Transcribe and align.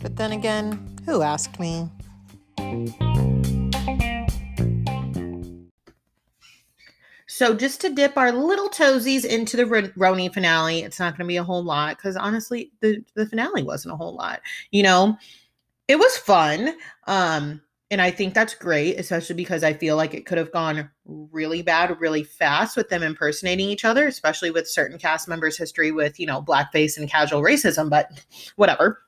But 0.00 0.16
then 0.16 0.32
again, 0.32 0.98
who 1.06 1.22
asked 1.22 1.60
me? 1.60 1.88
So 7.26 7.52
just 7.52 7.80
to 7.80 7.90
dip 7.90 8.16
our 8.16 8.30
little 8.30 8.68
toesies 8.68 9.24
into 9.24 9.56
the 9.56 9.64
RHONY 9.64 10.32
finale, 10.32 10.80
it's 10.80 11.00
not 11.00 11.16
going 11.16 11.26
to 11.26 11.32
be 11.32 11.36
a 11.36 11.42
whole 11.42 11.64
lot 11.64 11.96
because 11.96 12.16
honestly, 12.16 12.70
the 12.80 13.04
the 13.14 13.26
finale 13.26 13.64
wasn't 13.64 13.94
a 13.94 13.96
whole 13.96 14.14
lot. 14.14 14.40
You 14.70 14.84
know, 14.84 15.18
it 15.88 15.96
was 15.96 16.16
fun, 16.16 16.76
um, 17.08 17.60
and 17.90 18.00
I 18.00 18.10
think 18.10 18.34
that's 18.34 18.54
great, 18.54 18.98
especially 18.98 19.36
because 19.36 19.62
I 19.62 19.72
feel 19.74 19.96
like 19.96 20.14
it 20.14 20.26
could 20.26 20.38
have 20.38 20.52
gone 20.52 20.90
really 21.04 21.62
bad 21.62 22.00
really 22.00 22.24
fast 22.24 22.76
with 22.76 22.88
them 22.88 23.02
impersonating 23.02 23.68
each 23.68 23.84
other, 23.84 24.06
especially 24.06 24.50
with 24.50 24.68
certain 24.68 24.98
cast 24.98 25.28
members' 25.28 25.58
history 25.58 25.92
with 25.92 26.18
you 26.18 26.26
know 26.26 26.42
blackface 26.42 26.96
and 26.96 27.10
casual 27.10 27.42
racism. 27.42 27.90
But 27.90 28.24
whatever, 28.56 29.02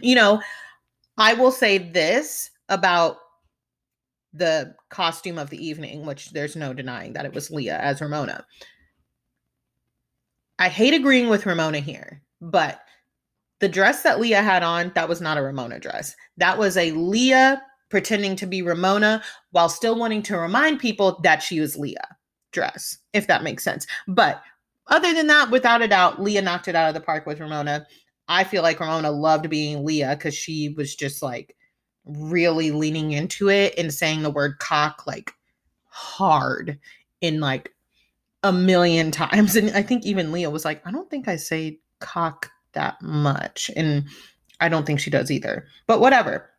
you 0.00 0.14
know, 0.14 0.40
I 1.18 1.34
will 1.34 1.52
say 1.52 1.78
this 1.78 2.50
about 2.68 3.18
the 4.32 4.74
costume 4.88 5.38
of 5.38 5.50
the 5.50 5.64
evening, 5.64 6.04
which 6.04 6.30
there's 6.30 6.56
no 6.56 6.72
denying 6.72 7.12
that 7.14 7.24
it 7.24 7.34
was 7.34 7.50
Leah 7.50 7.78
as 7.78 8.00
Ramona. 8.00 8.44
I 10.58 10.68
hate 10.68 10.94
agreeing 10.94 11.28
with 11.28 11.46
Ramona 11.46 11.80
here, 11.80 12.22
but 12.40 12.80
the 13.58 13.68
dress 13.68 14.02
that 14.02 14.20
Leah 14.20 14.42
had 14.42 14.62
on, 14.62 14.92
that 14.94 15.08
was 15.08 15.20
not 15.20 15.38
a 15.38 15.42
Ramona 15.42 15.78
dress. 15.78 16.14
That 16.38 16.58
was 16.58 16.76
a 16.76 16.92
Leah 16.92 17.62
pretending 17.88 18.36
to 18.36 18.46
be 18.46 18.62
Ramona 18.62 19.22
while 19.50 19.68
still 19.68 19.96
wanting 19.96 20.22
to 20.24 20.38
remind 20.38 20.80
people 20.80 21.20
that 21.22 21.42
she 21.42 21.60
was 21.60 21.76
Leah 21.76 22.16
dress, 22.52 22.98
if 23.12 23.26
that 23.26 23.42
makes 23.42 23.62
sense. 23.62 23.86
But 24.08 24.42
other 24.88 25.12
than 25.12 25.26
that, 25.28 25.50
without 25.50 25.82
a 25.82 25.88
doubt, 25.88 26.22
Leah 26.22 26.42
knocked 26.42 26.68
it 26.68 26.74
out 26.74 26.88
of 26.88 26.94
the 26.94 27.00
park 27.00 27.26
with 27.26 27.40
Ramona. 27.40 27.86
I 28.28 28.44
feel 28.44 28.62
like 28.62 28.80
Ramona 28.80 29.10
loved 29.10 29.48
being 29.50 29.84
Leah 29.84 30.16
because 30.16 30.34
she 30.34 30.70
was 30.70 30.94
just 30.94 31.22
like 31.22 31.56
really 32.04 32.70
leaning 32.70 33.12
into 33.12 33.50
it 33.50 33.74
and 33.76 33.92
saying 33.92 34.22
the 34.22 34.30
word 34.30 34.58
cock 34.58 35.06
like 35.06 35.32
hard 35.86 36.78
in 37.20 37.40
like 37.40 37.72
a 38.42 38.52
million 38.52 39.10
times. 39.12 39.56
And 39.56 39.70
I 39.70 39.82
think 39.82 40.04
even 40.04 40.32
Leah 40.32 40.50
was 40.50 40.64
like, 40.64 40.86
I 40.86 40.90
don't 40.90 41.10
think 41.10 41.28
I 41.28 41.36
say 41.36 41.78
cock 42.00 42.50
that 42.72 43.00
much. 43.02 43.70
And 43.76 44.04
I 44.60 44.68
don't 44.68 44.86
think 44.86 45.00
she 45.00 45.10
does 45.10 45.30
either. 45.30 45.66
But 45.86 46.00
whatever. 46.00 46.50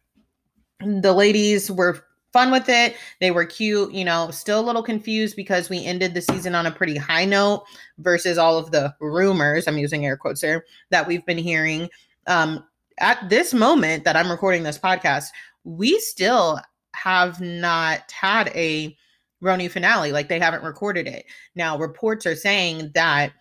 The 0.80 1.14
ladies 1.14 1.72
were 1.72 2.04
fun 2.34 2.52
with 2.52 2.70
it. 2.70 2.96
They 3.20 3.32
were 3.32 3.46
cute, 3.46 3.94
you 3.94 4.06
know, 4.06 4.30
still 4.32 4.60
a 4.60 4.62
little 4.62 4.84
confused 4.84 5.36
because 5.36 5.70
we 5.70 5.84
ended 5.84 6.14
the 6.14 6.22
season 6.22 6.54
on 6.54 6.66
a 6.66 6.72
pretty 6.72 6.96
high 6.96 7.26
note 7.26 7.64
versus 7.98 8.38
all 8.38 8.58
of 8.58 8.72
the 8.72 8.94
rumors, 9.00 9.68
I'm 9.68 9.78
using 9.78 10.06
air 10.06 10.18
quotes 10.18 10.42
there, 10.42 10.66
that 10.92 11.08
we've 11.08 11.26
been 11.26 11.38
hearing. 11.38 11.90
Um, 12.28 12.64
at 13.00 13.30
this 13.30 13.54
moment 13.54 14.04
that 14.04 14.16
I'm 14.16 14.30
recording 14.30 14.64
this 14.64 14.78
podcast, 14.78 15.28
we 15.64 16.00
still 16.00 16.60
have 16.94 17.42
not 17.42 18.12
had 18.12 18.50
a 18.50 18.96
RHONY 19.44 19.70
finale. 19.70 20.12
Like 20.12 20.30
they 20.30 20.40
haven't 20.40 20.64
recorded 20.64 21.08
it. 21.08 21.26
Now, 21.56 21.78
reports 21.78 22.26
are 22.26 22.36
saying 22.36 22.92
that 22.94 23.34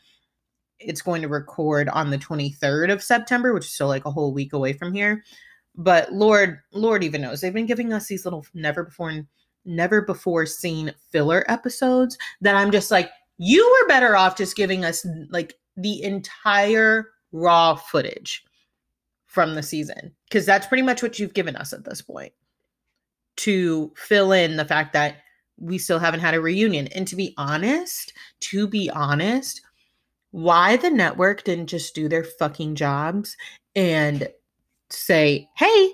it's 0.79 1.01
going 1.03 1.23
to 1.23 1.29
record 1.29 1.89
on 1.89 2.11
the 2.11 2.19
23rd 2.19 2.93
of 2.93 3.03
September, 3.03 3.55
which 3.55 3.65
is 3.65 3.73
still 3.73 3.89
like 3.89 4.05
a 4.05 4.11
whole 4.11 4.33
week 4.33 4.53
away 4.53 4.73
from 4.75 4.93
here. 4.93 5.25
But 5.77 6.13
Lord, 6.13 6.61
Lord 6.73 7.05
even 7.05 7.23
knows. 7.23 7.41
They've 7.41 7.53
been 7.53 7.67
giving 7.67 7.93
us 7.93 8.07
these 8.07 8.25
little 8.25 8.47
never 8.55 8.85
before 8.85 9.27
never 9.65 10.01
before 10.01 10.47
seen 10.47 10.93
filler 11.11 11.45
episodes 11.49 12.17
that 12.41 12.55
I'm 12.55 12.71
just 12.71 12.91
like, 12.91 13.11
you 13.39 13.67
were 13.67 13.89
better 13.89 14.17
off 14.17 14.37
just 14.37 14.57
giving 14.57 14.85
us 14.85 15.05
like 15.31 15.55
the 15.77 16.03
entire 16.03 17.11
raw 17.33 17.75
footage 17.75 18.45
from 19.27 19.55
the 19.55 19.63
season 19.63 20.15
because 20.29 20.47
that's 20.47 20.67
pretty 20.67 20.83
much 20.83 21.03
what 21.03 21.19
you've 21.19 21.35
given 21.35 21.57
us 21.57 21.73
at 21.73 21.85
this 21.85 22.01
point 22.01 22.33
to 23.37 23.93
fill 23.97 24.33
in 24.33 24.57
the 24.57 24.65
fact 24.65 24.93
that 24.95 25.17
we 25.59 25.79
still 25.79 25.99
haven't 25.99 26.21
had 26.21 26.35
a 26.35 26.41
reunion. 26.41 26.87
And 26.89 27.07
to 27.09 27.17
be 27.17 27.35
honest, 27.37 28.13
to 28.41 28.67
be 28.67 28.89
honest, 28.91 29.61
why 30.31 30.77
the 30.77 30.91
network 30.91 31.45
didn't 31.45 31.67
just 31.67 31.95
do 31.95 32.09
their 32.09 32.25
fucking 32.25 32.75
jobs 32.75 33.37
and 33.75 34.29
say, 34.91 35.49
hey, 35.57 35.91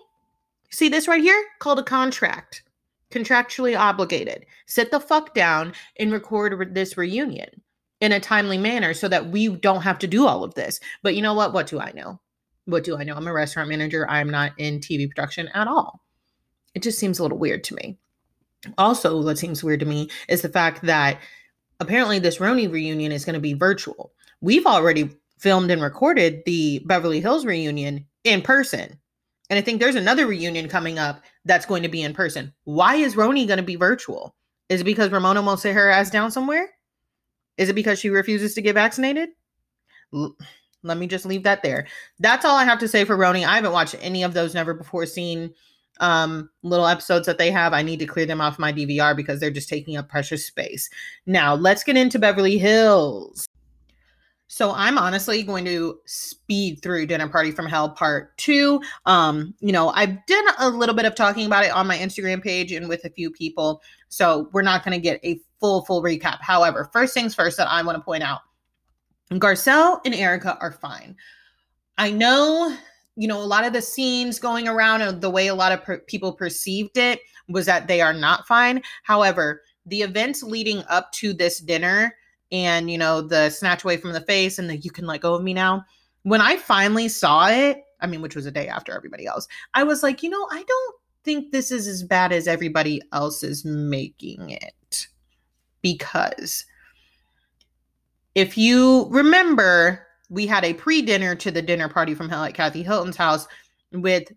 see 0.71 0.89
this 0.89 1.09
right 1.09 1.23
here? 1.23 1.43
Called 1.59 1.79
a 1.79 1.85
contract, 1.85 2.63
contractually 3.11 3.79
obligated. 3.79 4.47
Sit 4.67 4.91
the 4.91 5.01
fuck 5.01 5.35
down 5.35 5.73
and 5.99 6.13
record 6.13 6.75
this 6.75 6.97
reunion 6.97 7.63
in 8.01 8.13
a 8.13 8.21
timely 8.21 8.59
manner 8.59 8.95
so 8.95 9.09
that 9.09 9.29
we 9.29 9.49
don't 9.49 9.83
have 9.83 9.99
to 10.01 10.07
do 10.07 10.27
all 10.27 10.45
of 10.45 10.55
this. 10.55 10.81
But 11.03 11.15
you 11.15 11.23
know 11.23 11.35
what? 11.35 11.53
What 11.53 11.67
do 11.67 11.81
I 11.81 11.93
know? 11.93 12.21
what 12.65 12.85
do 12.85 12.97
I 12.97 13.05
know? 13.05 13.15
I'm 13.15 13.27
a 13.27 13.33
restaurant 13.33 13.69
manager. 13.69 14.09
I'm 14.09 14.31
not 14.31 14.53
in 14.59 14.81
TV 14.81 15.09
production 15.09 15.49
at 15.49 15.67
all. 15.67 16.01
It 16.75 16.83
just 16.83 16.99
seems 16.99 17.19
a 17.19 17.23
little 17.23 17.39
weird 17.39 17.65
to 17.65 17.75
me. 17.75 17.99
Also, 18.79 19.21
what 19.23 19.39
seems 19.39 19.65
weird 19.65 19.81
to 19.81 19.87
me 19.87 20.09
is 20.29 20.43
the 20.43 20.49
fact 20.49 20.83
that 20.83 21.19
apparently 21.81 22.19
this 22.19 22.39
RHONY 22.39 22.71
reunion 22.71 23.11
is 23.11 23.25
going 23.25 23.35
to 23.35 23.41
be 23.41 23.55
virtual. 23.55 24.13
We've 24.41 24.67
already 24.67 25.11
filmed 25.39 25.71
and 25.71 25.83
recorded 25.83 26.43
the 26.47 26.81
Beverly 26.87 27.21
Hills 27.21 27.45
reunion 27.45 28.07
in 28.25 28.43
person. 28.43 28.99
And 29.51 29.59
I 29.59 29.63
think 29.63 29.81
there's 29.81 29.97
another 29.97 30.27
reunion 30.27 30.69
coming 30.69 30.99
up 30.99 31.23
that's 31.45 31.67
going 31.67 31.83
to 31.83 31.89
be 31.89 32.03
in 32.03 32.15
person. 32.15 32.53
Why 32.65 32.97
is 32.97 33.15
RHONY 33.15 33.47
going 33.47 33.59
to 33.59 33.63
be 33.63 33.77
virtual? 33.77 34.35
Is 34.69 34.81
it 34.81 34.85
because 34.85 35.11
Ramona 35.11 35.43
won't 35.43 35.61
sit 35.61 35.75
her 35.75 35.91
ass 35.91 36.11
down 36.11 36.31
somewhere? 36.31 36.71
Is 37.59 37.69
it 37.69 37.75
because 37.75 37.99
she 37.99 38.09
refuses 38.09 38.55
to 38.55 38.63
get 38.63 38.75
vaccinated? 38.75 39.31
L- 40.15 40.37
let 40.83 40.97
me 40.97 41.07
just 41.07 41.27
leave 41.27 41.43
that 41.43 41.63
there. 41.63 41.87
That's 42.19 42.45
all 42.45 42.57
I 42.57 42.65
have 42.65 42.79
to 42.81 42.89
say 42.89 43.05
for 43.05 43.17
RHONY. 43.17 43.47
I 43.47 43.57
haven't 43.57 43.73
watched 43.73 43.97
any 44.01 44.23
of 44.23 44.35
those 44.35 44.55
never 44.55 44.75
before 44.75 45.07
seen 45.07 45.53
um 46.01 46.49
little 46.63 46.87
episodes 46.87 47.27
that 47.27 47.39
they 47.39 47.51
have. 47.51 47.73
I 47.75 47.83
need 47.83 47.99
to 47.99 48.07
clear 48.07 48.27
them 48.27 48.41
off 48.41 48.59
my 48.59 48.73
DVR 48.73 49.15
because 49.15 49.39
they're 49.39 49.51
just 49.51 49.69
taking 49.69 49.97
up 49.97 50.09
precious 50.09 50.47
space. 50.47 50.89
Now, 51.27 51.55
let's 51.55 51.85
get 51.85 51.97
into 51.97 52.19
Beverly 52.19 52.59
Hills. 52.59 53.47
So 54.53 54.71
I'm 54.73 54.99
honestly 54.99 55.43
going 55.43 55.65
to 55.65 55.99
speed 56.05 56.83
through 56.83 57.07
Dinner 57.07 57.27
Party 57.27 57.53
from 57.53 57.65
Hell 57.65 57.89
part 57.89 58.37
2. 58.37 58.83
Um, 59.07 59.55
you 59.61 59.73
know, 59.73 59.89
I've 59.89 60.27
done 60.27 60.45
a 60.59 60.69
little 60.69 60.95
bit 60.95 61.07
of 61.07 61.15
talking 61.15 61.47
about 61.47 61.65
it 61.65 61.73
on 61.73 61.87
my 61.87 61.97
Instagram 61.97 62.43
page 62.43 62.71
and 62.71 62.87
with 62.87 63.03
a 63.07 63.09
few 63.09 63.31
people. 63.31 63.81
So 64.11 64.51
we're 64.53 64.61
not 64.61 64.85
going 64.85 64.93
to 64.93 65.01
get 65.01 65.25
a 65.25 65.41
full 65.59 65.87
full 65.87 66.03
recap. 66.03 66.43
However, 66.43 66.91
first 66.93 67.15
things 67.15 67.35
first 67.35 67.57
that 67.57 67.67
I 67.67 67.83
want 67.83 67.97
to 67.97 68.05
point 68.05 68.25
out 68.25 68.41
Garcelle 69.31 70.03
and 70.05 70.15
Erika 70.15 70.59
are 70.61 70.73
fine. 70.73 71.17
I 71.97 72.11
know, 72.11 72.77
you 73.17 73.29
know, 73.29 73.41
a 73.41 73.47
lot 73.47 73.65
of 73.65 73.73
the 73.73 73.81
scenes 73.81 74.39
going 74.39 74.69
around 74.69 75.01
and 75.01 75.19
the 75.19 75.31
way 75.31 75.47
a 75.47 75.55
lot 75.55 75.73
of 75.73 75.83
per- 75.83 76.01
people 76.01 76.31
perceived 76.31 76.99
it 76.99 77.21
was 77.49 77.65
that 77.65 77.89
they 77.89 78.03
are 78.03 78.13
not 78.13 78.47
fine. 78.47 78.83
However, 79.03 79.63
the 79.87 80.03
events 80.03 80.43
leading 80.43 80.85
up 80.91 81.11
to 81.13 81.33
this 81.33 81.59
dinner 81.59 82.15
and, 82.53 82.91
you 82.91 82.99
know, 82.99 83.23
the 83.23 83.51
snatch 83.51 83.83
away 83.83 83.97
from 83.97 84.13
the 84.13 84.21
face 84.21 84.59
and 84.59 84.71
the 84.71 84.77
you 84.77 84.91
can 84.91 85.07
let 85.07 85.23
go 85.23 85.35
of 85.35 85.43
me 85.43 85.55
now, 85.55 85.85
when 86.23 86.41
I 86.41 86.57
finally 86.57 87.09
saw 87.09 87.49
it, 87.49 87.83
I 88.01 88.07
mean, 88.07 88.21
which 88.21 88.37
was 88.37 88.47
a 88.47 88.51
day 88.53 88.69
after 88.69 88.95
everybody 88.95 89.27
else, 89.27 89.49
I 89.75 89.83
was 89.83 90.03
like, 90.03 90.23
you 90.23 90.31
know, 90.31 90.47
I 90.51 90.63
don't 90.63 90.97
think 91.25 91.51
this 91.51 91.71
is 91.71 91.89
as 91.89 92.03
bad 92.03 92.33
as 92.33 92.47
everybody 92.47 93.01
else 93.13 93.43
is 93.43 93.65
making 93.65 94.51
it. 94.51 95.07
Because 95.81 96.65
if 98.35 98.57
you 98.57 99.07
remember, 99.11 100.07
we 100.31 100.47
had 100.47 100.65
a 100.65 100.75
pre-dinner 100.75 101.35
to 101.37 101.51
the 101.51 101.63
dinner 101.63 101.89
party 101.89 102.15
from 102.15 102.29
hell 102.29 102.45
at 102.45 102.55
Kathy 102.55 102.83
Hilton's 102.83 103.17
house 103.17 103.49
with 103.93 104.33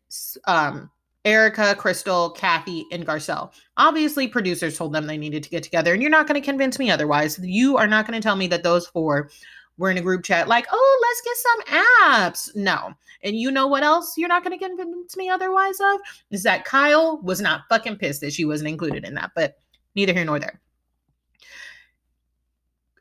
um, 0.46 0.90
Erika, 1.26 1.76
Crystal, 1.76 2.30
Kathy, 2.30 2.86
and 2.92 3.06
Garcelle. 3.06 3.52
Obviously, 3.78 4.28
producers 4.28 4.78
told 4.78 4.94
them 4.94 5.08
they 5.08 5.18
needed 5.18 5.44
to 5.44 5.50
get 5.50 5.64
together, 5.64 5.92
and 5.94 6.02
you're 6.02 6.12
not 6.12 6.28
going 6.28 6.40
to 6.40 6.46
convince 6.46 6.80
me 6.80 6.92
otherwise. 6.92 7.40
You 7.42 7.78
are 7.78 7.88
not 7.88 8.08
going 8.08 8.20
to 8.20 8.24
tell 8.24 8.36
me 8.36 8.48
that 8.48 8.64
those 8.64 8.88
four 8.88 9.30
were 9.78 9.90
in 9.90 9.98
a 9.98 10.02
group 10.02 10.24
chat 10.24 10.48
like, 10.48 10.68
oh, 10.72 11.00
let's 11.02 11.22
get 11.22 11.38
some 11.38 11.84
apps. 11.84 12.56
No. 12.56 12.94
And 13.24 13.36
you 13.36 13.52
know 13.52 13.68
what 13.68 13.84
else 13.84 14.14
you're 14.18 14.30
not 14.30 14.44
going 14.44 14.58
to 14.58 14.66
convince 14.66 15.18
me 15.18 15.30
otherwise 15.30 15.80
of? 15.80 16.00
Is 16.32 16.44
that 16.44 16.64
Kyle 16.64 17.20
was 17.24 17.42
not 17.42 17.64
fucking 17.70 17.98
pissed 17.98 18.22
that 18.22 18.34
she 18.34 18.46
wasn't 18.46 18.70
included 18.70 19.04
in 19.04 19.16
that, 19.16 19.32
but 19.36 19.58
neither 19.96 20.14
here 20.14 20.26
nor 20.26 20.40
there. 20.40 20.62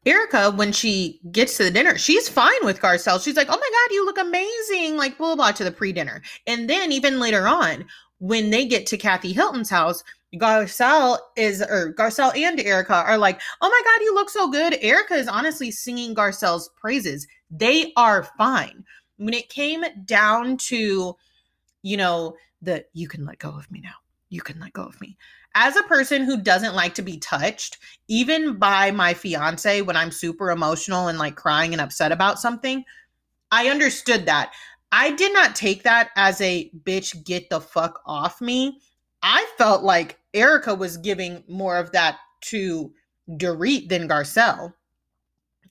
Erika, 0.06 0.50
when 0.50 0.70
she 0.70 1.18
gets 1.32 1.56
to 1.56 1.64
the 1.64 1.70
dinner, 1.70 1.96
she's 1.96 2.28
fine 2.28 2.62
with 2.62 2.80
Garcelle. 2.80 3.22
She's 3.22 3.36
like, 3.36 3.48
oh 3.48 3.56
my 3.56 3.56
God, 3.56 3.94
you 3.94 4.04
look 4.04 4.18
amazing, 4.18 4.96
like 4.96 5.16
blah, 5.16 5.34
blah, 5.34 5.52
to 5.52 5.64
the 5.64 5.72
pre 5.72 5.92
dinner. 5.92 6.20
And 6.46 6.68
then 6.68 6.92
even 6.92 7.18
later 7.18 7.48
on, 7.48 7.86
when 8.18 8.50
they 8.50 8.66
get 8.66 8.86
to 8.86 8.96
Kathy 8.96 9.32
Hilton's 9.32 9.70
house, 9.70 10.02
Garcelle 10.36 11.18
is, 11.36 11.62
or 11.62 11.94
Garcelle 11.94 12.36
and 12.36 12.58
Erika 12.58 12.94
are 12.94 13.18
like, 13.18 13.40
oh 13.60 13.68
my 13.68 13.80
God, 13.84 14.04
you 14.04 14.14
look 14.14 14.30
so 14.30 14.50
good. 14.50 14.76
Erika 14.80 15.14
is 15.14 15.28
honestly 15.28 15.70
singing 15.70 16.14
Garcelle's 16.14 16.70
praises. 16.80 17.26
They 17.50 17.92
are 17.96 18.24
fine. 18.36 18.84
When 19.16 19.32
it 19.34 19.48
came 19.48 19.84
down 20.04 20.56
to, 20.56 21.14
you 21.82 21.96
know, 21.96 22.34
the 22.62 22.84
you 22.94 23.06
can 23.06 23.24
let 23.24 23.38
go 23.38 23.50
of 23.50 23.70
me 23.70 23.80
now, 23.80 23.94
you 24.28 24.40
can 24.40 24.58
let 24.58 24.72
go 24.72 24.82
of 24.82 25.00
me. 25.00 25.16
as 25.54 25.76
a 25.76 25.82
person 25.84 26.24
who 26.24 26.40
doesn't 26.40 26.74
like 26.74 26.94
to 26.94 27.02
be 27.02 27.18
touched, 27.18 27.78
even 28.08 28.56
by 28.58 28.90
my 28.90 29.14
fiance 29.14 29.82
when 29.82 29.96
I'm 29.96 30.10
super 30.10 30.50
emotional 30.50 31.08
and 31.08 31.18
like 31.18 31.36
crying 31.36 31.72
and 31.72 31.80
upset 31.80 32.12
about 32.12 32.40
something, 32.40 32.84
I 33.50 33.68
understood 33.68 34.26
that. 34.26 34.52
I 34.96 35.10
did 35.10 35.32
not 35.32 35.56
take 35.56 35.82
that 35.82 36.10
as 36.14 36.40
a 36.40 36.70
bitch, 36.84 37.24
get 37.24 37.50
the 37.50 37.60
fuck 37.60 38.00
off 38.06 38.40
me. 38.40 38.80
I 39.24 39.44
felt 39.58 39.82
like 39.82 40.20
Erika 40.34 40.72
was 40.72 40.98
giving 40.98 41.42
more 41.48 41.78
of 41.78 41.90
that 41.90 42.18
to 42.42 42.92
Dorit 43.28 43.88
than 43.88 44.08
Garcelle. 44.08 44.72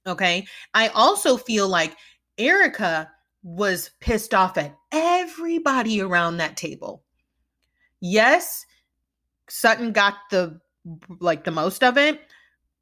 Okay. 0.06 0.46
I 0.74 0.90
also 0.90 1.38
feel 1.38 1.70
like 1.70 1.96
Erika 2.38 3.10
was 3.44 3.92
pissed 4.02 4.34
off 4.34 4.58
at 4.58 4.76
everybody 4.92 6.02
around 6.02 6.36
that 6.38 6.58
table. 6.58 7.06
Yes, 8.02 8.66
Sutton 9.48 9.94
got 9.94 10.16
the 10.32 10.60
like 11.22 11.46
the 11.46 11.52
most 11.52 11.82
of 11.82 11.98
it 11.98 12.20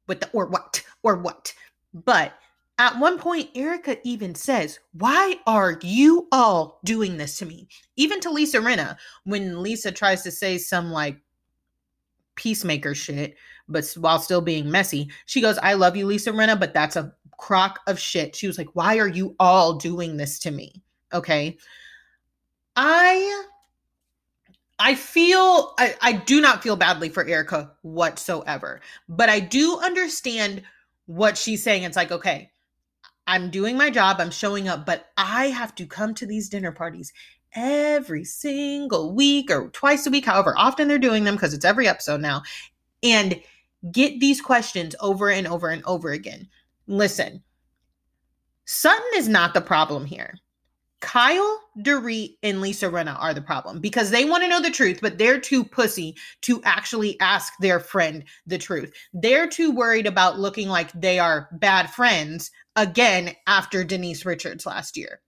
with 0.08 0.18
the 0.18 0.28
or 0.30 0.46
what 0.46 0.82
or 1.04 1.18
what. 1.18 1.54
But 1.94 2.32
at 2.78 2.98
one 2.98 3.18
point, 3.18 3.50
Erika 3.54 3.98
even 4.04 4.34
says, 4.34 4.80
Why 4.92 5.36
are 5.46 5.78
you 5.82 6.28
all 6.32 6.80
doing 6.84 7.16
this 7.16 7.38
to 7.38 7.46
me? 7.46 7.68
Even 7.96 8.20
to 8.20 8.30
Lisa 8.30 8.58
Rinna, 8.58 8.96
when 9.24 9.62
Lisa 9.62 9.92
tries 9.92 10.22
to 10.22 10.30
say 10.30 10.58
some 10.58 10.90
like 10.90 11.18
peacemaker 12.34 12.94
shit, 12.94 13.36
but 13.68 13.84
while 13.98 14.18
still 14.18 14.40
being 14.40 14.70
messy, 14.70 15.10
she 15.26 15.40
goes, 15.40 15.58
I 15.58 15.74
love 15.74 15.96
you, 15.96 16.06
Lisa 16.06 16.32
Rinna, 16.32 16.58
but 16.58 16.72
that's 16.74 16.96
a 16.96 17.12
crock 17.36 17.80
of 17.86 17.98
shit. 17.98 18.34
She 18.34 18.46
was 18.46 18.58
like, 18.58 18.74
Why 18.74 18.98
are 18.98 19.08
you 19.08 19.36
all 19.38 19.74
doing 19.74 20.16
this 20.16 20.38
to 20.40 20.50
me? 20.50 20.82
Okay. 21.12 21.58
I 22.74 23.44
I 24.78 24.94
feel 24.94 25.74
I, 25.78 25.94
I 26.00 26.12
do 26.12 26.40
not 26.40 26.62
feel 26.62 26.76
badly 26.76 27.10
for 27.10 27.24
Erika 27.26 27.72
whatsoever, 27.82 28.80
but 29.08 29.28
I 29.28 29.40
do 29.40 29.78
understand 29.78 30.62
what 31.06 31.36
she's 31.36 31.62
saying. 31.62 31.82
It's 31.82 31.96
like, 31.96 32.10
okay, 32.10 32.50
I'm 33.26 33.50
doing 33.50 33.76
my 33.76 33.90
job, 33.90 34.16
I'm 34.20 34.30
showing 34.30 34.68
up, 34.68 34.84
but 34.84 35.06
I 35.16 35.46
have 35.46 35.74
to 35.76 35.86
come 35.86 36.14
to 36.14 36.26
these 36.26 36.48
dinner 36.48 36.72
parties 36.72 37.12
every 37.54 38.24
single 38.24 39.14
week 39.14 39.50
or 39.50 39.68
twice 39.70 40.06
a 40.06 40.10
week, 40.10 40.24
however 40.24 40.54
often 40.56 40.88
they're 40.88 40.98
doing 40.98 41.24
them, 41.24 41.34
because 41.34 41.54
it's 41.54 41.64
every 41.64 41.86
episode 41.86 42.20
now, 42.20 42.42
and 43.02 43.40
get 43.90 44.20
these 44.20 44.40
questions 44.40 44.94
over 45.00 45.30
and 45.30 45.46
over 45.46 45.68
and 45.68 45.82
over 45.84 46.10
again. 46.10 46.48
Listen, 46.86 47.42
Sutton 48.64 49.10
is 49.16 49.28
not 49.28 49.54
the 49.54 49.60
problem 49.60 50.04
here. 50.06 50.34
Kyle, 51.02 51.60
Dorit, 51.80 52.36
and 52.44 52.60
Lisa 52.60 52.86
Rinna 52.88 53.20
are 53.20 53.34
the 53.34 53.42
problem 53.42 53.80
because 53.80 54.10
they 54.10 54.24
want 54.24 54.44
to 54.44 54.48
know 54.48 54.62
the 54.62 54.70
truth, 54.70 55.00
but 55.02 55.18
they're 55.18 55.40
too 55.40 55.64
pussy 55.64 56.16
to 56.42 56.62
actually 56.62 57.18
ask 57.20 57.52
their 57.60 57.80
friend 57.80 58.24
the 58.46 58.56
truth. 58.56 58.94
They're 59.12 59.48
too 59.48 59.72
worried 59.72 60.06
about 60.06 60.38
looking 60.38 60.68
like 60.68 60.92
they 60.92 61.18
are 61.18 61.48
bad 61.52 61.90
friends 61.90 62.52
again 62.76 63.34
after 63.48 63.82
Denise 63.82 64.24
Richards 64.24 64.64
last 64.64 64.96
year. 64.96 65.20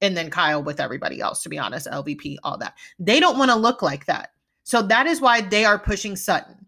And 0.00 0.16
then 0.16 0.30
Kyle 0.30 0.62
with 0.62 0.80
everybody 0.80 1.20
else, 1.20 1.44
to 1.44 1.48
be 1.48 1.58
honest, 1.58 1.86
LVP, 1.86 2.36
all 2.42 2.58
that. 2.58 2.74
They 2.98 3.20
don't 3.20 3.38
want 3.38 3.52
to 3.52 3.56
look 3.56 3.82
like 3.82 4.06
that. 4.06 4.30
So 4.64 4.82
that 4.82 5.06
is 5.06 5.20
why 5.20 5.42
they 5.42 5.64
are 5.64 5.78
pushing 5.78 6.16
Sutton 6.16 6.66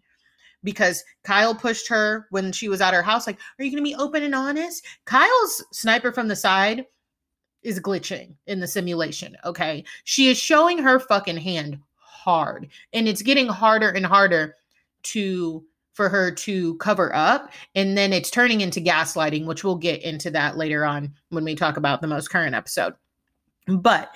because 0.63 1.05
Kyle 1.25 1.55
pushed 1.55 1.89
her 1.89 2.27
when 2.31 2.53
she 2.53 2.69
was 2.69 2.81
at 2.81 2.95
her 2.95 3.03
house. 3.03 3.27
Like, 3.27 3.39
are 3.59 3.65
you 3.65 3.73
going 3.73 3.85
to 3.85 3.91
be 3.91 3.97
open 3.97 4.23
and 4.23 4.35
honest? 4.35 4.85
Kyle's 5.05 5.65
sniper 5.73 6.13
from 6.13 6.29
the 6.29 6.37
side 6.37 6.87
is 7.63 7.81
glitching 7.81 8.35
in 8.47 8.61
the 8.61 8.67
simulation. 8.67 9.37
Okay. 9.45 9.85
She 10.05 10.29
is 10.29 10.39
showing 10.39 10.79
her 10.79 11.01
fucking 11.01 11.39
hand 11.39 11.79
hard, 11.97 12.69
and 12.93 13.09
it's 13.09 13.23
getting 13.23 13.49
harder 13.49 13.91
and 13.91 14.07
harder 14.07 14.57
to 15.05 15.65
for 15.97 16.11
her 16.11 16.31
to 16.31 16.77
cover 16.77 17.15
up 17.15 17.51
and 17.75 17.97
then 17.97 18.13
it's 18.13 18.31
turning 18.31 18.61
into 18.61 18.83
gaslighting 18.83 19.47
which 19.47 19.65
we'll 19.65 19.77
get 19.77 20.03
into 20.03 20.31
that 20.31 20.59
later 20.59 20.85
on 20.85 21.11
when 21.31 21.43
we 21.43 21.55
talk 21.55 21.79
about 21.79 22.03
the 22.03 22.07
most 22.07 22.29
current 22.29 22.55
episode 22.55 22.93
but 23.67 24.15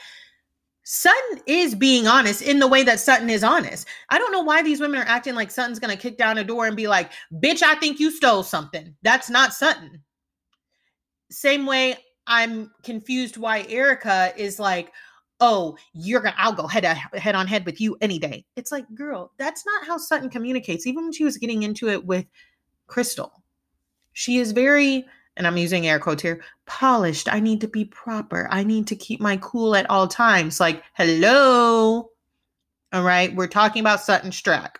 Sutton 0.82 1.40
is 1.46 1.74
being 1.74 2.06
honest 2.06 2.42
in 2.42 2.58
the 2.58 2.66
way 2.66 2.82
that 2.82 2.98
Sutton 2.98 3.30
is 3.30 3.44
honest. 3.44 3.86
I 4.08 4.18
don't 4.18 4.32
know 4.32 4.42
why 4.42 4.62
these 4.62 4.80
women 4.80 4.98
are 5.00 5.06
acting 5.06 5.36
like 5.36 5.50
Sutton's 5.50 5.78
going 5.78 5.96
to 5.96 6.00
kick 6.00 6.18
down 6.18 6.38
a 6.38 6.42
door 6.42 6.66
and 6.66 6.76
be 6.76 6.88
like, 6.88 7.12
"Bitch, 7.32 7.62
I 7.62 7.76
think 7.76 8.00
you 8.00 8.10
stole 8.10 8.42
something." 8.42 8.96
That's 9.02 9.30
not 9.30 9.54
Sutton. 9.54 10.02
Same 11.30 11.64
way 11.64 11.96
I'm 12.26 12.70
confused 12.82 13.36
why 13.36 13.66
Erika 13.68 14.32
is 14.36 14.58
like, 14.58 14.92
oh, 15.40 15.76
you're 15.92 16.20
gonna, 16.20 16.36
I'll 16.38 16.52
go 16.52 16.66
head 16.66 16.84
head 16.84 17.34
on 17.34 17.46
head 17.46 17.64
with 17.64 17.80
you 17.80 17.96
any 18.00 18.18
day. 18.18 18.44
It's 18.56 18.70
like, 18.70 18.84
girl, 18.94 19.32
that's 19.38 19.64
not 19.64 19.86
how 19.86 19.96
Sutton 19.96 20.30
communicates. 20.30 20.86
Even 20.86 21.04
when 21.04 21.12
she 21.12 21.24
was 21.24 21.38
getting 21.38 21.62
into 21.62 21.88
it 21.88 22.04
with 22.04 22.26
Crystal, 22.86 23.42
she 24.12 24.38
is 24.38 24.52
very, 24.52 25.06
and 25.36 25.46
I'm 25.46 25.56
using 25.56 25.86
air 25.86 25.98
quotes 25.98 26.22
here, 26.22 26.42
polished. 26.66 27.32
I 27.32 27.40
need 27.40 27.60
to 27.62 27.68
be 27.68 27.86
proper. 27.86 28.48
I 28.50 28.64
need 28.64 28.86
to 28.88 28.96
keep 28.96 29.20
my 29.20 29.38
cool 29.38 29.74
at 29.74 29.88
all 29.88 30.06
times. 30.06 30.60
Like, 30.60 30.82
hello. 30.94 32.10
All 32.92 33.02
right, 33.02 33.34
we're 33.34 33.46
talking 33.46 33.80
about 33.80 34.00
Sutton 34.00 34.30
Stracke. 34.30 34.76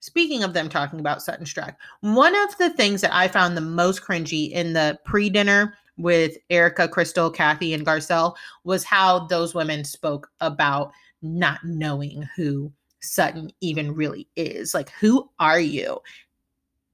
Speaking 0.00 0.42
of 0.42 0.54
them 0.54 0.68
talking 0.68 1.00
about 1.00 1.22
Sutton 1.22 1.44
Stracke, 1.44 1.76
one 2.00 2.34
of 2.34 2.56
the 2.58 2.70
things 2.70 3.00
that 3.02 3.14
I 3.14 3.28
found 3.28 3.56
the 3.56 3.62
most 3.62 4.02
cringy 4.02 4.50
in 4.50 4.72
the 4.72 4.98
pre 5.04 5.28
dinner 5.28 5.74
with 6.00 6.36
Erika, 6.50 6.88
Crystal, 6.88 7.30
Kathy, 7.30 7.74
and 7.74 7.86
Garcelle 7.86 8.34
was 8.64 8.84
how 8.84 9.26
those 9.26 9.54
women 9.54 9.84
spoke 9.84 10.30
about 10.40 10.92
not 11.22 11.60
knowing 11.64 12.28
who 12.36 12.72
Sutton 13.00 13.50
even 13.60 13.94
really 13.94 14.28
is. 14.36 14.74
Like, 14.74 14.90
who 14.90 15.28
are 15.38 15.60
you? 15.60 16.00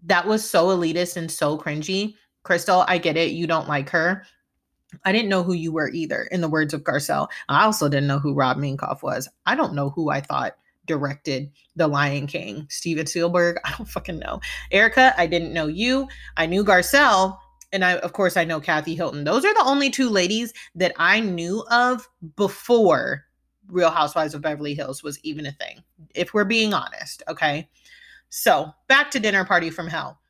That 0.05 0.27
was 0.27 0.49
so 0.49 0.67
elitist 0.69 1.17
and 1.17 1.31
so 1.31 1.59
cringy. 1.59 2.15
Crystal, 2.43 2.85
I 2.87 2.99
get 2.99 3.17
it. 3.17 3.33
You 3.33 3.47
don't 3.47 3.69
like 3.69 3.91
her. 3.91 4.25
I 5.05 5.13
didn't 5.13 5.29
know 5.29 5.43
who 5.43 5.53
you 5.53 5.73
were 5.73 5.91
either, 5.91 6.25
in 6.31 6.41
the 6.41 6.49
words 6.49 6.73
of 6.73 6.85
Garcelle. 6.85 7.29
I 7.49 7.65
also 7.65 7.89
didn't 7.89 8.07
know 8.07 8.19
who 8.19 8.35
Rob 8.35 8.57
Minkoff 8.57 9.03
was. 9.03 9.29
I 9.47 9.55
don't 9.55 9.75
know 9.75 9.91
who 9.91 10.11
I 10.11 10.21
thought 10.21 10.57
directed 10.87 11.51
The 11.75 11.89
Lion 11.89 12.27
King. 12.27 12.67
Steven 12.71 13.07
Spielberg, 13.07 13.59
I 13.65 13.75
don't 13.77 13.89
fucking 13.89 14.19
know. 14.19 14.41
Erica, 14.71 15.13
I 15.19 15.27
didn't 15.27 15.53
know 15.53 15.67
you. 15.67 16.09
I 16.37 16.47
knew 16.47 16.65
Garcelle, 16.65 17.37
and 17.73 17.85
I 17.85 17.97
of 17.97 18.13
course 18.13 18.37
I 18.37 18.45
know 18.45 18.61
Kathy 18.61 18.95
Hilton. 18.95 19.25
Those 19.25 19.45
are 19.45 19.55
the 19.55 19.65
only 19.65 19.91
two 19.91 20.09
ladies 20.09 20.53
that 20.75 20.93
I 20.99 21.21
knew 21.21 21.65
of 21.71 22.09
before 22.37 23.25
Real 23.69 23.91
Housewives 23.91 24.35
of 24.35 24.43
Beverly 24.43 24.75
Hills 24.75 25.03
was 25.03 25.19
even 25.21 25.47
a 25.47 25.53
thing. 25.53 25.83
If 26.15 26.35
we're 26.35 26.45
being 26.45 26.73
honest, 26.73 27.23
okay? 27.29 27.69
So, 28.29 28.73
back 28.89 29.11
to 29.13 29.21
dinner 29.21 29.45
party 29.45 29.71
from 29.71 29.89
hell. 29.89 30.21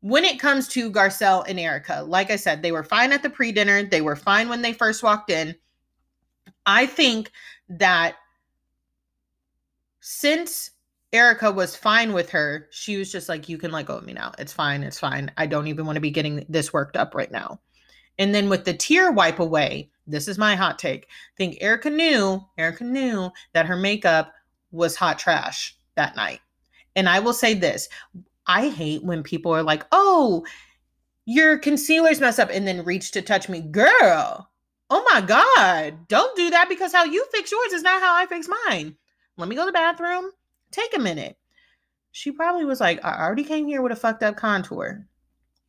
When 0.00 0.24
it 0.24 0.38
comes 0.38 0.68
to 0.68 0.90
Garcelle 0.90 1.44
and 1.48 1.58
Erika, 1.58 2.02
like 2.06 2.30
I 2.30 2.36
said, 2.36 2.62
they 2.62 2.72
were 2.72 2.84
fine 2.84 3.12
at 3.12 3.22
the 3.22 3.30
pre-dinner. 3.30 3.82
They 3.82 4.00
were 4.00 4.16
fine 4.16 4.48
when 4.48 4.62
they 4.62 4.72
first 4.72 5.02
walked 5.02 5.30
in. 5.30 5.54
I 6.64 6.86
think 6.86 7.32
that 7.68 8.16
since 10.00 10.70
Erika 11.16 11.50
was 11.50 11.74
fine 11.74 12.12
with 12.12 12.28
her. 12.28 12.68
She 12.70 12.98
was 12.98 13.10
just 13.10 13.26
like, 13.26 13.48
you 13.48 13.56
can 13.56 13.72
let 13.72 13.86
go 13.86 13.96
of 13.96 14.04
me 14.04 14.12
now. 14.12 14.32
It's 14.38 14.52
fine. 14.52 14.82
It's 14.82 14.98
fine. 14.98 15.30
I 15.38 15.46
don't 15.46 15.66
even 15.66 15.86
want 15.86 15.96
to 15.96 16.00
be 16.00 16.10
getting 16.10 16.44
this 16.46 16.74
worked 16.74 16.94
up 16.94 17.14
right 17.14 17.30
now. 17.32 17.58
And 18.18 18.34
then 18.34 18.50
with 18.50 18.66
the 18.66 18.74
tear 18.74 19.10
wipe 19.10 19.38
away, 19.38 19.90
this 20.06 20.28
is 20.28 20.36
my 20.36 20.54
hot 20.54 20.78
take. 20.78 21.04
I 21.04 21.34
think 21.38 21.56
Erika 21.62 21.88
knew, 21.88 22.44
Erika 22.58 22.84
knew 22.84 23.30
that 23.54 23.64
her 23.64 23.76
makeup 23.76 24.34
was 24.72 24.94
hot 24.94 25.18
trash 25.18 25.78
that 25.94 26.16
night. 26.16 26.40
And 26.94 27.08
I 27.08 27.20
will 27.20 27.32
say 27.32 27.54
this 27.54 27.88
I 28.46 28.68
hate 28.68 29.02
when 29.02 29.22
people 29.22 29.52
are 29.52 29.62
like, 29.62 29.86
oh, 29.92 30.44
your 31.24 31.58
concealer's 31.58 32.20
messed 32.20 32.38
up 32.38 32.50
and 32.52 32.68
then 32.68 32.84
reach 32.84 33.12
to 33.12 33.22
touch 33.22 33.48
me. 33.48 33.62
Girl, 33.62 34.50
oh 34.90 35.08
my 35.12 35.22
God, 35.22 36.08
don't 36.08 36.36
do 36.36 36.50
that 36.50 36.68
because 36.68 36.92
how 36.92 37.04
you 37.04 37.24
fix 37.32 37.50
yours 37.50 37.72
is 37.72 37.82
not 37.82 38.02
how 38.02 38.14
I 38.14 38.26
fix 38.26 38.48
mine. 38.68 38.96
Let 39.38 39.48
me 39.48 39.56
go 39.56 39.62
to 39.62 39.66
the 39.66 39.72
bathroom 39.72 40.30
Take 40.76 40.94
a 40.94 41.00
minute. 41.00 41.38
She 42.12 42.30
probably 42.30 42.66
was 42.66 42.80
like, 42.80 43.02
I 43.02 43.24
already 43.24 43.44
came 43.44 43.66
here 43.66 43.80
with 43.80 43.92
a 43.92 43.96
fucked 43.96 44.22
up 44.22 44.36
contour. 44.36 45.06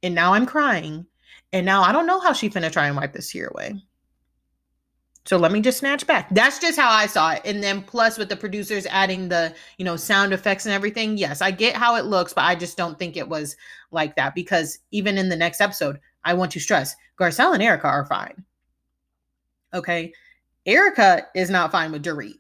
And 0.04 0.14
now 0.14 0.34
I'm 0.34 0.46
crying. 0.46 1.06
And 1.54 1.66
now 1.66 1.82
I 1.82 1.94
don't 1.94 2.08
know 2.08 2.20
how 2.20 2.34
she 2.34 2.50
finna 2.50 2.70
try 2.70 2.88
and 2.88 2.98
wipe 2.98 3.14
this 3.14 3.32
tear 3.32 3.48
away. 3.48 3.82
So 5.26 5.38
let 5.38 5.54
me 5.54 5.62
just 5.62 5.80
snatch 5.80 6.06
back. 6.08 6.28
That's 6.32 6.60
just 6.60 6.78
how 6.78 6.90
I 6.90 7.06
saw 7.06 7.32
it. 7.32 7.42
And 7.46 7.64
then 7.64 7.84
plus 7.84 8.18
with 8.18 8.28
the 8.28 8.36
producers 8.36 8.86
adding 8.88 9.30
the, 9.30 9.56
you 9.78 9.86
know, 9.86 9.96
sound 9.96 10.34
effects 10.34 10.66
and 10.66 10.74
everything. 10.74 11.18
Yes, 11.18 11.42
I 11.42 11.52
get 11.52 11.76
how 11.76 11.96
it 11.96 12.06
looks, 12.06 12.34
but 12.34 12.44
I 12.44 12.56
just 12.56 12.76
don't 12.76 13.00
think 13.00 13.16
it 13.16 13.30
was 13.30 13.56
like 13.92 14.16
that 14.18 14.36
because 14.36 14.80
even 14.92 15.18
in 15.18 15.30
the 15.30 15.36
next 15.38 15.62
episode, 15.62 16.00
I 16.26 16.34
want 16.34 16.52
to 16.52 16.60
stress 16.60 16.96
Garcelle 17.18 17.54
and 17.54 17.64
Erika 17.64 17.88
are 17.88 18.06
fine. 18.06 18.44
Okay. 19.74 20.12
Erika 20.66 21.28
is 21.34 21.50
not 21.50 21.72
fine 21.72 21.94
with 21.94 22.04
Dorit. 22.04 22.40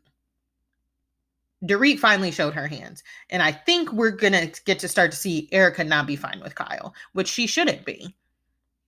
Dorit 1.66 2.00
finally 2.00 2.32
showed 2.32 2.54
her 2.54 2.68
hands. 2.68 3.04
And 3.30 3.42
I 3.42 3.52
think 3.52 3.92
we're 3.92 4.12
going 4.12 4.34
to 4.34 4.62
get 4.66 4.80
to 4.80 4.88
start 4.88 5.12
to 5.12 5.18
see 5.18 5.50
Erika 5.52 5.84
not 5.84 6.08
be 6.08 6.16
fine 6.16 6.40
with 6.42 6.56
Kyle, 6.56 6.94
which 7.14 7.28
she 7.28 7.48
shouldn't 7.48 7.86
be. 7.86 8.16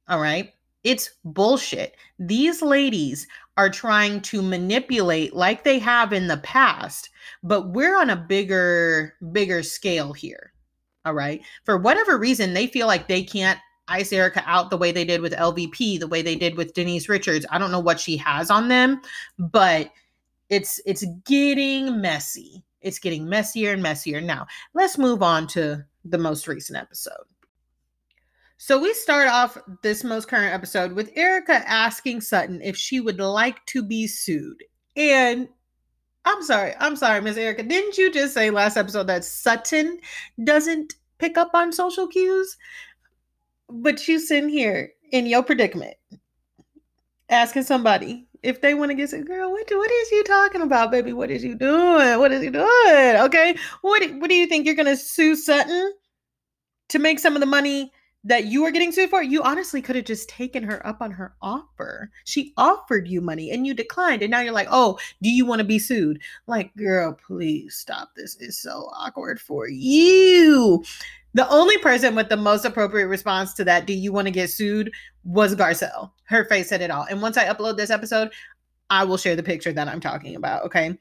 All 0.08 0.20
right. 0.20 0.54
It's 0.84 1.12
bullshit. 1.26 1.96
These 2.20 2.62
ladies 2.62 3.28
are 3.58 3.70
trying 3.70 4.22
to 4.22 4.42
manipulate 4.42 5.36
like 5.36 5.64
they 5.64 5.78
have 5.80 6.14
in 6.14 6.28
the 6.28 6.38
past, 6.38 7.10
but 7.44 7.70
we're 7.70 8.00
on 8.00 8.10
a 8.10 8.16
bigger, 8.16 9.16
bigger 9.32 9.62
scale 9.62 10.14
here. 10.14 10.54
All 11.06 11.14
right. 11.14 11.42
For 11.66 11.78
whatever 11.78 12.18
reason, 12.18 12.54
they 12.54 12.68
feel 12.68 12.88
like 12.88 13.08
they 13.08 13.24
can't 13.24 13.60
ice 13.90 14.14
Erika 14.14 14.44
out 14.46 14.70
the 14.70 14.78
way 14.78 14.92
they 14.92 15.04
did 15.04 15.22
with 15.22 15.34
LVP, 15.34 16.00
the 16.00 16.08
way 16.08 16.22
they 16.22 16.36
did 16.36 16.56
with 16.56 16.74
Denise 16.74 17.10
Richards. 17.10 17.46
I 17.50 17.58
don't 17.58 17.72
know 17.72 17.80
what 17.80 18.00
she 18.00 18.16
has 18.18 18.50
on 18.50 18.68
them, 18.70 19.02
but 19.38 19.92
it's 20.50 20.80
it's 20.86 21.06
getting 21.26 22.02
messy. 22.02 22.64
It's 22.82 23.00
getting 23.00 23.28
messier 23.28 23.74
and 23.74 23.84
messier. 23.84 24.22
Now, 24.22 24.48
let's 24.74 24.98
move 24.98 25.22
on 25.22 25.48
to 25.48 25.84
the 26.06 26.18
most 26.18 26.48
recent 26.48 26.78
episode. 26.78 27.26
So 28.58 28.80
we 28.82 28.94
start 28.94 29.30
off 29.30 29.58
this 29.84 30.04
most 30.04 30.28
current 30.28 30.54
episode 30.54 30.94
with 30.94 31.12
Erika 31.16 31.64
asking 31.66 32.22
Sutton 32.22 32.62
if 32.62 32.76
she 32.76 33.00
would 33.00 33.20
like 33.20 33.66
to 33.68 33.84
be 33.84 34.06
sued. 34.06 34.64
And 34.98 35.48
I'm 36.26 36.44
sorry, 36.44 36.74
I'm 36.80 36.96
sorry, 36.96 37.22
Miss 37.22 37.38
Erika. 37.38 37.64
Didn't 37.64 37.98
you 37.98 38.12
just 38.12 38.34
say 38.34 38.50
last 38.50 38.76
episode 38.76 39.08
that 39.08 39.24
Sutton 39.24 40.00
doesn't 40.44 40.96
pick 41.20 41.38
up 41.38 41.52
on 41.54 41.72
social 41.72 42.08
cues? 42.08 42.58
But 43.70 44.08
you 44.08 44.20
sitting 44.20 44.50
here 44.50 44.92
in 45.12 45.26
your 45.26 45.44
predicament 45.44 45.96
asking 47.30 47.64
somebody 47.64 48.28
if 48.44 48.62
they 48.62 48.74
want 48.74 48.92
to 48.92 48.96
get 48.96 49.10
sued. 49.10 49.28
Girl, 49.28 49.52
what, 49.52 49.68
what 49.70 49.92
is 49.92 50.12
you 50.12 50.24
talking 50.24 50.62
about, 50.62 50.92
baby? 50.92 51.14
What 51.14 51.32
is 51.32 51.44
you 51.44 51.56
doing? 51.56 52.20
What 52.20 52.32
is 52.32 52.44
you 52.44 52.52
doing? 52.52 53.16
Okay. 53.26 53.58
What, 53.82 54.04
what 54.16 54.30
do 54.30 54.36
you 54.36 54.48
think? 54.48 54.66
You're 54.66 54.76
to 54.76 54.98
sue 54.98 55.36
Sutton 55.36 55.94
to 56.90 57.00
make 57.00 57.20
some 57.20 57.36
of 57.36 57.40
the 57.40 57.46
money 57.46 57.92
that 58.24 58.46
you 58.46 58.64
were 58.64 58.72
getting 58.72 58.92
sued 58.92 59.10
for, 59.10 59.24
you 59.24 59.42
honestly 59.44 59.82
could 59.82 59.96
have 59.96 60.06
just 60.06 60.28
taken 60.28 60.64
her 60.64 60.86
up 60.86 61.02
on 61.02 61.12
her 61.12 61.36
offer. 61.42 62.12
She 62.26 62.54
offered 62.58 63.08
you 63.08 63.22
money 63.22 63.52
and 63.52 63.66
you 63.66 63.74
declined. 63.74 64.22
And 64.22 64.32
now 64.32 64.42
you're 64.42 64.54
like, 64.54 64.68
oh, 64.70 65.00
do 65.22 65.30
you 65.30 65.46
want 65.46 65.60
to 65.60 65.66
be 65.66 65.80
sued? 65.80 66.22
Like, 66.46 66.76
girl, 66.76 67.18
please 67.26 67.76
stop. 67.76 68.10
This 68.16 68.36
is 68.36 68.60
so 68.60 68.90
awkward 68.94 69.40
for 69.40 69.70
you. 69.70 70.84
The 71.34 71.50
only 71.50 71.78
person 71.78 72.16
with 72.16 72.30
the 72.30 72.38
most 72.38 72.66
appropriate 72.66 73.08
response 73.08 73.54
to 73.56 73.64
that, 73.66 73.86
do 73.86 73.94
you 73.94 74.12
want 74.12 74.28
to 74.28 74.32
get 74.32 74.50
sued, 74.50 74.92
was 75.24 75.56
Garcelle. 75.56 76.12
Her 76.26 76.46
face 76.46 76.70
said 76.70 76.82
it 76.82 76.92
all. 76.92 77.06
And 77.10 77.22
once 77.22 77.38
I 77.38 77.46
upload 77.46 77.78
this 77.78 77.92
episode, 77.92 78.32
I 78.90 79.04
will 79.04 79.18
share 79.18 79.36
the 79.36 79.44
picture 79.44 79.72
that 79.74 79.88
I'm 79.88 80.00
talking 80.00 80.36
about. 80.36 80.64
Okay. 80.66 80.98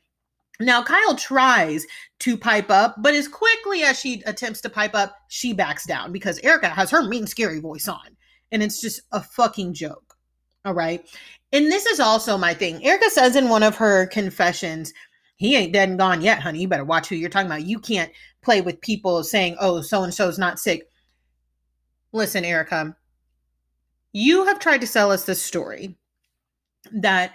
Now, 0.60 0.82
Kyle 0.82 1.14
tries 1.14 1.86
to 2.18 2.36
pipe 2.36 2.68
up, 2.68 2.96
but 2.98 3.14
as 3.14 3.28
quickly 3.28 3.82
as 3.82 3.98
she 3.98 4.22
attempts 4.26 4.60
to 4.62 4.68
pipe 4.68 4.94
up, 4.94 5.16
she 5.28 5.52
backs 5.52 5.86
down 5.86 6.10
because 6.10 6.40
Erika 6.42 6.68
has 6.68 6.90
her 6.90 7.02
mean, 7.02 7.26
scary 7.26 7.60
voice 7.60 7.86
on. 7.86 8.16
And 8.50 8.62
it's 8.62 8.80
just 8.80 9.02
a 9.12 9.20
fucking 9.20 9.74
joke. 9.74 10.16
All 10.64 10.74
right. 10.74 11.06
And 11.52 11.66
this 11.66 11.86
is 11.86 12.00
also 12.00 12.36
my 12.36 12.54
thing. 12.54 12.84
Erika 12.84 13.08
says 13.10 13.36
in 13.36 13.48
one 13.48 13.62
of 13.62 13.76
her 13.76 14.06
confessions, 14.06 14.92
he 15.36 15.54
ain't 15.54 15.72
dead 15.72 15.88
and 15.88 15.98
gone 15.98 16.20
yet, 16.20 16.40
honey. 16.40 16.60
You 16.60 16.68
better 16.68 16.84
watch 16.84 17.08
who 17.08 17.14
you're 17.14 17.30
talking 17.30 17.46
about. 17.46 17.64
You 17.64 17.78
can't 17.78 18.10
play 18.48 18.62
with 18.62 18.80
people 18.80 19.22
saying, 19.22 19.54
oh, 19.60 19.82
so 19.82 20.02
and 20.02 20.14
so's 20.14 20.38
not 20.38 20.58
sick. 20.58 20.88
Listen, 22.12 22.46
Erika, 22.46 22.96
you 24.14 24.46
have 24.46 24.58
tried 24.58 24.80
to 24.80 24.86
sell 24.86 25.12
us 25.12 25.24
this 25.24 25.42
story 25.42 25.98
that, 26.90 27.32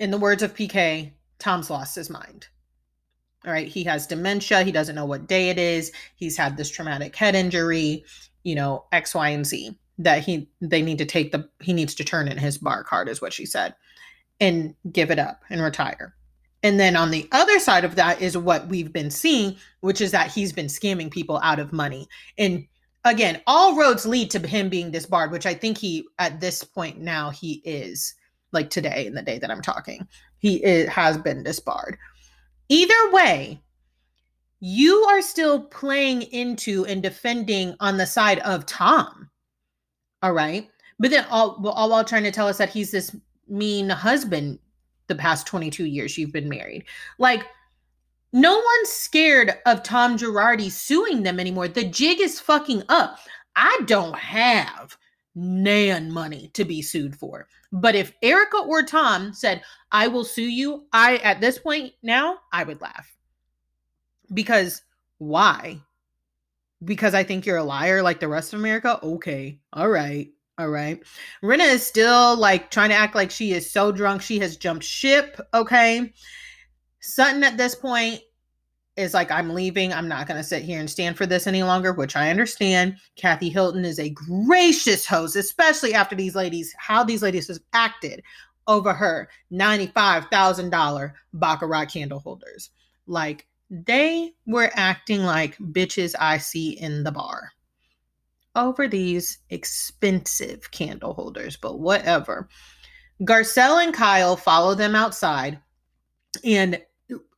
in 0.00 0.10
the 0.10 0.18
words 0.18 0.42
of 0.42 0.52
PK, 0.52 1.12
Tom's 1.38 1.70
lost 1.70 1.94
his 1.94 2.10
mind. 2.10 2.48
All 3.46 3.52
right. 3.52 3.68
He 3.68 3.84
has 3.84 4.08
dementia. 4.08 4.64
He 4.64 4.72
doesn't 4.72 4.96
know 4.96 5.04
what 5.04 5.28
day 5.28 5.48
it 5.48 5.60
is. 5.60 5.92
He's 6.16 6.36
had 6.36 6.56
this 6.56 6.72
traumatic 6.72 7.14
head 7.14 7.36
injury, 7.36 8.04
you 8.42 8.56
know, 8.56 8.86
X, 8.90 9.14
Y, 9.14 9.28
and 9.28 9.46
Z 9.46 9.78
that 9.98 10.24
he 10.24 10.50
they 10.60 10.82
need 10.82 10.98
to 10.98 11.06
take 11.06 11.30
the 11.30 11.48
he 11.60 11.72
needs 11.72 11.94
to 11.94 12.04
turn 12.04 12.26
in 12.26 12.36
his 12.36 12.58
bar 12.58 12.82
card, 12.82 13.08
is 13.08 13.22
what 13.22 13.32
she 13.32 13.46
said, 13.46 13.76
and 14.40 14.74
give 14.90 15.12
it 15.12 15.20
up 15.20 15.44
and 15.50 15.62
retire. 15.62 16.15
And 16.66 16.80
then 16.80 16.96
on 16.96 17.12
the 17.12 17.28
other 17.30 17.60
side 17.60 17.84
of 17.84 17.94
that 17.94 18.20
is 18.20 18.36
what 18.36 18.66
we've 18.66 18.92
been 18.92 19.12
seeing, 19.12 19.54
which 19.82 20.00
is 20.00 20.10
that 20.10 20.32
he's 20.32 20.52
been 20.52 20.66
scamming 20.66 21.12
people 21.12 21.38
out 21.44 21.60
of 21.60 21.72
money. 21.72 22.08
And 22.38 22.66
again, 23.04 23.40
all 23.46 23.76
roads 23.76 24.04
lead 24.04 24.32
to 24.32 24.44
him 24.44 24.68
being 24.68 24.90
disbarred, 24.90 25.30
which 25.30 25.46
I 25.46 25.54
think 25.54 25.78
he 25.78 26.04
at 26.18 26.40
this 26.40 26.64
point 26.64 26.98
now 26.98 27.30
he 27.30 27.62
is 27.64 28.16
like 28.50 28.68
today 28.68 29.06
in 29.06 29.14
the 29.14 29.22
day 29.22 29.38
that 29.38 29.48
I'm 29.48 29.62
talking 29.62 30.08
he 30.38 30.56
is, 30.56 30.88
has 30.88 31.16
been 31.16 31.44
disbarred. 31.44 31.98
Either 32.68 33.12
way, 33.12 33.62
you 34.58 35.04
are 35.08 35.22
still 35.22 35.60
playing 35.60 36.22
into 36.22 36.84
and 36.86 37.00
defending 37.00 37.76
on 37.78 37.96
the 37.96 38.06
side 38.06 38.40
of 38.40 38.66
Tom. 38.66 39.30
All 40.20 40.32
right. 40.32 40.68
But 40.98 41.12
then 41.12 41.26
all, 41.30 41.64
all 41.68 41.90
while 41.90 42.02
trying 42.02 42.24
to 42.24 42.32
tell 42.32 42.48
us 42.48 42.58
that 42.58 42.70
he's 42.70 42.90
this 42.90 43.14
mean 43.46 43.88
husband 43.88 44.58
the 45.08 45.14
past 45.14 45.46
22 45.46 45.84
years 45.84 46.16
you've 46.16 46.32
been 46.32 46.48
married. 46.48 46.84
Like, 47.18 47.44
no 48.32 48.54
one's 48.54 48.88
scared 48.90 49.54
of 49.66 49.82
Tom 49.82 50.18
Girardi 50.18 50.70
suing 50.70 51.22
them 51.22 51.40
anymore. 51.40 51.68
The 51.68 51.84
jig 51.84 52.20
is 52.20 52.40
fucking 52.40 52.82
up. 52.88 53.18
I 53.54 53.80
don't 53.86 54.16
have 54.16 54.96
nan 55.34 56.12
money 56.12 56.50
to 56.54 56.64
be 56.64 56.82
sued 56.82 57.14
for. 57.14 57.48
But 57.72 57.94
if 57.94 58.12
Erika 58.22 58.58
or 58.58 58.82
Tom 58.82 59.32
said, 59.32 59.62
I 59.92 60.08
will 60.08 60.24
sue 60.24 60.42
you, 60.42 60.86
I, 60.92 61.16
at 61.18 61.40
this 61.40 61.58
point 61.58 61.92
now, 62.02 62.38
I 62.52 62.64
would 62.64 62.80
laugh. 62.80 63.16
Because 64.34 64.82
why? 65.18 65.80
Because 66.84 67.14
I 67.14 67.22
think 67.22 67.46
you're 67.46 67.56
a 67.56 67.64
liar 67.64 68.02
like 68.02 68.20
the 68.20 68.28
rest 68.28 68.52
of 68.52 68.60
America? 68.60 68.98
Okay. 69.02 69.60
All 69.72 69.88
right. 69.88 70.30
All 70.58 70.68
right. 70.68 71.02
Rinna 71.42 71.70
is 71.70 71.86
still 71.86 72.36
like 72.36 72.70
trying 72.70 72.88
to 72.88 72.94
act 72.94 73.14
like 73.14 73.30
she 73.30 73.52
is 73.52 73.70
so 73.70 73.92
drunk. 73.92 74.22
She 74.22 74.38
has 74.38 74.56
jumped 74.56 74.84
ship. 74.84 75.38
Okay. 75.52 76.12
Sutton 77.00 77.44
at 77.44 77.58
this 77.58 77.74
point 77.74 78.20
is 78.96 79.12
like, 79.12 79.30
I'm 79.30 79.50
leaving. 79.50 79.92
I'm 79.92 80.08
not 80.08 80.26
going 80.26 80.38
to 80.38 80.44
sit 80.44 80.62
here 80.62 80.80
and 80.80 80.88
stand 80.88 81.18
for 81.18 81.26
this 81.26 81.46
any 81.46 81.62
longer, 81.62 81.92
which 81.92 82.16
I 82.16 82.30
understand. 82.30 82.96
Kathy 83.16 83.50
Hilton 83.50 83.84
is 83.84 83.98
a 83.98 84.08
gracious 84.08 85.04
host, 85.04 85.36
especially 85.36 85.92
after 85.92 86.16
these 86.16 86.34
ladies, 86.34 86.74
how 86.78 87.04
these 87.04 87.22
ladies 87.22 87.48
have 87.48 87.58
acted 87.74 88.22
over 88.66 88.94
her 88.94 89.28
$95,000 89.52 91.12
Baccarat 91.34 91.84
candle 91.86 92.18
holders. 92.18 92.70
Like, 93.06 93.46
they 93.68 94.32
were 94.46 94.70
acting 94.74 95.22
like 95.24 95.58
bitches 95.58 96.14
I 96.18 96.38
see 96.38 96.70
in 96.70 97.04
the 97.04 97.12
bar 97.12 97.52
over 98.56 98.88
these 98.88 99.38
expensive 99.50 100.70
candle 100.70 101.14
holders, 101.14 101.56
but 101.56 101.78
whatever. 101.78 102.48
Garcelle 103.22 103.82
and 103.82 103.94
Kyle 103.94 104.36
follow 104.36 104.74
them 104.74 104.94
outside 104.94 105.60
and 106.44 106.80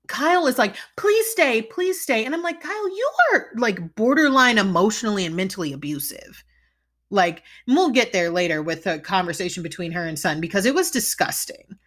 Kyle 0.08 0.46
is 0.46 0.58
like, 0.58 0.75
please 0.96 1.26
stay, 1.30 1.62
please 1.62 2.00
stay. 2.00 2.25
And 2.25 2.34
I'm 2.34 2.42
like, 2.42 2.60
Kyle, 2.60 2.88
you 2.88 3.10
are 3.32 3.48
like 3.56 3.94
borderline 3.94 4.58
emotionally 4.58 5.26
and 5.26 5.37
mentally 5.37 5.72
abusive. 5.72 6.42
Like, 7.10 7.42
we'll 7.66 7.90
get 7.90 8.12
there 8.12 8.30
later 8.30 8.62
with 8.62 8.87
a 8.87 8.98
conversation 8.98 9.62
between 9.62 9.92
her 9.92 10.06
and 10.06 10.18
Son 10.18 10.40
because 10.40 10.66
it 10.66 10.75
was 10.75 10.90
disgusting. 10.90 11.78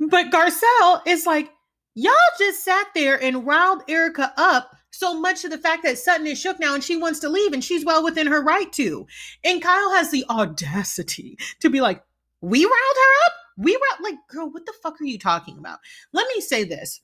But 0.00 0.30
Garcelle 0.30 1.02
is 1.06 1.26
like, 1.26 1.50
y'all 1.94 2.14
just 2.38 2.64
sat 2.64 2.86
there 2.94 3.20
and 3.20 3.46
riled 3.46 3.82
Erika 3.88 4.32
up 4.36 4.76
so 4.98 5.18
much 5.18 5.42
to 5.42 5.48
the 5.48 5.58
fact 5.58 5.82
that 5.84 5.98
Sutton 5.98 6.26
is 6.26 6.40
shook 6.40 6.58
now 6.58 6.74
and 6.74 6.82
she 6.82 6.96
wants 6.96 7.20
to 7.20 7.28
leave 7.28 7.52
and 7.52 7.62
she's 7.62 7.84
well 7.84 8.02
within 8.02 8.26
her 8.26 8.42
right 8.42 8.72
to. 8.74 9.06
And 9.44 9.62
Kyle 9.62 9.92
has 9.92 10.10
the 10.10 10.24
audacity 10.30 11.38
to 11.60 11.70
be 11.70 11.80
like, 11.80 12.02
we 12.40 12.64
riled 12.64 12.72
her 12.72 13.26
up? 13.26 13.32
We 13.56 13.72
riled, 13.72 14.02
like, 14.02 14.18
girl, 14.28 14.50
what 14.50 14.66
the 14.66 14.74
fuck 14.82 15.00
are 15.00 15.04
you 15.04 15.18
talking 15.18 15.58
about? 15.58 15.78
Let 16.12 16.26
me 16.34 16.40
say 16.40 16.64
this 16.64 17.00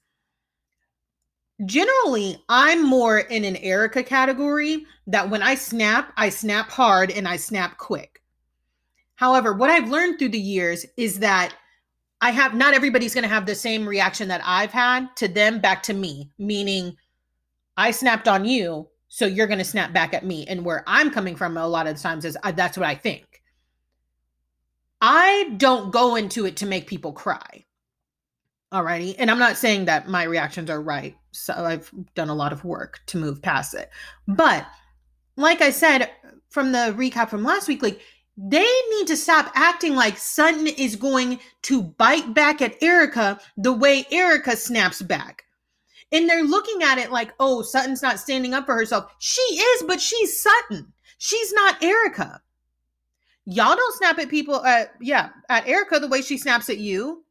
generally 1.67 2.43
i'm 2.49 2.85
more 2.85 3.19
in 3.19 3.45
an 3.45 3.57
Erika 3.57 4.03
category 4.03 4.87
that 5.07 5.29
when 5.29 5.43
i 5.43 5.55
snap 5.55 6.13
i 6.17 6.29
snap 6.29 6.71
hard 6.71 7.11
and 7.11 7.29
i 7.29 7.37
snap 7.37 7.77
quick 7.77 8.23
however 9.17 9.53
what 9.53 9.71
i've 9.71 9.91
learned 9.91 10.19
through 10.19 10.31
the 10.31 10.41
years 10.41 10.87
is 10.97 11.19
that 11.19 11.55
i 12.21 12.31
have 12.31 12.55
not 12.55 12.73
everybody's 12.73 13.15
going 13.15 13.23
to 13.23 13.29
have 13.29 13.45
the 13.45 13.55
same 13.55 13.87
reaction 13.87 14.29
that 14.29 14.41
i've 14.45 14.73
had 14.73 15.15
to 15.17 15.29
them 15.29 15.61
back 15.61 15.83
to 15.83 15.93
me 15.93 16.31
meaning 16.39 16.97
i 17.81 17.91
snapped 17.91 18.29
on 18.29 18.45
you 18.45 18.89
so 19.09 19.27
you're 19.27 19.47
going 19.49 19.59
to 19.59 19.65
snap 19.65 19.93
back 19.93 20.15
at 20.15 20.25
me 20.25 20.47
and 20.47 20.65
where 20.65 20.85
i'm 20.87 21.11
coming 21.11 21.37
from 21.37 21.57
a 21.57 21.67
lot 21.67 21.87
of 21.87 21.97
the 21.97 22.03
times 22.03 22.25
is 22.25 22.37
uh, 22.43 22.53
that's 22.53 22.79
what 22.79 22.87
i 22.87 22.95
think 22.95 23.43
i 25.01 25.53
don't 25.57 25.93
go 25.93 26.17
into 26.17 26.47
it 26.47 26.57
to 26.57 26.67
make 26.67 26.87
people 26.87 27.13
cry 27.13 27.65
Alrighty. 28.73 29.17
And 29.19 29.31
I'm 29.31 29.39
not 29.39 29.57
saying 29.57 29.87
that 29.87 30.09
my 30.09 30.23
reactions 30.23 30.71
are 30.71 30.81
right. 30.81 31.17
So 31.33 31.53
I've 31.55 31.91
done 32.15 32.29
a 32.29 32.35
lot 32.35 32.53
of 32.53 32.65
work 32.65 33.01
to 33.07 33.19
move 33.19 33.43
past 33.43 33.75
it. 33.75 33.91
But 34.29 34.65
like 35.37 35.61
I 35.61 35.71
said 35.71 36.11
from 36.51 36.73
the 36.73 36.95
recap 36.97 37.31
from 37.31 37.43
last 37.43 37.67
week, 37.67 37.83
like 37.83 38.01
they 38.37 38.69
need 38.91 39.09
to 39.09 39.17
stop 39.17 39.51
acting 39.55 39.97
like 39.97 40.19
Sutton 40.19 40.69
is 40.69 40.95
going 40.97 41.41
to 41.63 41.83
bite 41.83 42.33
back 42.33 42.63
at 42.63 42.81
Erika 42.81 43.41
the 43.57 43.73
way 43.73 44.07
Erika 44.11 44.57
snaps 44.57 45.03
back. 45.03 45.45
And 46.13 46.29
they're 46.29 46.43
looking 46.43 46.83
at 46.83 46.99
it 46.99 47.13
like, 47.13 47.33
oh, 47.39 47.63
Sutton's 47.63 48.03
not 48.03 48.19
standing 48.19 48.53
up 48.55 48.67
for 48.67 48.75
herself. 48.75 49.15
She 49.19 49.41
is, 49.41 49.85
but 49.85 50.01
she's 50.01 50.43
Sutton. 50.43 50.93
She's 51.19 51.53
not 51.53 51.83
Erika. 51.83 52.41
Y'all 53.45 53.77
don't 53.77 53.97
snap 53.97 54.19
at 54.19 54.29
people 54.29 54.65
at 54.65 54.95
yeah, 55.01 55.31
at 55.49 55.67
Erika 55.67 55.99
the 55.99 56.09
way 56.09 56.23
she 56.23 56.39
snaps 56.39 56.71
at 56.71 56.79
you. 56.79 57.25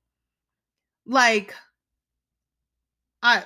Like 1.05 1.53
I 3.23 3.43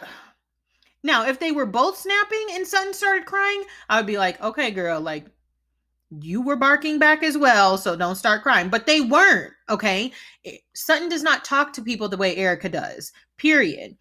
now 1.03 1.25
if 1.25 1.39
they 1.39 1.51
were 1.51 1.65
both 1.65 1.97
snapping 1.97 2.47
and 2.51 2.67
Sutton 2.67 2.93
started 2.93 3.25
crying, 3.25 3.63
I 3.89 3.97
would 3.97 4.07
be 4.07 4.17
like, 4.17 4.41
okay, 4.41 4.71
girl, 4.71 4.99
like 5.01 5.27
you 6.21 6.41
were 6.41 6.55
barking 6.55 6.99
back 6.99 7.23
as 7.23 7.37
well, 7.37 7.77
so 7.77 7.95
don't 7.95 8.15
start 8.15 8.43
crying. 8.43 8.69
But 8.69 8.85
they 8.85 9.01
weren't, 9.01 9.53
okay? 9.69 10.11
Sutton 10.73 11.09
does 11.09 11.23
not 11.23 11.45
talk 11.45 11.73
to 11.73 11.81
people 11.81 12.09
the 12.09 12.17
way 12.17 12.35
Erika 12.35 12.69
does, 12.69 13.11
period. 13.37 13.95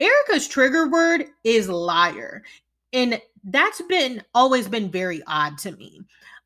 Erika's 0.00 0.48
trigger 0.48 0.88
word 0.88 1.26
is 1.44 1.68
liar. 1.68 2.42
And 2.92 3.20
that's 3.44 3.82
been 3.82 4.22
always 4.34 4.68
been 4.68 4.90
very 4.90 5.22
odd 5.26 5.58
to 5.58 5.72
me. 5.72 6.02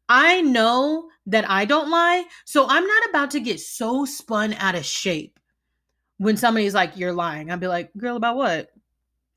I 0.09 0.40
know 0.40 1.09
that 1.26 1.49
I 1.49 1.64
don't 1.64 1.90
lie, 1.90 2.25
so 2.45 2.66
I'm 2.69 2.87
not 2.87 3.09
about 3.09 3.30
to 3.33 3.40
get 3.40 3.61
so 3.61 4.04
spun 4.04 4.54
out 4.54 4.75
of 4.75 4.85
shape 4.85 5.38
when 6.19 6.37
somebody's 6.37 6.75
like, 6.75 6.97
You're 6.97 7.12
lying. 7.12 7.50
I'd 7.50 7.61
be 7.61 7.69
like, 7.69 7.90
Girl, 7.97 8.16
about 8.16 8.37
what? 8.37 8.71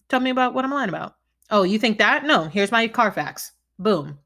Tell 0.10 0.20
me 0.20 0.32
about 0.32 0.54
what 0.54 0.66
I'm 0.66 0.72
lying 0.72 0.90
about. 0.90 1.16
Oh, 1.50 1.64
you 1.64 1.78
think 1.78 1.98
that? 2.00 2.26
No, 2.26 2.46
here's 2.46 2.72
my 2.72 2.88
Carfax. 2.88 3.52
Boom. 3.78 4.18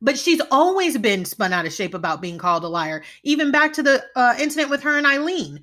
But 0.00 0.18
she's 0.18 0.42
always 0.50 0.98
been 0.98 1.24
spun 1.24 1.52
out 1.52 1.64
of 1.64 1.72
shape 1.72 1.94
about 1.94 2.20
being 2.20 2.36
called 2.36 2.64
a 2.64 2.68
liar, 2.68 3.02
even 3.22 3.52
back 3.52 3.72
to 3.74 3.82
the 3.82 4.04
uh, 4.16 4.34
incident 4.38 4.68
with 4.68 4.82
her 4.82 4.98
and 4.98 5.06
Eileen. 5.06 5.60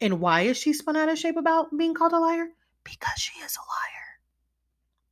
And 0.00 0.20
why 0.20 0.42
is 0.42 0.56
she 0.56 0.72
spun 0.72 0.96
out 0.96 1.08
of 1.08 1.18
shape 1.18 1.36
about 1.36 1.76
being 1.76 1.94
called 1.94 2.12
a 2.12 2.18
liar? 2.18 2.48
Because 2.88 3.18
she 3.18 3.38
is 3.40 3.56
a 3.56 3.60
liar. 3.60 4.08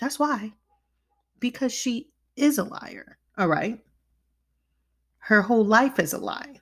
That's 0.00 0.18
why. 0.18 0.52
Because 1.40 1.72
she 1.72 2.10
is 2.36 2.58
a 2.58 2.64
liar. 2.64 3.18
All 3.36 3.48
right. 3.48 3.80
Her 5.18 5.42
whole 5.42 5.64
life 5.64 5.98
is 5.98 6.12
a 6.12 6.18
lie. 6.18 6.60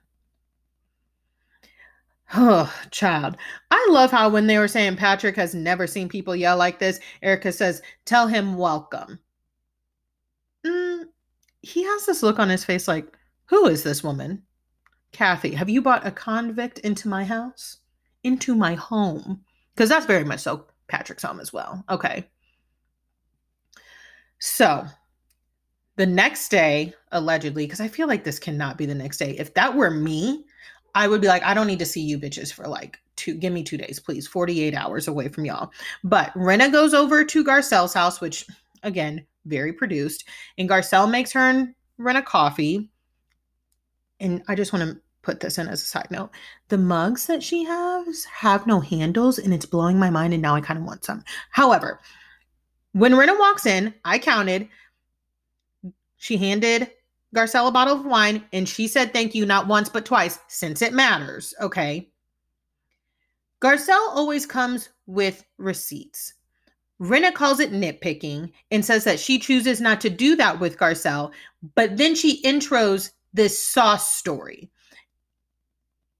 Oh, 2.32 2.72
child. 2.90 3.36
I 3.70 3.86
love 3.90 4.10
how 4.10 4.28
when 4.28 4.46
they 4.46 4.58
were 4.58 4.66
saying 4.66 4.96
Patrick 4.96 5.36
has 5.36 5.54
never 5.54 5.86
seen 5.86 6.08
people 6.08 6.34
yell 6.34 6.56
like 6.56 6.78
this, 6.78 6.98
Erika 7.22 7.52
says, 7.52 7.82
Tell 8.06 8.26
him 8.26 8.56
welcome. 8.56 9.18
Mm, 10.66 11.04
he 11.60 11.84
has 11.84 12.06
this 12.06 12.22
look 12.22 12.38
on 12.38 12.48
his 12.48 12.64
face 12.64 12.88
like, 12.88 13.16
Who 13.46 13.66
is 13.66 13.82
this 13.82 14.02
woman? 14.02 14.42
Kathy, 15.12 15.54
have 15.54 15.68
you 15.68 15.80
brought 15.80 16.06
a 16.06 16.10
convict 16.10 16.80
into 16.80 17.08
my 17.08 17.24
house? 17.24 17.78
Into 18.24 18.56
my 18.56 18.74
home? 18.74 19.44
Because 19.74 19.90
that's 19.90 20.06
very 20.06 20.24
much 20.24 20.40
so 20.40 20.66
Patrick's 20.88 21.22
home 21.22 21.40
as 21.40 21.52
well. 21.52 21.84
Okay. 21.90 22.24
So 24.38 24.84
the 25.96 26.06
next 26.06 26.48
day, 26.48 26.92
allegedly, 27.12 27.66
because 27.66 27.80
I 27.80 27.88
feel 27.88 28.08
like 28.08 28.24
this 28.24 28.38
cannot 28.38 28.76
be 28.76 28.86
the 28.86 28.94
next 28.94 29.18
day. 29.18 29.36
If 29.38 29.54
that 29.54 29.74
were 29.74 29.90
me, 29.90 30.44
I 30.94 31.08
would 31.08 31.20
be 31.20 31.28
like, 31.28 31.42
I 31.42 31.54
don't 31.54 31.66
need 31.66 31.78
to 31.80 31.86
see 31.86 32.00
you 32.00 32.18
bitches 32.18 32.52
for 32.52 32.66
like 32.68 32.98
two, 33.16 33.34
give 33.34 33.52
me 33.52 33.62
two 33.62 33.76
days, 33.76 33.98
please. 33.98 34.26
48 34.26 34.74
hours 34.74 35.08
away 35.08 35.28
from 35.28 35.44
y'all. 35.44 35.70
But 36.02 36.32
Rinna 36.34 36.70
goes 36.70 36.94
over 36.94 37.24
to 37.24 37.44
Garcelle's 37.44 37.94
house, 37.94 38.20
which 38.20 38.46
again, 38.82 39.26
very 39.46 39.72
produced. 39.72 40.24
And 40.58 40.68
Garcelle 40.68 41.10
makes 41.10 41.32
her 41.32 41.40
and 41.40 41.74
Rinna 41.98 42.24
coffee. 42.24 42.90
And 44.20 44.42
I 44.48 44.54
just 44.54 44.72
want 44.72 44.88
to 44.88 45.00
put 45.24 45.40
this 45.40 45.58
in 45.58 45.68
as 45.68 45.82
a 45.82 45.86
side 45.86 46.08
note. 46.10 46.30
The 46.68 46.78
mugs 46.78 47.26
that 47.26 47.42
she 47.42 47.64
has 47.64 48.24
have 48.24 48.66
no 48.66 48.80
handles, 48.80 49.38
and 49.38 49.52
it's 49.52 49.66
blowing 49.66 49.98
my 49.98 50.10
mind. 50.10 50.32
And 50.32 50.42
now 50.42 50.54
I 50.54 50.60
kind 50.60 50.78
of 50.78 50.84
want 50.84 51.04
some. 51.04 51.24
However, 51.50 52.00
when 52.92 53.12
Rinna 53.12 53.38
walks 53.38 53.66
in, 53.66 53.94
I 54.04 54.18
counted. 54.18 54.68
She 56.16 56.36
handed 56.36 56.90
Garcelle 57.34 57.68
a 57.68 57.72
bottle 57.72 57.96
of 57.96 58.06
wine 58.06 58.44
and 58.52 58.68
she 58.68 58.86
said 58.86 59.12
thank 59.12 59.34
you 59.34 59.44
not 59.44 59.66
once 59.66 59.88
but 59.88 60.06
twice 60.06 60.38
since 60.48 60.80
it 60.80 60.92
matters. 60.92 61.52
Okay. 61.60 62.08
Garcelle 63.60 64.08
always 64.14 64.46
comes 64.46 64.90
with 65.06 65.44
receipts. 65.58 66.34
Rinna 67.00 67.34
calls 67.34 67.60
it 67.60 67.72
nitpicking 67.72 68.52
and 68.70 68.84
says 68.84 69.04
that 69.04 69.18
she 69.18 69.38
chooses 69.38 69.80
not 69.80 70.00
to 70.02 70.10
do 70.10 70.36
that 70.36 70.60
with 70.60 70.78
Garcelle, 70.78 71.32
but 71.74 71.96
then 71.96 72.14
she 72.14 72.40
intros 72.42 73.10
this 73.32 73.62
sauce 73.62 74.14
story. 74.14 74.70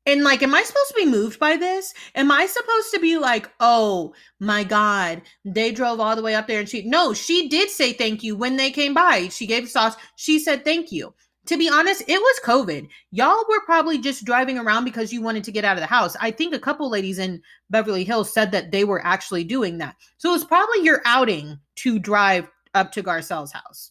And 0.06 0.22
like, 0.22 0.42
am 0.42 0.54
I 0.54 0.62
supposed 0.62 0.88
to 0.88 0.94
be 0.96 1.06
moved 1.06 1.38
by 1.38 1.56
this? 1.56 1.94
Am 2.14 2.30
I 2.30 2.46
supposed 2.46 2.92
to 2.92 3.00
be 3.00 3.16
like, 3.16 3.50
oh 3.60 4.14
my 4.38 4.62
God, 4.62 5.22
they 5.44 5.72
drove 5.72 5.98
all 5.98 6.14
the 6.14 6.22
way 6.22 6.34
up 6.34 6.46
there 6.46 6.60
and 6.60 6.68
she, 6.68 6.82
no, 6.82 7.14
she 7.14 7.48
did 7.48 7.70
say 7.70 7.92
thank 7.92 8.22
you 8.22 8.36
when 8.36 8.56
they 8.56 8.70
came 8.70 8.92
by. 8.92 9.28
She 9.28 9.46
gave 9.46 9.68
sauce. 9.68 9.96
She 10.16 10.38
said 10.38 10.64
thank 10.64 10.92
you. 10.92 11.14
To 11.46 11.58
be 11.58 11.68
honest, 11.68 12.02
it 12.08 12.18
was 12.18 12.40
COVID. 12.44 12.88
Y'all 13.10 13.44
were 13.48 13.64
probably 13.66 13.98
just 13.98 14.24
driving 14.24 14.58
around 14.58 14.84
because 14.84 15.12
you 15.12 15.20
wanted 15.20 15.44
to 15.44 15.52
get 15.52 15.64
out 15.64 15.76
of 15.76 15.82
the 15.82 15.86
house. 15.86 16.16
I 16.20 16.30
think 16.30 16.54
a 16.54 16.58
couple 16.58 16.88
ladies 16.88 17.18
in 17.18 17.42
Beverly 17.68 18.04
Hills 18.04 18.32
said 18.32 18.50
that 18.52 18.70
they 18.70 18.84
were 18.84 19.04
actually 19.04 19.44
doing 19.44 19.76
that. 19.78 19.96
So 20.16 20.30
it 20.30 20.32
was 20.32 20.44
probably 20.44 20.82
your 20.82 21.02
outing 21.04 21.58
to 21.76 21.98
drive 21.98 22.48
up 22.74 22.92
to 22.92 23.02
Garcelle's 23.02 23.52
house. 23.52 23.90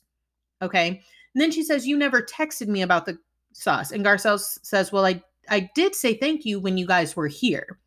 Okay. 0.63 0.87
And 0.87 1.41
then 1.41 1.51
she 1.51 1.63
says, 1.63 1.87
You 1.87 1.97
never 1.97 2.21
texted 2.21 2.67
me 2.67 2.81
about 2.81 3.05
the 3.05 3.19
sauce. 3.53 3.91
And 3.91 4.03
Garcelle 4.03 4.39
says, 4.39 4.91
Well, 4.91 5.05
I, 5.05 5.21
I 5.49 5.69
did 5.75 5.95
say 5.95 6.13
thank 6.15 6.45
you 6.45 6.59
when 6.59 6.77
you 6.77 6.85
guys 6.85 7.15
were 7.15 7.27
here. 7.27 7.79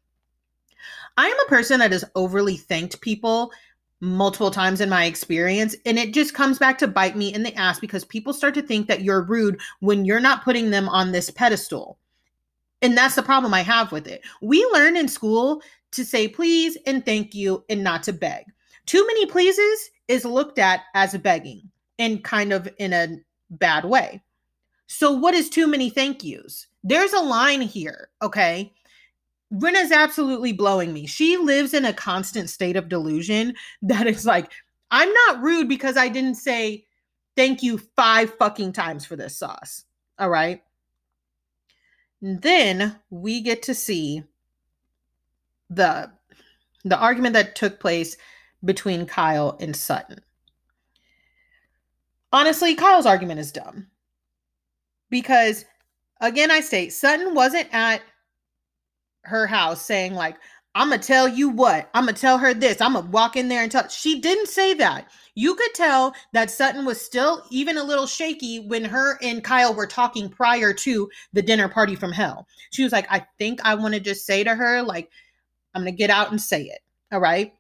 I 1.16 1.27
am 1.27 1.40
a 1.40 1.49
person 1.49 1.81
that 1.81 1.92
has 1.92 2.05
overly 2.14 2.57
thanked 2.57 3.01
people 3.01 3.53
multiple 4.01 4.51
times 4.51 4.83
in 4.83 4.90
my 4.90 5.07
experience 5.07 5.75
and 5.87 5.99
it 5.99 6.12
just 6.12 6.35
comes 6.35 6.59
back 6.59 6.77
to 6.79 6.87
bite 6.87 7.16
me 7.16 7.33
in 7.33 7.42
the 7.42 7.55
ass 7.55 7.81
because 7.81 8.05
people 8.05 8.35
start 8.35 8.53
to 8.55 8.61
think 8.61 8.87
that 8.87 9.01
you're 9.01 9.23
rude 9.23 9.59
when 9.81 10.05
you're 10.05 10.21
not 10.21 10.45
putting 10.45 10.71
them 10.71 10.88
on 10.88 11.12
this 11.12 11.31
pedestal. 11.31 11.99
And 12.83 12.97
that's 12.97 13.14
the 13.14 13.23
problem 13.23 13.55
i 13.55 13.62
have 13.62 13.92
with 13.92 14.07
it. 14.07 14.21
We 14.42 14.64
learn 14.73 14.97
in 14.97 15.09
school 15.09 15.62
to 15.92 16.05
say 16.05 16.29
please 16.29 16.77
and 16.87 17.05
thank 17.05 17.35
you 17.35 17.64
and 17.71 17.83
not 17.83 18.03
to 18.05 18.12
beg. 18.12 18.45
Too 18.85 19.05
many 19.07 19.27
pleases 19.27 19.90
is 20.09 20.25
looked 20.25 20.59
at 20.59 20.83
as 20.95 21.16
begging 21.16 21.71
and 21.99 22.23
kind 22.23 22.53
of 22.53 22.69
in 22.79 22.92
a 22.92 23.16
bad 23.51 23.87
way. 23.87 24.23
So 24.88 25.11
what 25.11 25.35
is 25.35 25.49
too 25.49 25.66
many 25.66 25.90
thank 25.90 26.23
yous 26.23 26.66
there's 26.88 27.12
a 27.12 27.20
line 27.20 27.61
here 27.61 28.09
okay 28.22 28.72
Rinna's 29.53 29.92
absolutely 29.92 30.53
blowing 30.53 30.92
me. 30.92 31.07
She 31.07 31.37
lives 31.37 31.72
in 31.72 31.85
a 31.85 31.92
constant 31.92 32.51
state 32.51 32.77
of 32.77 32.88
delusion 32.88 33.55
that 33.83 34.07
is 34.07 34.27
like, 34.27 34.51
I'm 34.90 35.12
not 35.12 35.42
rude 35.42 35.68
because 35.68 35.96
I 35.96 36.09
didn't 36.09 36.37
say 36.37 36.85
thank 37.37 37.62
you 37.62 37.79
five 37.79 38.35
fucking 38.38 38.72
times 38.72 39.05
for 39.05 39.16
this 39.16 39.38
sauce. 39.38 39.85
All 40.18 40.31
right. 40.31 40.62
And 42.22 42.42
then 42.42 42.96
we 43.11 43.40
get 43.40 43.62
to 43.64 43.75
see 43.75 44.25
the 45.68 46.11
the 46.85 46.96
argument 46.96 47.35
that 47.35 47.57
took 47.57 47.81
place 47.81 48.16
between 48.64 49.07
Kyle 49.07 49.57
and 49.61 49.75
Sutton. 49.75 50.20
Honestly, 52.33 52.75
Kyle's 52.75 53.07
argument 53.07 53.40
is 53.40 53.51
dumb. 53.51 53.88
Because 55.11 55.64
again, 56.20 56.50
I 56.50 56.61
state 56.61 56.92
Sutton 56.92 57.35
wasn't 57.35 57.68
at 57.72 58.02
her 59.26 59.46
house 59.46 59.83
saying 59.83 60.14
like 60.14 60.37
i'm 60.74 60.88
gonna 60.88 61.02
tell 61.02 61.26
you 61.29 61.48
what 61.48 61.90
i'm 61.94 62.05
gonna 62.05 62.16
tell 62.16 62.38
her 62.38 62.55
this 62.55 62.81
i'm 62.81 62.94
gonna 62.94 63.11
walk 63.11 63.37
in 63.37 63.48
there 63.48 63.62
and 63.62 63.72
tell 63.72 63.88
she 63.88 64.20
didn't 64.20 64.48
say 64.48 64.72
that. 64.74 65.09
You 65.38 65.55
could 65.55 65.74
tell 65.74 66.14
that 66.33 66.50
sutton 66.50 66.87
was 66.87 67.00
still 67.00 67.44
even 67.50 67.76
a 67.76 67.83
little 67.83 68.07
shaky 68.07 68.61
when 68.61 68.85
her 68.85 69.18
and 69.22 69.42
kyle 69.42 69.74
were 69.74 69.87
talking 69.87 70.29
prior 70.29 70.72
to 70.72 71.11
the 71.33 71.42
dinner 71.42 71.68
party 71.68 71.94
from 71.94 72.12
hell. 72.12 72.46
She 72.70 72.85
was 72.85 72.92
like 72.92 73.07
i 73.11 73.26
think 73.38 73.61
i 73.64 73.74
want 73.74 73.94
to 73.94 74.00
just 74.00 74.24
say 74.24 74.44
to 74.44 74.55
her 74.55 74.81
like 74.83 75.11
i'm 75.74 75.83
gonna 75.83 75.92
get 75.92 76.11
out 76.11 76.31
and 76.31 76.40
say 76.40 76.62
it. 76.62 76.81
All 77.12 77.20
right 77.20 77.52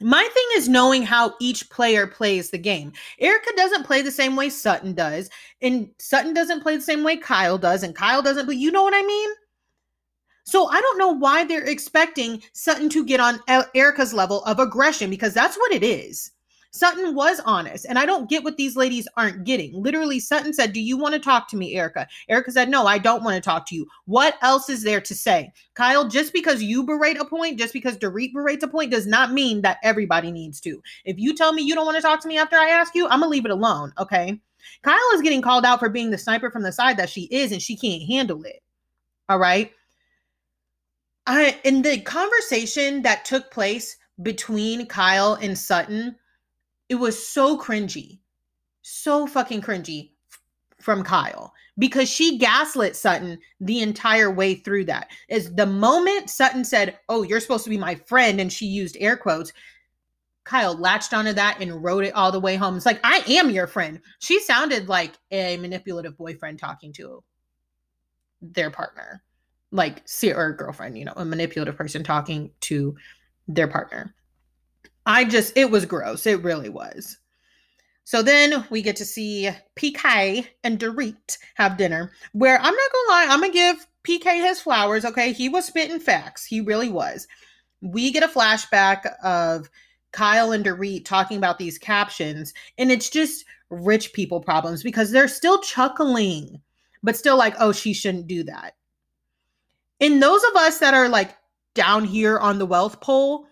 my 0.00 0.22
thing 0.22 0.44
is 0.54 0.68
knowing 0.68 1.02
how 1.02 1.34
each 1.40 1.70
player 1.70 2.06
plays 2.06 2.50
the 2.50 2.58
game. 2.58 2.92
Erika 3.18 3.50
doesn't 3.56 3.84
play 3.84 4.02
the 4.02 4.10
same 4.10 4.36
way 4.36 4.50
Sutton 4.50 4.92
does, 4.92 5.30
and 5.62 5.88
Sutton 5.98 6.34
doesn't 6.34 6.60
play 6.62 6.76
the 6.76 6.82
same 6.82 7.02
way 7.02 7.16
Kyle 7.16 7.56
does, 7.56 7.82
and 7.82 7.94
Kyle 7.94 8.22
doesn't. 8.22 8.46
But 8.46 8.56
you 8.56 8.70
know 8.70 8.82
what 8.82 8.94
I 8.94 9.02
mean? 9.02 9.30
So 10.44 10.68
I 10.68 10.80
don't 10.80 10.98
know 10.98 11.10
why 11.10 11.44
they're 11.44 11.64
expecting 11.64 12.42
Sutton 12.52 12.88
to 12.90 13.04
get 13.04 13.20
on 13.20 13.40
Erika's 13.74 14.14
level 14.14 14.44
of 14.44 14.60
aggression 14.60 15.10
because 15.10 15.34
that's 15.34 15.56
what 15.56 15.72
it 15.72 15.82
is. 15.82 16.30
Sutton 16.76 17.14
was 17.14 17.40
honest, 17.44 17.86
and 17.88 17.98
I 17.98 18.06
don't 18.06 18.28
get 18.28 18.44
what 18.44 18.56
these 18.56 18.76
ladies 18.76 19.08
aren't 19.16 19.44
getting. 19.44 19.72
Literally, 19.80 20.20
Sutton 20.20 20.52
said, 20.52 20.72
Do 20.72 20.80
you 20.80 20.96
want 20.96 21.14
to 21.14 21.20
talk 21.20 21.48
to 21.48 21.56
me, 21.56 21.74
Erika? 21.74 22.06
Erika 22.28 22.52
said, 22.52 22.68
No, 22.68 22.86
I 22.86 22.98
don't 22.98 23.24
want 23.24 23.34
to 23.34 23.40
talk 23.40 23.66
to 23.68 23.74
you. 23.74 23.86
What 24.04 24.36
else 24.42 24.68
is 24.68 24.82
there 24.82 25.00
to 25.00 25.14
say? 25.14 25.52
Kyle, 25.74 26.08
just 26.08 26.32
because 26.32 26.62
you 26.62 26.84
berate 26.84 27.18
a 27.18 27.24
point, 27.24 27.58
just 27.58 27.72
because 27.72 27.96
Dorit 27.96 28.32
berates 28.32 28.64
a 28.64 28.68
point, 28.68 28.90
does 28.90 29.06
not 29.06 29.32
mean 29.32 29.62
that 29.62 29.78
everybody 29.82 30.30
needs 30.30 30.60
to. 30.62 30.82
If 31.04 31.18
you 31.18 31.34
tell 31.34 31.52
me 31.52 31.62
you 31.62 31.74
don't 31.74 31.86
want 31.86 31.96
to 31.96 32.02
talk 32.02 32.20
to 32.22 32.28
me 32.28 32.38
after 32.38 32.56
I 32.56 32.68
ask 32.68 32.94
you, 32.94 33.06
I'm 33.06 33.20
going 33.20 33.28
to 33.28 33.28
leave 33.28 33.44
it 33.44 33.50
alone, 33.50 33.92
okay? 33.98 34.40
Kyle 34.82 34.98
is 35.14 35.22
getting 35.22 35.42
called 35.42 35.64
out 35.64 35.78
for 35.78 35.88
being 35.88 36.10
the 36.10 36.18
sniper 36.18 36.50
from 36.50 36.62
the 36.62 36.72
side 36.72 36.96
that 36.96 37.10
she 37.10 37.22
is, 37.30 37.52
and 37.52 37.62
she 37.62 37.76
can't 37.76 38.02
handle 38.02 38.42
it. 38.44 38.62
All 39.28 39.38
right. 39.38 39.72
I 41.26 41.58
in 41.64 41.82
the 41.82 42.00
conversation 42.00 43.02
that 43.02 43.24
took 43.24 43.50
place 43.50 43.96
between 44.22 44.86
Kyle 44.86 45.34
and 45.34 45.58
Sutton, 45.58 46.16
it 46.88 46.96
was 46.96 47.26
so 47.26 47.58
cringy. 47.58 48.20
So 48.82 49.26
fucking 49.26 49.62
cringy 49.62 50.12
from 50.80 51.02
Kyle 51.02 51.52
because 51.78 52.08
she 52.08 52.38
gaslit 52.38 52.94
Sutton 52.94 53.38
the 53.60 53.80
entire 53.80 54.30
way 54.30 54.54
through 54.54 54.84
that. 54.84 55.10
Is 55.28 55.54
the 55.54 55.66
moment 55.66 56.30
Sutton 56.30 56.64
said, 56.64 56.98
Oh, 57.08 57.22
you're 57.22 57.40
supposed 57.40 57.64
to 57.64 57.70
be 57.70 57.78
my 57.78 57.94
friend, 57.94 58.40
and 58.40 58.52
she 58.52 58.66
used 58.66 58.96
air 59.00 59.16
quotes, 59.16 59.52
Kyle 60.44 60.76
latched 60.76 61.12
onto 61.12 61.32
that 61.32 61.58
and 61.60 61.82
wrote 61.82 62.04
it 62.04 62.14
all 62.14 62.30
the 62.30 62.38
way 62.40 62.54
home. 62.54 62.76
It's 62.76 62.86
like, 62.86 63.00
I 63.02 63.24
am 63.26 63.50
your 63.50 63.66
friend. 63.66 64.00
She 64.20 64.38
sounded 64.38 64.88
like 64.88 65.14
a 65.32 65.56
manipulative 65.56 66.16
boyfriend 66.16 66.60
talking 66.60 66.92
to 66.94 67.24
their 68.40 68.70
partner, 68.70 69.24
like, 69.72 70.04
or 70.22 70.52
girlfriend, 70.52 70.96
you 70.96 71.04
know, 71.04 71.14
a 71.16 71.24
manipulative 71.24 71.76
person 71.76 72.04
talking 72.04 72.52
to 72.60 72.94
their 73.48 73.66
partner. 73.66 74.14
I 75.06 75.24
just, 75.24 75.56
it 75.56 75.70
was 75.70 75.86
gross. 75.86 76.26
It 76.26 76.42
really 76.42 76.68
was. 76.68 77.18
So 78.04 78.22
then 78.22 78.64
we 78.70 78.82
get 78.82 78.96
to 78.96 79.04
see 79.04 79.50
PK 79.76 80.46
and 80.62 80.78
Dorit 80.78 81.38
have 81.54 81.76
dinner, 81.76 82.12
where 82.32 82.56
I'm 82.56 82.74
not 82.74 82.92
gonna 82.92 83.08
lie, 83.08 83.26
I'm 83.28 83.40
gonna 83.40 83.52
give 83.52 83.86
PK 84.04 84.42
his 84.42 84.60
flowers. 84.60 85.04
Okay, 85.04 85.32
he 85.32 85.48
was 85.48 85.64
spitting 85.64 85.98
facts. 85.98 86.44
He 86.44 86.60
really 86.60 86.88
was. 86.88 87.26
We 87.80 88.12
get 88.12 88.22
a 88.22 88.28
flashback 88.28 89.12
of 89.24 89.68
Kyle 90.12 90.52
and 90.52 90.64
Dorit 90.64 91.04
talking 91.04 91.36
about 91.36 91.58
these 91.58 91.78
captions, 91.78 92.54
and 92.78 92.92
it's 92.92 93.10
just 93.10 93.44
rich 93.70 94.12
people 94.12 94.40
problems 94.40 94.84
because 94.84 95.10
they're 95.10 95.26
still 95.26 95.60
chuckling, 95.60 96.60
but 97.02 97.16
still 97.16 97.36
like, 97.36 97.54
oh, 97.58 97.72
she 97.72 97.92
shouldn't 97.92 98.28
do 98.28 98.44
that. 98.44 98.74
And 100.00 100.22
those 100.22 100.44
of 100.44 100.56
us 100.56 100.78
that 100.78 100.94
are 100.94 101.08
like 101.08 101.36
down 101.74 102.04
here 102.04 102.38
on 102.38 102.58
the 102.58 102.66
wealth 102.66 103.00
pole, 103.00 103.46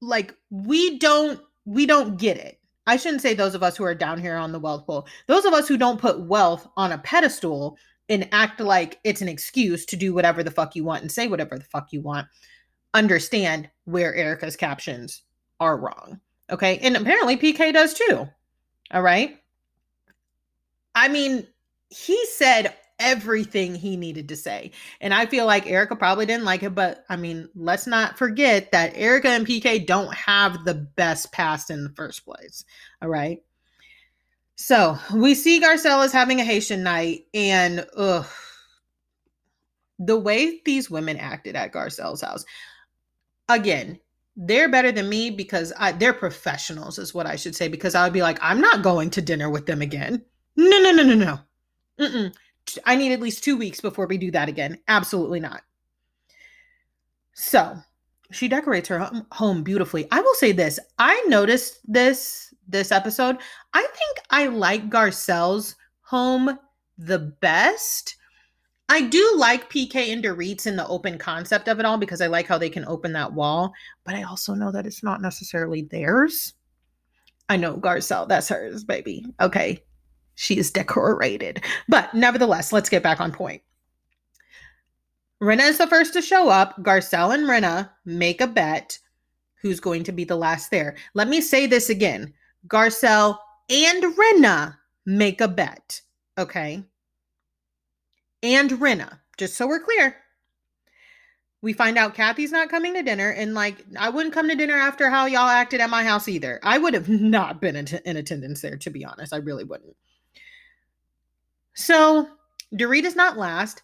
like 0.00 0.34
we 0.50 0.98
don't 0.98 1.40
we 1.64 1.86
don't 1.86 2.18
get 2.18 2.36
it 2.36 2.60
I 2.86 2.96
shouldn't 2.96 3.22
say 3.22 3.34
those 3.34 3.54
of 3.54 3.62
us 3.62 3.76
who 3.76 3.84
are 3.84 3.94
down 3.94 4.20
here 4.20 4.36
on 4.36 4.52
the 4.52 4.60
wealth 4.60 4.86
pole. 4.86 5.08
Those 5.26 5.44
of 5.44 5.52
us 5.52 5.66
who 5.66 5.76
don't 5.76 6.00
put 6.00 6.20
wealth 6.20 6.68
on 6.76 6.92
a 6.92 6.98
pedestal 6.98 7.76
and 8.08 8.28
act 8.30 8.60
like 8.60 9.00
it's 9.02 9.20
an 9.20 9.28
excuse 9.28 9.84
to 9.86 9.96
do 9.96 10.14
whatever 10.14 10.44
the 10.44 10.52
fuck 10.52 10.76
you 10.76 10.84
want 10.84 11.02
and 11.02 11.10
say 11.10 11.26
whatever 11.26 11.58
the 11.58 11.64
fuck 11.64 11.92
you 11.92 12.00
want 12.00 12.28
understand 12.94 13.68
where 13.84 14.14
Erika's 14.14 14.56
captions 14.56 15.22
are 15.60 15.76
wrong. 15.76 16.20
Okay. 16.50 16.78
And 16.78 16.96
apparently 16.96 17.36
PK 17.36 17.72
does 17.72 17.94
too. 17.94 18.26
All 18.92 19.02
right. 19.02 19.36
I 20.94 21.08
mean, 21.08 21.46
he 21.90 22.24
said 22.26 22.74
everything 22.98 23.74
he 23.74 23.96
needed 23.96 24.28
to 24.28 24.36
say. 24.36 24.72
And 25.00 25.12
I 25.12 25.26
feel 25.26 25.46
like 25.46 25.66
Erika 25.66 25.96
probably 25.96 26.26
didn't 26.26 26.44
like 26.44 26.62
it, 26.62 26.74
but 26.74 27.04
I 27.08 27.16
mean, 27.16 27.48
let's 27.54 27.86
not 27.86 28.18
forget 28.18 28.72
that 28.72 28.92
Erika 28.94 29.28
and 29.28 29.46
PK 29.46 29.86
don't 29.86 30.12
have 30.14 30.64
the 30.64 30.74
best 30.74 31.32
past 31.32 31.70
in 31.70 31.84
the 31.84 31.90
first 31.90 32.24
place. 32.24 32.64
All 33.02 33.08
right. 33.08 33.42
So 34.56 34.98
we 35.14 35.34
see 35.34 35.60
Garcelle 35.60 36.04
is 36.04 36.12
having 36.12 36.40
a 36.40 36.44
Haitian 36.44 36.82
night, 36.82 37.26
and 37.34 37.86
ugh, 37.94 38.26
the 39.98 40.18
way 40.18 40.62
these 40.64 40.90
women 40.90 41.18
acted 41.18 41.56
at 41.56 41.72
Garcelle's 41.72 42.22
house. 42.22 42.44
Again, 43.48 44.00
they're 44.34 44.70
better 44.70 44.92
than 44.92 45.08
me 45.08 45.30
because 45.30 45.72
I, 45.78 45.92
they're 45.92 46.12
professionals, 46.12 46.98
is 46.98 47.14
what 47.14 47.26
I 47.26 47.36
should 47.36 47.54
say. 47.54 47.68
Because 47.68 47.94
I 47.94 48.04
would 48.04 48.12
be 48.12 48.22
like, 48.22 48.38
I'm 48.40 48.60
not 48.60 48.82
going 48.82 49.10
to 49.10 49.22
dinner 49.22 49.50
with 49.50 49.66
them 49.66 49.82
again. 49.82 50.24
No, 50.56 50.78
no, 50.80 50.90
no, 50.92 51.02
no, 51.02 51.14
no. 51.14 51.38
Mm-mm. 52.00 52.34
I 52.84 52.96
need 52.96 53.12
at 53.12 53.20
least 53.20 53.44
two 53.44 53.56
weeks 53.56 53.80
before 53.80 54.06
we 54.06 54.18
do 54.18 54.30
that 54.32 54.48
again. 54.48 54.78
Absolutely 54.88 55.40
not. 55.40 55.62
So 57.34 57.76
she 58.30 58.48
decorates 58.48 58.88
her 58.88 59.10
home 59.32 59.62
beautifully. 59.62 60.08
I 60.10 60.20
will 60.20 60.34
say 60.34 60.52
this 60.52 60.78
I 60.98 61.22
noticed 61.28 61.80
this 61.86 62.52
this 62.68 62.90
episode. 62.90 63.38
I 63.74 63.82
think 63.82 64.26
I 64.30 64.46
like 64.46 64.90
Garcelle's 64.90 65.76
home 66.00 66.58
the 66.98 67.18
best. 67.18 68.16
I 68.88 69.02
do 69.02 69.34
like 69.36 69.70
PK 69.70 70.12
and 70.12 70.22
Dorit's 70.22 70.66
in 70.66 70.76
the 70.76 70.86
open 70.86 71.18
concept 71.18 71.68
of 71.68 71.80
it 71.80 71.84
all 71.84 71.98
because 71.98 72.20
I 72.20 72.28
like 72.28 72.46
how 72.46 72.56
they 72.56 72.70
can 72.70 72.84
open 72.86 73.12
that 73.12 73.32
wall, 73.32 73.72
but 74.04 74.14
I 74.14 74.22
also 74.22 74.54
know 74.54 74.70
that 74.70 74.86
it's 74.86 75.02
not 75.02 75.20
necessarily 75.20 75.82
theirs. 75.82 76.54
I 77.48 77.56
know 77.56 77.76
Garcelle, 77.76 78.28
that's 78.28 78.48
hers, 78.48 78.84
baby. 78.84 79.26
Okay. 79.40 79.82
She 80.36 80.58
is 80.58 80.70
decorated. 80.70 81.62
But 81.88 82.14
nevertheless, 82.14 82.72
let's 82.72 82.88
get 82.88 83.02
back 83.02 83.20
on 83.20 83.32
point. 83.32 83.62
Rinna 85.42 85.68
is 85.68 85.78
the 85.78 85.86
first 85.86 86.12
to 86.12 86.22
show 86.22 86.48
up. 86.48 86.76
Garcelle 86.82 87.34
and 87.34 87.48
Rinna 87.48 87.90
make 88.04 88.40
a 88.40 88.46
bet 88.46 88.98
who's 89.60 89.80
going 89.80 90.04
to 90.04 90.12
be 90.12 90.24
the 90.24 90.36
last 90.36 90.70
there. 90.70 90.94
Let 91.14 91.28
me 91.28 91.40
say 91.40 91.66
this 91.66 91.90
again 91.90 92.32
Garcelle 92.68 93.38
and 93.68 94.02
Rinna 94.02 94.76
make 95.04 95.40
a 95.40 95.48
bet. 95.48 96.02
Okay. 96.38 96.84
And 98.42 98.70
Rinna, 98.70 99.18
just 99.38 99.54
so 99.54 99.66
we're 99.66 99.80
clear. 99.80 100.16
We 101.62 101.72
find 101.72 101.96
out 101.96 102.14
Kathy's 102.14 102.52
not 102.52 102.68
coming 102.68 102.94
to 102.94 103.02
dinner, 103.02 103.30
and 103.30 103.54
like, 103.54 103.84
I 103.98 104.10
wouldn't 104.10 104.34
come 104.34 104.48
to 104.48 104.54
dinner 104.54 104.74
after 104.74 105.08
how 105.08 105.24
y'all 105.26 105.48
acted 105.48 105.80
at 105.80 105.90
my 105.90 106.04
house 106.04 106.28
either. 106.28 106.60
I 106.62 106.78
would 106.78 106.94
have 106.94 107.08
not 107.08 107.60
been 107.60 107.74
in 107.76 108.16
attendance 108.16 108.60
there, 108.60 108.76
to 108.76 108.90
be 108.90 109.04
honest. 109.04 109.32
I 109.32 109.38
really 109.38 109.64
wouldn't. 109.64 109.96
So 111.76 112.28
Dorit 112.74 113.04
is 113.04 113.14
not 113.14 113.36
last. 113.36 113.82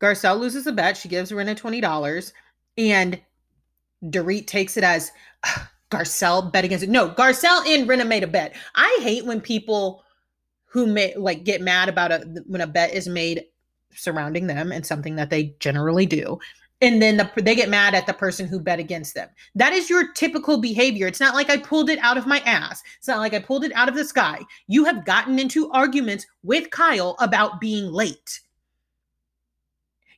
Garcelle 0.00 0.38
loses 0.38 0.66
a 0.66 0.72
bet. 0.72 0.96
She 0.96 1.08
gives 1.08 1.32
Rinna 1.32 1.58
$20. 1.58 2.32
And 2.78 3.20
Dorit 4.04 4.46
takes 4.46 4.76
it 4.76 4.84
as 4.84 5.12
Garcelle 5.90 6.52
bet 6.52 6.64
against 6.64 6.84
it. 6.84 6.90
No, 6.90 7.10
Garcelle 7.10 7.66
and 7.66 7.88
Rinna 7.88 8.06
made 8.06 8.22
a 8.22 8.28
bet. 8.28 8.54
I 8.74 8.98
hate 9.02 9.26
when 9.26 9.40
people 9.40 10.04
who 10.66 10.86
may 10.86 11.14
like 11.16 11.44
get 11.44 11.60
mad 11.60 11.88
about 11.88 12.12
a 12.12 12.18
when 12.46 12.60
a 12.60 12.66
bet 12.66 12.92
is 12.92 13.08
made 13.08 13.44
surrounding 13.94 14.46
them 14.46 14.70
and 14.70 14.86
something 14.86 15.16
that 15.16 15.30
they 15.30 15.56
generally 15.58 16.06
do 16.06 16.38
and 16.80 17.02
then 17.02 17.16
the, 17.16 17.30
they 17.36 17.54
get 17.54 17.68
mad 17.68 17.94
at 17.94 18.06
the 18.06 18.12
person 18.12 18.46
who 18.46 18.60
bet 18.60 18.78
against 18.78 19.14
them. 19.14 19.28
That 19.54 19.72
is 19.72 19.90
your 19.90 20.12
typical 20.12 20.58
behavior. 20.58 21.08
It's 21.08 21.20
not 21.20 21.34
like 21.34 21.50
I 21.50 21.56
pulled 21.56 21.90
it 21.90 21.98
out 22.00 22.16
of 22.16 22.26
my 22.26 22.38
ass. 22.40 22.82
It's 22.98 23.08
not 23.08 23.18
like 23.18 23.34
I 23.34 23.40
pulled 23.40 23.64
it 23.64 23.72
out 23.74 23.88
of 23.88 23.96
the 23.96 24.04
sky. 24.04 24.40
You 24.68 24.84
have 24.84 25.04
gotten 25.04 25.38
into 25.38 25.70
arguments 25.72 26.26
with 26.42 26.70
Kyle 26.70 27.16
about 27.18 27.60
being 27.60 27.92
late. 27.92 28.40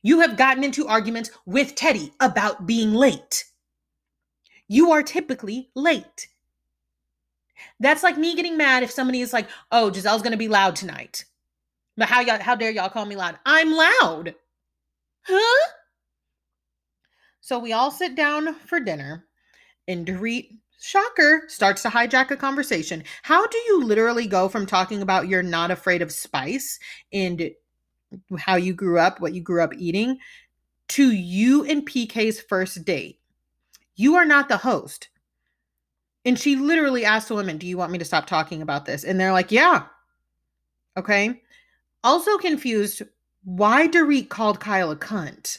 You 0.03 0.19
have 0.19 0.37
gotten 0.37 0.63
into 0.63 0.87
arguments 0.87 1.31
with 1.45 1.75
Teddi 1.75 2.11
about 2.19 2.65
being 2.67 2.93
late. 2.93 3.45
You 4.67 4.91
are 4.91 5.03
typically 5.03 5.69
late. 5.75 6.27
That's 7.79 8.03
like 8.03 8.17
me 8.17 8.35
getting 8.35 8.57
mad 8.57 8.83
if 8.83 8.91
somebody 8.91 9.21
is 9.21 9.33
like, 9.33 9.47
"Oh, 9.71 9.91
Giselle's 9.91 10.21
going 10.21 10.31
to 10.31 10.37
be 10.37 10.47
loud 10.47 10.75
tonight." 10.75 11.25
But 11.97 12.07
how 12.07 12.21
y'all 12.21 12.39
how 12.39 12.55
dare 12.55 12.71
y'all 12.71 12.89
call 12.89 13.05
me 13.05 13.15
loud? 13.15 13.37
I'm 13.45 13.71
loud. 13.71 14.33
Huh? 15.23 15.71
So 17.41 17.57
we 17.57 17.73
all 17.73 17.89
sit 17.89 18.15
down 18.15 18.53
for 18.53 18.79
dinner, 18.79 19.25
and 19.87 20.05
Dorit, 20.05 20.57
shocker, 20.79 21.43
starts 21.47 21.81
to 21.81 21.89
hijack 21.89 22.29
a 22.29 22.37
conversation. 22.37 23.03
How 23.23 23.47
do 23.47 23.57
you 23.57 23.83
literally 23.83 24.27
go 24.27 24.47
from 24.47 24.67
talking 24.67 25.01
about 25.01 25.27
you're 25.27 25.41
not 25.41 25.71
afraid 25.71 26.03
of 26.03 26.11
spice 26.11 26.79
and 27.11 27.49
how 28.37 28.55
you 28.55 28.73
grew 28.73 28.99
up, 28.99 29.19
what 29.19 29.33
you 29.33 29.41
grew 29.41 29.63
up 29.63 29.73
eating, 29.75 30.19
to 30.89 31.11
you 31.11 31.65
and 31.65 31.87
PK's 31.87 32.39
first 32.39 32.85
date? 32.85 33.19
You 33.95 34.15
are 34.15 34.25
not 34.25 34.47
the 34.47 34.57
host. 34.57 35.09
And 36.23 36.37
she 36.37 36.55
literally 36.55 37.03
asked 37.05 37.27
the 37.29 37.35
women, 37.35 37.57
Do 37.57 37.65
you 37.65 37.77
want 37.77 37.91
me 37.91 37.97
to 37.97 38.05
stop 38.05 38.27
talking 38.27 38.61
about 38.61 38.85
this? 38.85 39.03
And 39.03 39.19
they're 39.19 39.33
like, 39.33 39.51
Yeah. 39.51 39.85
Okay. 40.95 41.41
Also 42.03 42.37
confused 42.37 43.01
why 43.43 43.87
Dorit 43.87 44.29
called 44.29 44.59
Kyle 44.59 44.91
a 44.91 44.95
cunt 44.95 45.57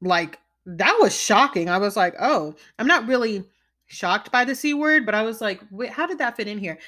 like 0.00 0.38
that 0.66 0.98
was 1.00 1.18
shocking. 1.18 1.68
I 1.68 1.78
was 1.78 1.96
like, 1.96 2.14
oh, 2.20 2.54
I'm 2.78 2.86
not 2.86 3.06
really 3.06 3.44
shocked 3.86 4.30
by 4.30 4.44
the 4.44 4.54
C 4.54 4.74
word, 4.74 5.06
but 5.06 5.14
I 5.14 5.22
was 5.22 5.40
like, 5.40 5.62
wait, 5.70 5.90
how 5.90 6.06
did 6.06 6.18
that 6.18 6.36
fit 6.36 6.48
in 6.48 6.58
here? 6.58 6.78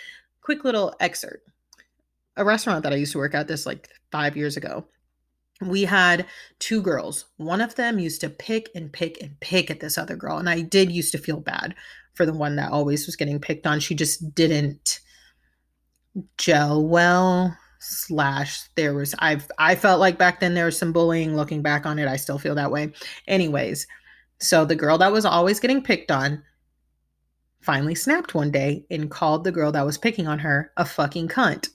Quick 0.42 0.64
little 0.64 0.94
excerpt. 1.00 1.48
A 2.36 2.44
restaurant 2.44 2.82
that 2.82 2.92
I 2.92 2.96
used 2.96 3.12
to 3.12 3.18
work 3.18 3.34
at 3.34 3.48
this 3.48 3.66
like 3.66 3.88
five 4.12 4.36
years 4.36 4.56
ago. 4.56 4.84
We 5.62 5.84
had 5.84 6.26
two 6.58 6.80
girls. 6.80 7.26
One 7.36 7.60
of 7.60 7.74
them 7.74 7.98
used 7.98 8.22
to 8.22 8.30
pick 8.30 8.70
and 8.74 8.92
pick 8.92 9.20
and 9.22 9.38
pick 9.40 9.70
at 9.70 9.80
this 9.80 9.98
other 9.98 10.16
girl. 10.16 10.38
And 10.38 10.48
I 10.48 10.62
did 10.62 10.90
used 10.90 11.12
to 11.12 11.18
feel 11.18 11.40
bad 11.40 11.74
for 12.14 12.24
the 12.24 12.32
one 12.32 12.56
that 12.56 12.72
always 12.72 13.06
was 13.06 13.16
getting 13.16 13.40
picked 13.40 13.66
on. 13.66 13.80
She 13.80 13.94
just 13.94 14.34
didn't 14.34 15.00
gel 16.38 16.86
well 16.86 17.56
slash 17.80 18.68
there 18.76 18.94
was 18.94 19.14
I've 19.18 19.50
I 19.58 19.74
felt 19.74 20.00
like 20.00 20.18
back 20.18 20.40
then 20.40 20.54
there 20.54 20.66
was 20.66 20.78
some 20.78 20.92
bullying. 20.92 21.36
Looking 21.36 21.62
back 21.62 21.86
on 21.86 21.98
it 21.98 22.06
I 22.08 22.16
still 22.16 22.38
feel 22.38 22.54
that 22.54 22.70
way. 22.70 22.92
Anyways 23.26 23.86
so 24.40 24.64
the 24.64 24.74
girl 24.74 24.98
that 24.98 25.12
was 25.12 25.24
always 25.24 25.60
getting 25.60 25.82
picked 25.82 26.10
on 26.10 26.42
finally 27.60 27.94
snapped 27.94 28.34
one 28.34 28.50
day 28.50 28.84
and 28.90 29.10
called 29.10 29.44
the 29.44 29.52
girl 29.52 29.70
that 29.72 29.84
was 29.84 29.98
picking 29.98 30.26
on 30.26 30.38
her 30.38 30.72
a 30.78 30.84
fucking 30.84 31.28
cunt. 31.28 31.68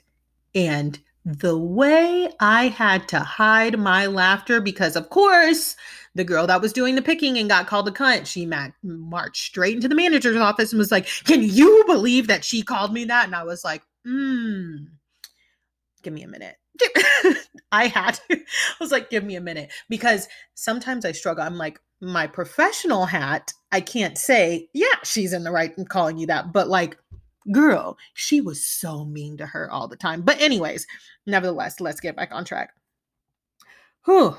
And 0.55 0.99
the 1.23 1.57
way 1.57 2.29
I 2.39 2.67
had 2.67 3.07
to 3.09 3.19
hide 3.19 3.79
my 3.79 4.05
laughter 4.05 4.61
because 4.61 4.95
of 4.95 5.09
course 5.09 5.75
the 6.13 6.23
girl 6.23 6.45
that 6.47 6.61
was 6.61 6.73
doing 6.73 6.95
the 6.95 7.01
picking 7.01 7.37
and 7.37 7.49
got 7.49 7.65
called 7.65 7.87
a 7.87 7.91
cunt 7.91 8.27
she 8.27 8.47
marched 8.83 9.43
straight 9.43 9.75
into 9.75 9.87
the 9.87 9.95
manager's 9.95 10.37
office 10.37 10.71
and 10.71 10.77
was 10.77 10.91
like 10.91 11.07
can 11.25 11.41
you 11.41 11.83
believe 11.87 12.27
that 12.27 12.45
she 12.45 12.61
called 12.61 12.93
me 12.93 13.05
that? 13.05 13.25
And 13.25 13.35
I 13.35 13.43
was 13.43 13.63
like 13.63 13.83
hmm 14.03 14.85
give 16.05 16.13
me 16.13 16.23
a 16.23 16.27
minute. 16.27 16.55
I 17.71 17.87
had 17.87 18.11
to. 18.29 18.37
I 18.37 18.75
was 18.79 18.91
like, 18.91 19.09
give 19.09 19.25
me 19.25 19.35
a 19.35 19.41
minute 19.41 19.71
because 19.89 20.29
sometimes 20.53 21.03
I 21.03 21.11
struggle. 21.11 21.43
I'm 21.43 21.57
like, 21.57 21.79
my 21.99 22.27
professional 22.27 23.05
hat, 23.05 23.51
I 23.71 23.81
can't 23.81 24.17
say, 24.17 24.69
yeah, 24.73 24.85
she's 25.03 25.33
in 25.33 25.43
the 25.43 25.51
right 25.51 25.77
in 25.77 25.85
calling 25.85 26.17
you 26.17 26.27
that. 26.27 26.53
But 26.53 26.69
like, 26.69 26.97
girl, 27.51 27.97
she 28.13 28.39
was 28.39 28.65
so 28.65 29.03
mean 29.03 29.37
to 29.37 29.47
her 29.47 29.69
all 29.71 29.87
the 29.87 29.95
time. 29.97 30.21
But, 30.21 30.39
anyways, 30.39 30.85
nevertheless, 31.25 31.81
let's 31.81 31.99
get 31.99 32.15
back 32.15 32.29
on 32.31 32.45
track. 32.45 32.69
Whew. 34.05 34.37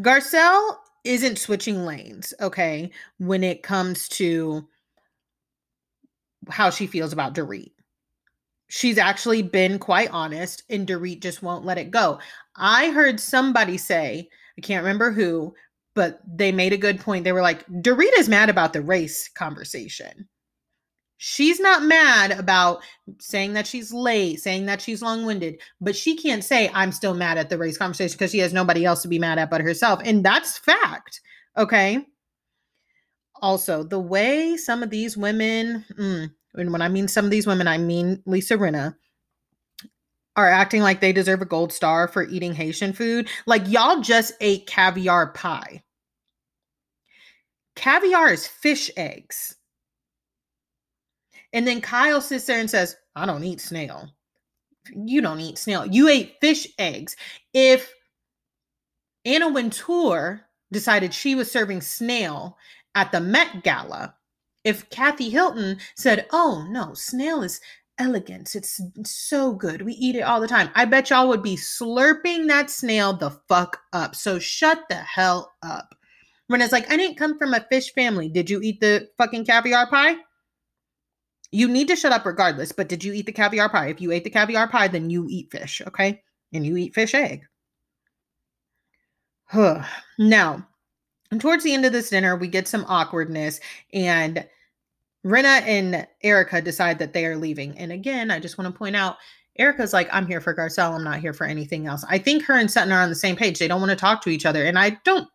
Garcelle 0.00 0.76
isn't 1.04 1.38
switching 1.38 1.84
lanes, 1.84 2.32
okay, 2.40 2.90
when 3.18 3.44
it 3.44 3.62
comes 3.62 4.08
to 4.08 4.66
how 6.48 6.70
she 6.70 6.86
feels 6.86 7.12
about 7.12 7.34
Dorit. 7.34 7.73
She's 8.68 8.98
actually 8.98 9.42
been 9.42 9.78
quite 9.78 10.10
honest, 10.10 10.62
and 10.70 10.86
Dorit 10.86 11.20
just 11.20 11.42
won't 11.42 11.64
let 11.64 11.78
it 11.78 11.90
go. 11.90 12.18
I 12.56 12.90
heard 12.90 13.20
somebody 13.20 13.76
say, 13.76 14.28
I 14.56 14.60
can't 14.60 14.82
remember 14.82 15.10
who, 15.10 15.54
but 15.94 16.20
they 16.26 16.52
made 16.52 16.72
a 16.72 16.78
good 16.78 17.00
point. 17.00 17.24
They 17.24 17.32
were 17.32 17.42
like, 17.42 17.66
Dorit 17.68 18.18
is 18.18 18.28
mad 18.28 18.50
about 18.50 18.72
the 18.72 18.82
race 18.82 19.28
conversation. 19.28 20.28
She's 21.16 21.60
not 21.60 21.82
mad 21.84 22.32
about 22.32 22.82
saying 23.18 23.54
that 23.54 23.66
she's 23.66 23.92
late, 23.92 24.40
saying 24.40 24.66
that 24.66 24.82
she's 24.82 25.00
long 25.00 25.24
winded, 25.24 25.60
but 25.80 25.96
she 25.96 26.16
can't 26.16 26.44
say, 26.44 26.70
I'm 26.74 26.92
still 26.92 27.14
mad 27.14 27.38
at 27.38 27.48
the 27.48 27.56
race 27.56 27.78
conversation 27.78 28.14
because 28.14 28.32
she 28.32 28.40
has 28.40 28.52
nobody 28.52 28.84
else 28.84 29.02
to 29.02 29.08
be 29.08 29.18
mad 29.18 29.38
at 29.38 29.50
but 29.50 29.60
herself. 29.60 30.00
And 30.04 30.24
that's 30.24 30.58
fact. 30.58 31.20
Okay. 31.56 32.04
Also, 33.40 33.84
the 33.84 34.00
way 34.00 34.56
some 34.56 34.82
of 34.82 34.90
these 34.90 35.16
women, 35.16 35.84
mm, 35.98 36.30
and 36.54 36.72
when 36.72 36.82
I 36.82 36.88
mean 36.88 37.08
some 37.08 37.24
of 37.24 37.30
these 37.30 37.46
women, 37.46 37.68
I 37.68 37.78
mean 37.78 38.22
Lisa 38.26 38.56
Rinna, 38.56 38.94
are 40.36 40.50
acting 40.50 40.82
like 40.82 41.00
they 41.00 41.12
deserve 41.12 41.42
a 41.42 41.46
gold 41.46 41.72
star 41.72 42.08
for 42.08 42.24
eating 42.24 42.54
Haitian 42.54 42.92
food. 42.92 43.28
Like 43.46 43.68
y'all 43.68 44.00
just 44.00 44.32
ate 44.40 44.66
caviar 44.66 45.32
pie. 45.32 45.82
Caviar 47.76 48.32
is 48.32 48.46
fish 48.46 48.90
eggs. 48.96 49.56
And 51.52 51.66
then 51.66 51.80
Kyle 51.80 52.20
sits 52.20 52.46
there 52.46 52.58
and 52.58 52.70
says, 52.70 52.96
I 53.14 53.26
don't 53.26 53.44
eat 53.44 53.60
snail. 53.60 54.10
You 54.92 55.20
don't 55.20 55.40
eat 55.40 55.56
snail. 55.56 55.86
You 55.86 56.08
ate 56.08 56.34
fish 56.40 56.66
eggs. 56.78 57.16
If 57.52 57.92
Anna 59.24 59.48
Wintour 59.48 60.40
decided 60.72 61.14
she 61.14 61.34
was 61.34 61.50
serving 61.50 61.80
snail 61.80 62.58
at 62.96 63.12
the 63.12 63.20
Met 63.20 63.62
Gala, 63.62 64.14
if 64.64 64.88
Kathy 64.90 65.30
Hilton 65.30 65.78
said, 65.94 66.26
Oh, 66.32 66.66
no, 66.70 66.94
snail 66.94 67.42
is 67.42 67.60
elegance. 67.98 68.54
It's 68.54 68.80
so 69.04 69.52
good. 69.52 69.82
We 69.82 69.92
eat 69.94 70.16
it 70.16 70.22
all 70.22 70.40
the 70.40 70.48
time. 70.48 70.70
I 70.74 70.84
bet 70.84 71.10
y'all 71.10 71.28
would 71.28 71.42
be 71.42 71.56
slurping 71.56 72.48
that 72.48 72.70
snail 72.70 73.12
the 73.12 73.30
fuck 73.48 73.78
up. 73.92 74.14
So 74.14 74.38
shut 74.38 74.80
the 74.88 74.96
hell 74.96 75.52
up. 75.62 75.94
Renee's 76.48 76.72
like, 76.72 76.90
I 76.90 76.96
didn't 76.96 77.16
come 77.16 77.38
from 77.38 77.54
a 77.54 77.66
fish 77.70 77.92
family. 77.94 78.28
Did 78.28 78.50
you 78.50 78.60
eat 78.60 78.80
the 78.80 79.08
fucking 79.16 79.46
caviar 79.46 79.86
pie? 79.86 80.16
You 81.50 81.68
need 81.68 81.88
to 81.88 81.96
shut 81.96 82.12
up 82.12 82.26
regardless, 82.26 82.72
but 82.72 82.88
did 82.88 83.04
you 83.04 83.12
eat 83.12 83.26
the 83.26 83.32
caviar 83.32 83.68
pie? 83.68 83.88
If 83.88 84.00
you 84.00 84.10
ate 84.10 84.24
the 84.24 84.30
caviar 84.30 84.68
pie, 84.68 84.88
then 84.88 85.08
you 85.08 85.26
eat 85.30 85.52
fish, 85.52 85.80
okay? 85.86 86.22
And 86.52 86.66
you 86.66 86.76
eat 86.76 86.94
fish 86.94 87.14
egg. 87.14 87.44
Huh. 89.46 89.84
Now, 90.18 90.68
towards 91.40 91.64
the 91.64 91.74
end 91.74 91.84
of 91.84 91.92
this 91.92 92.10
dinner, 92.10 92.36
we 92.36 92.46
get 92.46 92.68
some 92.68 92.84
awkwardness, 92.86 93.58
and 93.92 94.46
Rinna 95.24 95.62
and 95.62 96.06
Erika 96.22 96.60
decide 96.60 96.98
that 96.98 97.12
they 97.12 97.24
are 97.26 97.36
leaving. 97.36 97.76
And 97.78 97.92
again, 97.92 98.30
I 98.30 98.38
just 98.38 98.58
want 98.58 98.72
to 98.72 98.78
point 98.78 98.96
out 98.96 99.16
Erika's 99.58 99.92
like, 99.92 100.08
I'm 100.12 100.26
here 100.26 100.40
for 100.40 100.54
Garcelle. 100.54 100.94
I'm 100.94 101.04
not 101.04 101.20
here 101.20 101.32
for 101.32 101.44
anything 101.44 101.86
else. 101.86 102.04
I 102.08 102.18
think 102.18 102.44
her 102.44 102.58
and 102.58 102.70
Sutton 102.70 102.92
are 102.92 103.02
on 103.02 103.08
the 103.08 103.14
same 103.14 103.36
page. 103.36 103.58
They 103.58 103.68
don't 103.68 103.80
want 103.80 103.90
to 103.90 103.96
talk 103.96 104.20
to 104.22 104.30
each 104.30 104.46
other. 104.46 104.64
And 104.64 104.78
I 104.78 104.90
don't 105.04 105.28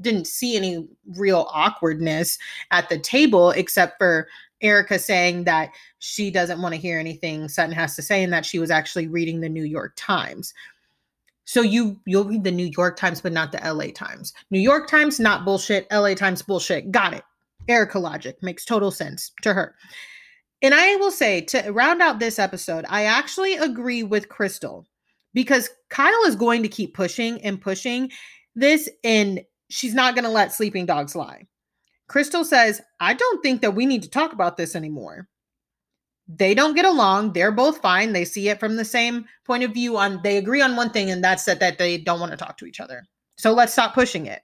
didn't 0.00 0.26
see 0.26 0.56
any 0.56 0.88
real 1.16 1.46
awkwardness 1.52 2.38
at 2.72 2.88
the 2.88 2.98
table 2.98 3.50
except 3.50 3.96
for 3.98 4.26
Erika 4.60 4.98
saying 4.98 5.44
that 5.44 5.70
she 5.98 6.30
doesn't 6.30 6.60
want 6.60 6.74
to 6.74 6.80
hear 6.80 6.98
anything 6.98 7.48
Sutton 7.48 7.74
has 7.74 7.94
to 7.96 8.02
say 8.02 8.24
and 8.24 8.32
that 8.32 8.46
she 8.46 8.58
was 8.58 8.70
actually 8.70 9.06
reading 9.06 9.40
the 9.40 9.48
New 9.48 9.64
York 9.64 9.92
Times. 9.96 10.52
So 11.44 11.60
you 11.60 12.00
you'll 12.06 12.24
read 12.24 12.44
the 12.44 12.50
New 12.50 12.70
York 12.76 12.96
Times 12.96 13.20
but 13.20 13.32
not 13.32 13.52
the 13.52 13.58
LA 13.58 13.92
Times. 13.94 14.32
New 14.50 14.58
York 14.58 14.88
Times 14.88 15.20
not 15.20 15.44
bullshit, 15.44 15.86
LA 15.92 16.14
Times 16.14 16.42
bullshit. 16.42 16.90
Got 16.90 17.14
it. 17.14 17.22
Erika 17.68 17.98
logic 17.98 18.42
makes 18.42 18.64
total 18.64 18.90
sense 18.90 19.32
to 19.42 19.54
her. 19.54 19.74
And 20.62 20.74
I 20.74 20.96
will 20.96 21.10
say 21.10 21.42
to 21.42 21.70
round 21.72 22.00
out 22.00 22.18
this 22.18 22.38
episode, 22.38 22.84
I 22.88 23.04
actually 23.04 23.54
agree 23.54 24.02
with 24.02 24.28
Crystal 24.28 24.86
because 25.34 25.68
Kyle 25.90 26.24
is 26.26 26.36
going 26.36 26.62
to 26.62 26.68
keep 26.68 26.94
pushing 26.94 27.42
and 27.42 27.60
pushing 27.60 28.10
this 28.54 28.88
and 29.02 29.42
she's 29.68 29.94
not 29.94 30.14
going 30.14 30.24
to 30.24 30.30
let 30.30 30.52
sleeping 30.52 30.86
dogs 30.86 31.14
lie. 31.14 31.46
Crystal 32.08 32.44
says, 32.44 32.80
I 33.00 33.14
don't 33.14 33.42
think 33.42 33.62
that 33.62 33.74
we 33.74 33.86
need 33.86 34.02
to 34.04 34.10
talk 34.10 34.32
about 34.32 34.56
this 34.56 34.76
anymore. 34.76 35.28
They 36.28 36.54
don't 36.54 36.74
get 36.74 36.84
along. 36.86 37.32
They're 37.32 37.52
both 37.52 37.82
fine. 37.82 38.12
They 38.12 38.24
see 38.24 38.48
it 38.48 38.60
from 38.60 38.76
the 38.76 38.84
same 38.84 39.26
point 39.44 39.64
of 39.64 39.72
view 39.74 39.96
on 39.98 40.20
they 40.22 40.38
agree 40.38 40.62
on 40.62 40.76
one 40.76 40.90
thing 40.90 41.10
and 41.10 41.22
that's 41.22 41.44
that 41.44 41.60
that 41.60 41.78
they 41.78 41.98
don't 41.98 42.20
want 42.20 42.32
to 42.32 42.38
talk 42.38 42.56
to 42.58 42.66
each 42.66 42.80
other. 42.80 43.04
So 43.36 43.52
let's 43.52 43.72
stop 43.72 43.94
pushing 43.94 44.26
it. 44.26 44.42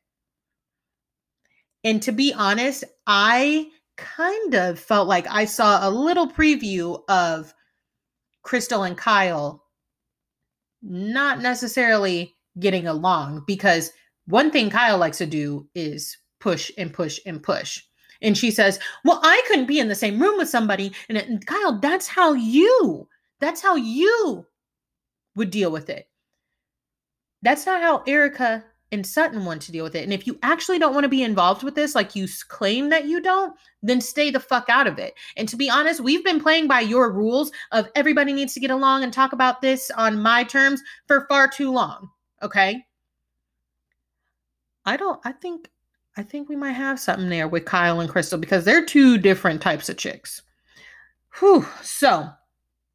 And 1.84 2.02
to 2.02 2.12
be 2.12 2.32
honest, 2.34 2.84
I 3.06 3.68
kind 3.96 4.54
of 4.54 4.78
felt 4.78 5.08
like 5.08 5.26
I 5.28 5.44
saw 5.44 5.86
a 5.86 5.90
little 5.90 6.28
preview 6.28 7.02
of 7.08 7.54
Crystal 8.42 8.82
and 8.82 8.96
Kyle 8.96 9.64
not 10.82 11.40
necessarily 11.40 12.34
getting 12.58 12.86
along 12.86 13.44
because 13.46 13.92
one 14.26 14.50
thing 14.50 14.70
Kyle 14.70 14.98
likes 14.98 15.18
to 15.18 15.26
do 15.26 15.68
is 15.74 16.16
push 16.40 16.70
and 16.78 16.92
push 16.92 17.20
and 17.26 17.42
push. 17.42 17.82
And 18.22 18.36
she 18.36 18.50
says, 18.50 18.78
Well, 19.04 19.20
I 19.22 19.42
couldn't 19.46 19.66
be 19.66 19.78
in 19.78 19.88
the 19.88 19.94
same 19.94 20.20
room 20.20 20.38
with 20.38 20.48
somebody. 20.48 20.92
And, 21.08 21.18
it, 21.18 21.28
and 21.28 21.44
Kyle, 21.46 21.78
that's 21.78 22.06
how 22.06 22.32
you, 22.32 23.08
that's 23.40 23.62
how 23.62 23.76
you 23.76 24.46
would 25.36 25.50
deal 25.50 25.70
with 25.70 25.88
it. 25.88 26.08
That's 27.42 27.64
not 27.64 27.80
how 27.80 28.02
Erika 28.06 28.64
and 28.92 29.06
Sutton 29.06 29.44
want 29.44 29.62
to 29.62 29.72
deal 29.72 29.84
with 29.84 29.94
it. 29.94 30.04
And 30.04 30.12
if 30.12 30.26
you 30.26 30.38
actually 30.42 30.78
don't 30.78 30.94
want 30.94 31.04
to 31.04 31.08
be 31.08 31.22
involved 31.22 31.62
with 31.62 31.74
this, 31.74 31.94
like 31.94 32.16
you 32.16 32.26
claim 32.48 32.88
that 32.90 33.06
you 33.06 33.20
don't, 33.20 33.56
then 33.82 34.00
stay 34.00 34.30
the 34.30 34.40
fuck 34.40 34.68
out 34.68 34.86
of 34.86 34.98
it. 34.98 35.14
And 35.36 35.48
to 35.48 35.56
be 35.56 35.70
honest, 35.70 36.00
we've 36.00 36.24
been 36.24 36.40
playing 36.40 36.66
by 36.66 36.80
your 36.80 37.12
rules 37.12 37.52
of 37.72 37.88
everybody 37.94 38.32
needs 38.32 38.54
to 38.54 38.60
get 38.60 38.70
along 38.70 39.04
and 39.04 39.12
talk 39.12 39.32
about 39.32 39.60
this 39.60 39.90
on 39.92 40.20
my 40.20 40.44
terms 40.44 40.82
for 41.06 41.26
far 41.28 41.48
too 41.48 41.70
long. 41.72 42.10
Okay. 42.42 42.84
I 44.84 44.96
don't, 44.96 45.20
I 45.24 45.32
think, 45.32 45.68
I 46.16 46.22
think 46.22 46.48
we 46.48 46.56
might 46.56 46.72
have 46.72 46.98
something 46.98 47.28
there 47.28 47.48
with 47.48 47.64
Kyle 47.64 48.00
and 48.00 48.10
Crystal 48.10 48.38
because 48.38 48.64
they're 48.64 48.84
two 48.84 49.18
different 49.18 49.62
types 49.62 49.88
of 49.88 49.96
chicks. 49.96 50.42
Whew. 51.38 51.64
So, 51.82 52.28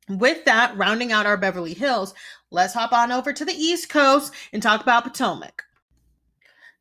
with 0.09 0.45
that, 0.45 0.75
rounding 0.77 1.11
out 1.11 1.25
our 1.25 1.37
Beverly 1.37 1.73
Hills, 1.73 2.13
let's 2.51 2.73
hop 2.73 2.91
on 2.91 3.11
over 3.11 3.31
to 3.31 3.45
the 3.45 3.53
East 3.53 3.89
Coast 3.89 4.33
and 4.51 4.61
talk 4.61 4.81
about 4.81 5.03
Potomac. 5.03 5.64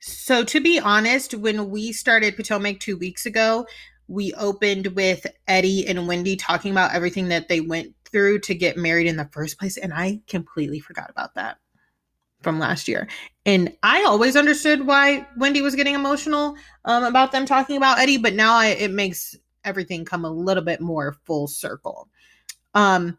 So, 0.06 0.44
to 0.44 0.60
be 0.60 0.78
honest, 0.78 1.32
when 1.32 1.70
we 1.70 1.90
started 1.90 2.36
Potomac 2.36 2.78
two 2.78 2.98
weeks 2.98 3.24
ago, 3.24 3.66
we 4.06 4.34
opened 4.34 4.88
with 4.88 5.26
Eddie 5.48 5.86
and 5.86 6.06
Wendy 6.06 6.36
talking 6.36 6.72
about 6.72 6.92
everything 6.92 7.28
that 7.28 7.48
they 7.48 7.62
went 7.62 7.94
through 8.04 8.40
to 8.40 8.54
get 8.54 8.76
married 8.76 9.06
in 9.06 9.16
the 9.16 9.30
first 9.32 9.58
place. 9.58 9.78
And 9.78 9.94
I 9.94 10.20
completely 10.28 10.78
forgot 10.78 11.08
about 11.08 11.36
that 11.36 11.56
from 12.42 12.58
last 12.58 12.86
year. 12.86 13.08
And 13.46 13.74
I 13.82 14.04
always 14.04 14.36
understood 14.36 14.86
why 14.86 15.26
Wendy 15.38 15.62
was 15.62 15.74
getting 15.74 15.94
emotional 15.94 16.54
um, 16.84 17.04
about 17.04 17.32
them 17.32 17.46
talking 17.46 17.78
about 17.78 17.98
Eddie, 17.98 18.18
but 18.18 18.34
now 18.34 18.56
I, 18.56 18.66
it 18.66 18.90
makes 18.90 19.34
everything 19.64 20.04
come 20.04 20.26
a 20.26 20.30
little 20.30 20.62
bit 20.62 20.82
more 20.82 21.16
full 21.24 21.46
circle. 21.46 22.10
Um, 22.74 23.18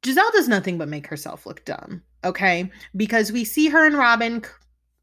Gizelle 0.00 0.32
does 0.32 0.48
nothing 0.48 0.78
but 0.78 0.88
make 0.88 1.06
herself 1.06 1.44
look 1.44 1.66
dumb, 1.66 2.02
okay? 2.24 2.70
Because 2.96 3.30
we 3.30 3.44
see 3.44 3.68
her 3.68 3.86
and 3.86 3.98
Robyn 3.98 4.42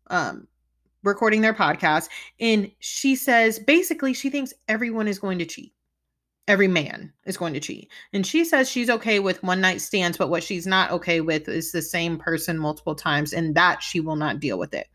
um, 0.10 0.48
recording 1.04 1.42
their 1.42 1.54
podcast 1.54 2.10
and 2.40 2.72
she 2.80 3.16
says 3.16 3.60
basically 3.60 4.14
she 4.14 4.30
thinks 4.30 4.54
everyone 4.68 5.08
is 5.08 5.20
going 5.20 5.40
to 5.40 5.46
cheat. 5.46 5.74
Every 6.48 6.68
man 6.68 7.14
is 7.26 7.38
going 7.38 7.54
to 7.54 7.60
cheat. 7.60 7.92
And 8.12 8.26
she 8.26 8.44
says 8.44 8.70
she's 8.70 8.90
okay 8.90 9.20
with 9.20 9.44
one 9.44 9.62
night 9.62 9.82
stands 9.82 10.18
but 10.18 10.30
what 10.30 10.44
she's 10.44 10.68
not 10.68 10.92
okay 10.92 11.22
with 11.22 11.48
is 11.48 11.72
the 11.72 11.82
same 11.82 12.18
person 12.18 12.58
multiple 12.58 12.96
times 12.96 13.34
and 13.34 13.56
that 13.56 13.82
she 13.84 14.00
will 14.00 14.16
not 14.16 14.40
deal 14.40 14.60
with 14.60 14.74
it. 14.74 14.88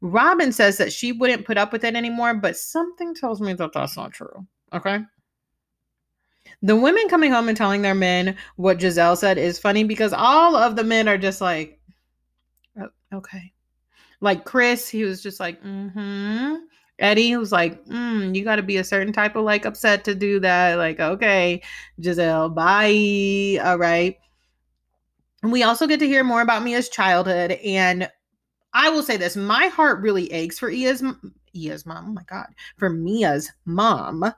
Robyn 0.00 0.52
says 0.52 0.78
that 0.78 0.92
she 0.92 1.12
wouldn't 1.12 1.44
put 1.44 1.58
up 1.58 1.72
with 1.72 1.84
it 1.84 1.94
anymore 1.94 2.34
but 2.34 2.56
something 2.56 3.14
tells 3.14 3.40
me 3.40 3.52
that 3.54 3.72
that's 3.72 3.96
not 3.96 4.12
true 4.12 4.46
okay? 4.72 5.00
The 6.62 6.76
women 6.76 7.08
coming 7.08 7.30
home 7.30 7.48
and 7.48 7.56
telling 7.56 7.82
their 7.82 7.94
men 7.94 8.36
what 8.56 8.78
Gizelle 8.78 9.16
said 9.16 9.38
is 9.38 9.58
funny 9.58 9.84
because 9.84 10.12
all 10.12 10.56
of 10.56 10.76
the 10.76 10.84
men 10.84 11.08
are 11.08 11.18
just 11.18 11.40
like, 11.40 11.80
oh, 12.80 12.88
okay, 13.12 13.52
like 14.20 14.44
Chris, 14.44 14.88
he 14.88 15.04
was 15.04 15.22
just 15.22 15.40
like, 15.40 15.62
mm-hmm. 15.62 16.56
Eddie 16.98 17.36
was 17.36 17.52
like, 17.52 17.84
mm, 17.86 18.34
you 18.34 18.44
got 18.44 18.56
to 18.56 18.62
be 18.62 18.78
a 18.78 18.84
certain 18.84 19.12
type 19.12 19.36
of 19.36 19.44
like 19.44 19.64
upset 19.64 20.04
to 20.04 20.14
do 20.14 20.40
that. 20.40 20.76
Like, 20.76 20.98
okay, 20.98 21.62
Gizelle, 22.00 22.52
bye. 22.54 23.62
All 23.64 23.78
right. 23.78 24.16
We 25.44 25.62
also 25.62 25.86
get 25.86 26.00
to 26.00 26.08
hear 26.08 26.24
more 26.24 26.40
about 26.40 26.64
Mia's 26.64 26.88
childhood. 26.88 27.52
And 27.52 28.10
I 28.74 28.90
will 28.90 29.04
say 29.04 29.16
this 29.16 29.36
my 29.36 29.68
heart 29.68 30.00
really 30.00 30.32
aches 30.32 30.58
for 30.58 30.70
Ia's, 30.70 31.02
Ia's 31.56 31.86
mom. 31.86 32.06
Oh 32.08 32.12
my 32.12 32.24
God. 32.24 32.46
For 32.76 32.90
Mia's 32.90 33.50
mom 33.64 34.32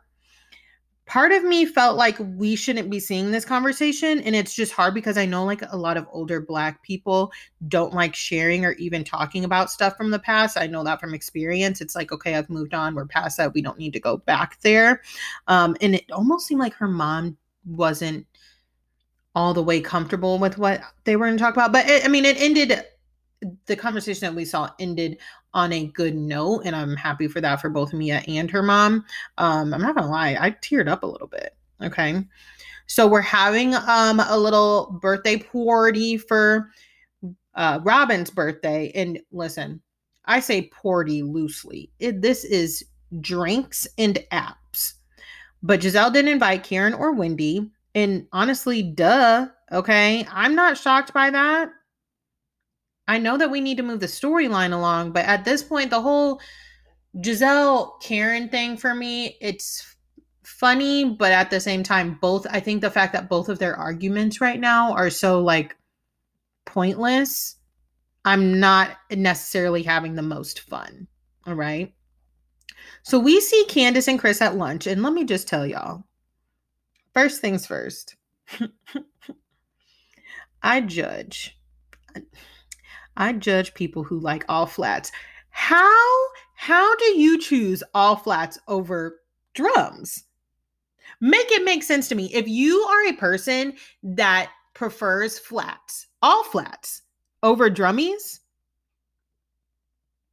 part 1.11 1.33
of 1.33 1.43
me 1.43 1.67
felt 1.67 1.97
like 1.97 2.17
we 2.21 2.55
shouldn't 2.55 2.89
be 2.89 3.01
seeing 3.01 3.33
this 3.33 3.45
conversation 3.45 4.21
and 4.21 4.37
it's 4.37 4.55
just 4.55 4.71
hard 4.71 4.95
because 4.95 5.19
i 5.19 5.27
know 5.27 5.45
like 5.45 5.61
a 5.73 5.77
lot 5.77 5.97
of 5.97 6.07
older 6.13 6.41
black 6.41 6.81
people 6.85 7.33
don't 7.67 7.93
like 7.93 8.15
sharing 8.15 8.65
or 8.65 8.75
even 8.75 9.03
talking 9.03 9.45
about 9.45 9.73
stuff 9.73 9.97
from 9.97 10.13
the 10.13 10.21
past. 10.21 10.57
I 10.57 10.69
know 10.69 10.85
that 10.85 11.01
from 11.01 11.13
experience. 11.13 11.81
It's 11.81 11.97
like 11.97 12.13
okay 12.13 12.37
i've 12.37 12.49
moved 12.49 12.75
on. 12.75 12.95
We're 12.95 13.07
past 13.07 13.37
that. 13.39 13.53
We 13.53 13.61
don't 13.61 13.79
need 13.79 13.93
to 13.95 14.01
go 14.01 14.19
back 14.19 14.61
there. 14.61 15.03
Um, 15.49 15.77
and 15.81 15.97
it 15.97 16.11
almost 16.13 16.47
seemed 16.47 16.61
like 16.61 16.75
her 16.75 16.89
mom 16.89 17.37
wasn't 17.67 18.25
all 19.35 19.53
the 19.53 19.63
way 19.63 19.81
comfortable 19.81 20.39
with 20.39 20.59
what 20.59 20.81
they 21.05 21.17
were 21.17 21.27
going 21.27 21.37
to 21.37 21.43
talk 21.43 21.55
about. 21.55 21.73
But 21.73 21.89
it, 21.89 22.05
i 22.05 22.09
mean 22.09 22.25
it 22.25 22.41
ended 22.41 22.85
the 23.67 23.77
conversation 23.77 24.21
that 24.21 24.35
we 24.35 24.45
saw 24.45 24.71
ended 24.79 25.19
on 25.55 25.73
a 25.73 25.87
good 25.87 26.15
note 26.15 26.63
and 26.65 26.77
i'm 26.77 26.97
happy 26.97 27.29
for 27.29 27.41
that 27.41 27.61
for 27.61 27.69
both 27.69 27.93
mia 27.93 28.23
and 28.29 28.51
her 28.51 28.63
mom. 28.63 29.05
Um 29.39 29.75
i'm 29.75 29.83
not 29.83 29.97
gonna 29.97 30.11
lie 30.11 30.37
i 30.41 30.51
teared 30.51 30.89
up 30.89 31.03
a 31.03 31.07
little 31.07 31.27
bit 31.27 31.57
okay? 31.83 32.23
So 32.87 33.07
we're 33.07 33.21
having 33.21 33.75
um 33.75 34.21
a 34.21 34.37
little 34.39 34.99
birthday 35.01 35.39
party 35.39 36.17
for 36.17 36.71
uh 37.55 37.81
Robyn's 37.81 38.31
birthday 38.31 38.93
and 38.95 39.19
listen 39.33 39.81
i 40.27 40.41
say 40.41 40.63
party 40.69 41.23
loosely. 41.23 41.91
It, 41.99 42.23
this 42.23 42.45
is 42.45 42.85
drinks 43.21 43.87
and 43.99 44.19
apps. 44.33 44.95
But 45.63 45.81
Gizelle 45.81 46.13
didn't 46.13 46.33
invite 46.33 46.65
karen 46.65 46.95
or 46.95 47.13
wendy 47.13 47.71
and 47.95 48.27
honestly 48.33 48.83
duh 48.83 49.49
okay? 49.73 50.27
I'm 50.31 50.55
not 50.55 50.79
shocked 50.79 51.13
by 51.13 51.31
that 51.31 51.71
I 53.11 53.19
know 53.19 53.37
that 53.37 53.51
we 53.51 53.61
need 53.61 53.77
to 53.79 53.83
move 53.83 53.99
the 53.99 54.07
storyline 54.07 54.73
along, 54.73 55.11
but 55.11 55.25
at 55.25 55.45
this 55.45 55.65
point, 55.65 55.91
the 55.91 56.01
whole 56.01 56.41
Gizelle 57.17 58.01
Karen 58.01 58.49
thing 58.49 58.77
for 58.77 58.95
me, 58.95 59.37
it's 59.41 59.97
funny, 60.45 61.05
but 61.05 61.33
at 61.33 61.51
the 61.51 61.59
same 61.59 61.83
time, 61.83 62.19
both 62.21 62.47
I 62.49 62.61
think 62.61 62.83
the 62.83 62.91
fact 62.91 63.13
that 63.15 63.29
both 63.29 63.49
of 63.49 63.59
their 63.59 63.75
arguments 63.75 64.41
right 64.41 64.61
now 64.61 64.93
are 64.93 65.11
so 65.11 65.41
like 65.41 65.77
pointless, 66.67 67.57
I'm 68.25 68.61
not 68.61 68.97
necessarily 69.11 69.83
having 69.83 70.15
the 70.15 70.23
most 70.23 70.61
fun. 70.61 71.09
All 71.49 71.55
right. 71.55 71.93
So 73.03 73.19
we 73.19 73.41
see 73.41 73.65
Candace 73.65 74.07
and 74.07 74.21
Chris 74.21 74.41
at 74.41 74.57
lunch, 74.57 74.87
and 74.87 75.03
let 75.03 75.15
me 75.15 75.25
just 75.25 75.49
tell 75.49 75.67
y'all 75.67 76.05
first 77.13 77.41
things 77.41 77.67
first, 77.67 78.15
I 80.63 80.81
judge. 80.83 81.57
I 83.21 83.35
judge 83.35 83.75
people 83.75 84.03
who 84.03 84.19
like 84.19 84.47
all 84.49 84.65
flats. 84.65 85.13
How 85.51 86.07
how 86.55 86.97
do 86.97 87.21
you 87.21 87.39
choose 87.39 87.83
all 87.95 88.17
flats 88.17 88.59
over 88.67 89.21
drums? 89.53 90.25
Make 91.21 91.53
it 91.53 91.63
make 91.63 91.83
sense 91.83 92.09
to 92.09 92.15
me. 92.15 92.31
If 92.33 92.49
you 92.49 92.79
are 92.81 93.09
a 93.09 93.17
person 93.17 93.75
that 94.03 94.51
prefers 94.73 95.39
flats, 95.39 96.07
all 96.23 96.45
flats 96.45 97.03
over 97.43 97.69
drummies, 97.69 98.41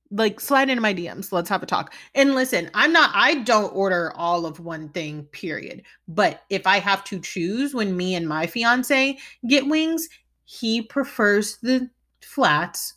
like 0.10 0.40
slide 0.40 0.70
into 0.70 0.82
my 0.82 0.94
DMs. 0.94 1.34
Let's 1.34 1.50
have 1.50 1.64
a 1.64 1.66
talk. 1.66 1.94
And 2.16 2.36
listen, 2.36 2.72
I'm 2.74 2.94
not, 2.94 3.12
I 3.14 3.36
don't 3.44 3.76
order 3.76 4.14
all 4.16 4.46
of 4.46 4.62
one 4.62 4.88
thing, 4.90 5.24
period. 5.34 5.84
But 6.08 6.44
if 6.50 6.66
I 6.66 6.80
have 6.80 7.04
to 7.06 7.20
choose 7.20 7.74
when 7.74 7.98
me 7.98 8.16
and 8.16 8.30
my 8.30 8.48
fiance 8.48 9.18
get 9.46 9.68
wings, 9.68 10.08
he 10.46 10.82
prefers 10.82 11.58
the 11.58 11.90
flats 12.22 12.94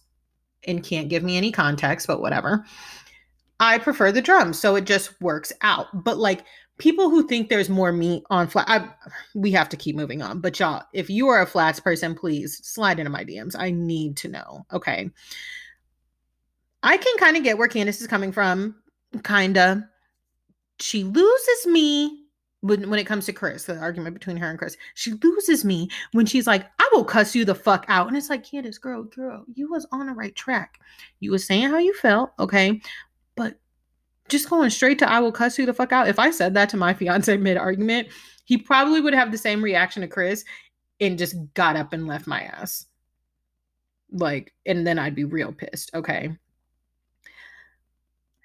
and 0.67 0.85
can't 0.85 1.09
give 1.09 1.23
me 1.23 1.37
any 1.37 1.53
context, 1.53 2.07
but 2.07 2.21
whatever. 2.21 2.65
I 3.59 3.79
prefer 3.79 4.11
the 4.11 4.23
drums, 4.23 4.59
so 4.59 4.77
it 4.77 4.85
just 4.85 5.21
works 5.21 5.53
out. 5.63 5.87
But 6.05 6.19
like 6.19 6.45
people 6.79 7.11
who 7.11 7.27
think 7.27 7.49
there's 7.49 7.69
more 7.69 7.93
meat 7.93 8.25
on 8.31 8.49
flat, 8.49 8.69
I, 8.69 8.89
we 9.35 9.51
have 9.53 9.69
to 9.69 9.77
keep 9.77 9.95
moving 9.95 10.23
on. 10.23 10.41
But 10.41 10.59
y'all, 10.59 10.83
if 10.95 11.11
you 11.11 11.29
are 11.29 11.43
a 11.43 11.47
flats 11.47 11.79
person, 11.79 12.15
please 12.15 12.59
slide 12.67 12.99
into 12.99 13.11
my 13.11 13.25
DMs. 13.25 13.55
I 13.59 13.71
need 13.71 14.17
to 14.19 14.29
know. 14.29 14.67
Okay. 14.73 15.11
I 16.83 16.97
can 16.97 17.17
kind 17.19 17.37
of 17.37 17.45
get 17.45 17.59
where 17.59 17.69
Candace 17.69 18.01
is 18.01 18.07
coming 18.07 18.33
from. 18.33 18.75
Kinda. 19.25 19.89
She 20.81 21.05
loses 21.05 21.67
me 21.67 22.20
when, 22.63 22.91
when 22.91 22.99
it 22.99 23.07
comes 23.07 23.27
to 23.27 23.33
Chris, 23.33 23.65
the 23.65 23.79
argument 23.79 24.15
between 24.15 24.37
her 24.37 24.51
and 24.51 24.59
Chris, 24.59 24.77
she 24.95 25.13
loses 25.23 25.65
me 25.65 25.89
when 26.13 26.27
she's 26.27 26.47
like, 26.47 26.67
I 26.79 26.89
will 26.93 27.05
cuss 27.05 27.35
you 27.35 27.45
the 27.45 27.55
fuck 27.55 27.87
out. 27.89 28.09
And 28.09 28.17
it's 28.17 28.29
like, 28.29 28.45
Candace, 28.45 28.79
girl, 28.79 29.05
girl, 29.05 29.45
you 29.55 29.71
was 29.71 29.87
on 29.93 30.07
the 30.07 30.13
right 30.13 30.35
track. 30.35 30.79
You 31.21 31.31
was 31.31 31.47
saying 31.47 31.71
how 31.71 31.79
you 31.79 31.95
felt, 31.95 32.33
okay? 32.39 32.81
But 33.35 33.59
just 34.29 34.51
going 34.51 34.71
straight 34.71 34.99
to 34.99 35.11
I 35.11 35.21
will 35.21 35.33
cuss 35.33 35.59
you 35.59 35.65
the 35.65 35.75
fuck 35.75 35.93
out. 35.93 36.09
If 36.09 36.19
I 36.19 36.31
said 36.31 36.55
that 36.55 36.69
to 36.71 36.77
my 36.77 36.93
fiance 36.93 37.35
mid 37.39 37.57
argument, 37.57 38.09
he 38.45 38.59
probably 38.59 39.01
would 39.01 39.15
have 39.15 39.33
the 39.33 39.39
same 39.39 39.63
reaction 39.63 40.03
to 40.03 40.09
Chris 40.09 40.45
and 41.01 41.19
just 41.19 41.37
got 41.55 41.77
up 41.77 41.93
and 41.93 42.07
left 42.07 42.27
my 42.27 42.43
ass. 42.43 42.87
Like, 44.13 44.53
and 44.67 44.87
then 44.87 44.99
I'd 44.99 45.15
be 45.15 45.25
real 45.25 45.53
pissed, 45.53 45.95
okay? 45.95 46.37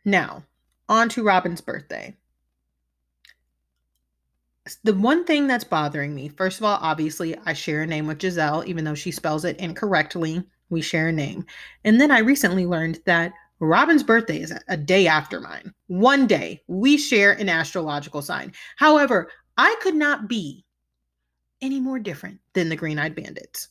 Now, 0.05 0.43
on 0.87 1.09
to 1.09 1.23
Robyn's 1.23 1.61
birthday 1.61 2.15
the 4.83 4.93
one 4.93 5.25
thing 5.25 5.47
that's 5.47 5.63
bothering 5.63 6.15
me, 6.15 6.29
first 6.29 6.59
of 6.59 6.65
all, 6.65 6.79
obviously, 6.81 7.35
I 7.45 7.53
share 7.53 7.83
a 7.83 7.87
name 7.87 8.07
with 8.07 8.19
Gizelle, 8.19 8.65
even 8.65 8.83
though 8.83 8.95
she 8.95 9.11
spells 9.11 9.45
it 9.45 9.57
incorrectly. 9.57 10.43
We 10.69 10.81
share 10.81 11.09
a 11.09 11.11
name. 11.11 11.45
And 11.83 12.01
then 12.01 12.09
I 12.09 12.19
recently 12.19 12.65
learned 12.65 12.99
that 13.05 13.33
Robyn's 13.59 14.03
birthday 14.03 14.41
is 14.41 14.53
a 14.67 14.75
day 14.75 15.07
after 15.07 15.39
mine. 15.39 15.73
One 15.87 16.25
day, 16.25 16.63
we 16.67 16.97
share 16.97 17.33
an 17.33 17.47
astrological 17.47 18.21
sign. 18.21 18.53
However, 18.77 19.29
I 19.57 19.75
could 19.81 19.95
not 19.95 20.27
be 20.27 20.65
any 21.61 21.79
more 21.79 21.99
different 21.99 22.39
than 22.53 22.69
the 22.69 22.75
Green 22.75 22.99
Eyed 22.99 23.15
Bandits. 23.15 23.69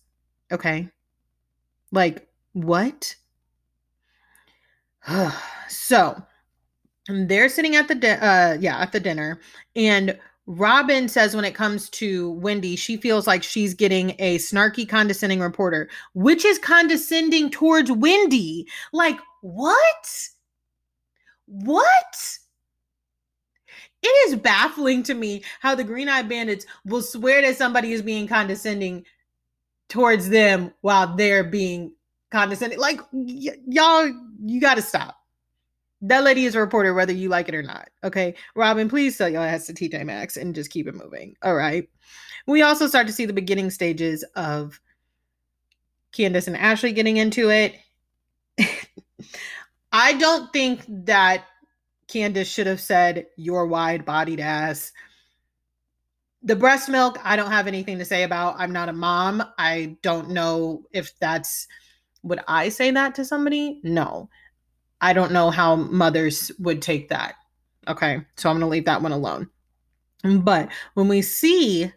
Okay? 0.52 0.88
Like, 1.90 2.28
what? 2.52 3.16
so, 5.68 6.22
they're 7.08 7.48
sitting 7.48 7.76
at 7.76 7.88
the 7.88 7.94
di- 7.94 8.12
uh 8.12 8.56
yeah, 8.60 8.78
at 8.78 8.92
the 8.92 9.00
dinner 9.00 9.40
and 9.76 10.18
Robyn 10.46 11.08
says 11.08 11.34
when 11.34 11.44
it 11.44 11.54
comes 11.54 11.88
to 11.90 12.32
Wendy, 12.32 12.76
she 12.76 12.96
feels 12.96 13.26
like 13.26 13.42
she's 13.42 13.72
getting 13.72 14.14
a 14.18 14.36
snarky, 14.38 14.86
condescending 14.86 15.40
reporter, 15.40 15.88
which 16.12 16.44
is 16.44 16.58
condescending 16.58 17.50
towards 17.50 17.90
Wendy. 17.90 18.66
Like, 18.92 19.18
what? 19.40 20.28
What? 21.46 22.38
It 24.02 24.28
is 24.28 24.36
baffling 24.36 25.02
to 25.04 25.14
me 25.14 25.42
how 25.60 25.74
the 25.74 25.84
Green 25.84 26.10
Eye 26.10 26.22
Bandits 26.22 26.66
will 26.84 27.00
swear 27.00 27.40
that 27.40 27.56
somebody 27.56 27.92
is 27.92 28.02
being 28.02 28.28
condescending 28.28 29.06
towards 29.88 30.28
them 30.28 30.74
while 30.82 31.16
they're 31.16 31.44
being 31.44 31.92
condescending. 32.30 32.78
Like, 32.78 33.00
y- 33.12 33.56
y'all, 33.66 34.06
you 34.44 34.60
got 34.60 34.74
to 34.74 34.82
stop 34.82 35.16
that 36.06 36.24
lady 36.24 36.44
is 36.44 36.54
a 36.54 36.60
reporter 36.60 36.92
whether 36.92 37.12
you 37.12 37.28
like 37.28 37.48
it 37.48 37.54
or 37.54 37.62
not. 37.62 37.88
Okay. 38.02 38.34
Robyn, 38.54 38.88
please 38.88 39.16
sell 39.16 39.28
your 39.28 39.42
ass 39.42 39.66
to 39.66 39.72
TJ 39.72 40.04
Maxx 40.04 40.36
and 40.36 40.54
just 40.54 40.70
keep 40.70 40.86
it 40.86 40.94
moving. 40.94 41.34
All 41.42 41.54
right. 41.54 41.88
We 42.46 42.62
also 42.62 42.86
start 42.86 43.06
to 43.06 43.12
see 43.12 43.24
the 43.24 43.32
beginning 43.32 43.70
stages 43.70 44.22
of 44.36 44.80
Candace 46.12 46.46
and 46.46 46.56
Ashley 46.56 46.92
getting 46.92 47.16
into 47.16 47.50
it. 47.50 47.74
I 49.92 50.12
don't 50.14 50.52
think 50.52 50.84
that 51.06 51.44
Candace 52.08 52.48
should 52.48 52.66
have 52.66 52.80
said 52.80 53.26
your 53.36 53.66
wide 53.66 54.04
bodied 54.04 54.40
ass. 54.40 54.92
The 56.42 56.56
breast 56.56 56.90
milk, 56.90 57.18
I 57.24 57.36
don't 57.36 57.50
have 57.50 57.66
anything 57.66 57.98
to 57.98 58.04
say 58.04 58.24
about. 58.24 58.56
I'm 58.58 58.72
not 58.72 58.90
a 58.90 58.92
mom. 58.92 59.42
I 59.56 59.96
don't 60.02 60.30
know 60.30 60.82
if 60.92 61.18
that's 61.18 61.66
would 62.22 62.40
I 62.48 62.70
say 62.70 62.90
that 62.90 63.14
to 63.16 63.24
somebody? 63.24 63.80
No. 63.82 64.28
I 65.04 65.12
don't 65.12 65.32
know 65.32 65.50
how 65.50 65.76
mothers 65.76 66.50
would 66.58 66.80
take 66.80 67.10
that. 67.10 67.34
Okay. 67.88 68.22
So 68.38 68.48
I'm 68.48 68.58
going 68.58 68.66
to 68.66 68.72
leave 68.72 68.86
that 68.86 69.02
one 69.02 69.12
alone. 69.12 69.50
But 70.22 70.70
when 70.94 71.08
we 71.08 71.20
see 71.20 71.92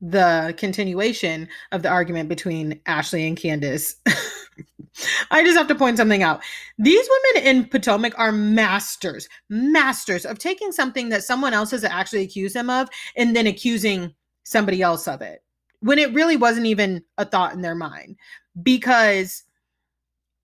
the 0.00 0.52
continuation 0.56 1.48
of 1.70 1.82
the 1.84 1.88
argument 1.88 2.28
between 2.28 2.80
Ashley 2.86 3.28
and 3.28 3.36
Candace, 3.36 3.94
I 5.30 5.44
just 5.44 5.56
have 5.56 5.68
to 5.68 5.76
point 5.76 5.98
something 5.98 6.24
out. 6.24 6.42
These 6.78 7.08
women 7.08 7.46
in 7.46 7.64
Potomac 7.66 8.18
are 8.18 8.32
masters, 8.32 9.28
masters 9.48 10.26
of 10.26 10.40
taking 10.40 10.72
something 10.72 11.10
that 11.10 11.22
someone 11.22 11.54
else 11.54 11.70
has 11.70 11.84
actually 11.84 12.22
accused 12.22 12.56
them 12.56 12.70
of 12.70 12.88
and 13.16 13.36
then 13.36 13.46
accusing 13.46 14.12
somebody 14.42 14.82
else 14.82 15.06
of 15.06 15.22
it 15.22 15.44
when 15.78 16.00
it 16.00 16.12
really 16.12 16.36
wasn't 16.36 16.66
even 16.66 17.04
a 17.18 17.24
thought 17.24 17.52
in 17.54 17.62
their 17.62 17.76
mind. 17.76 18.16
Because 18.60 19.44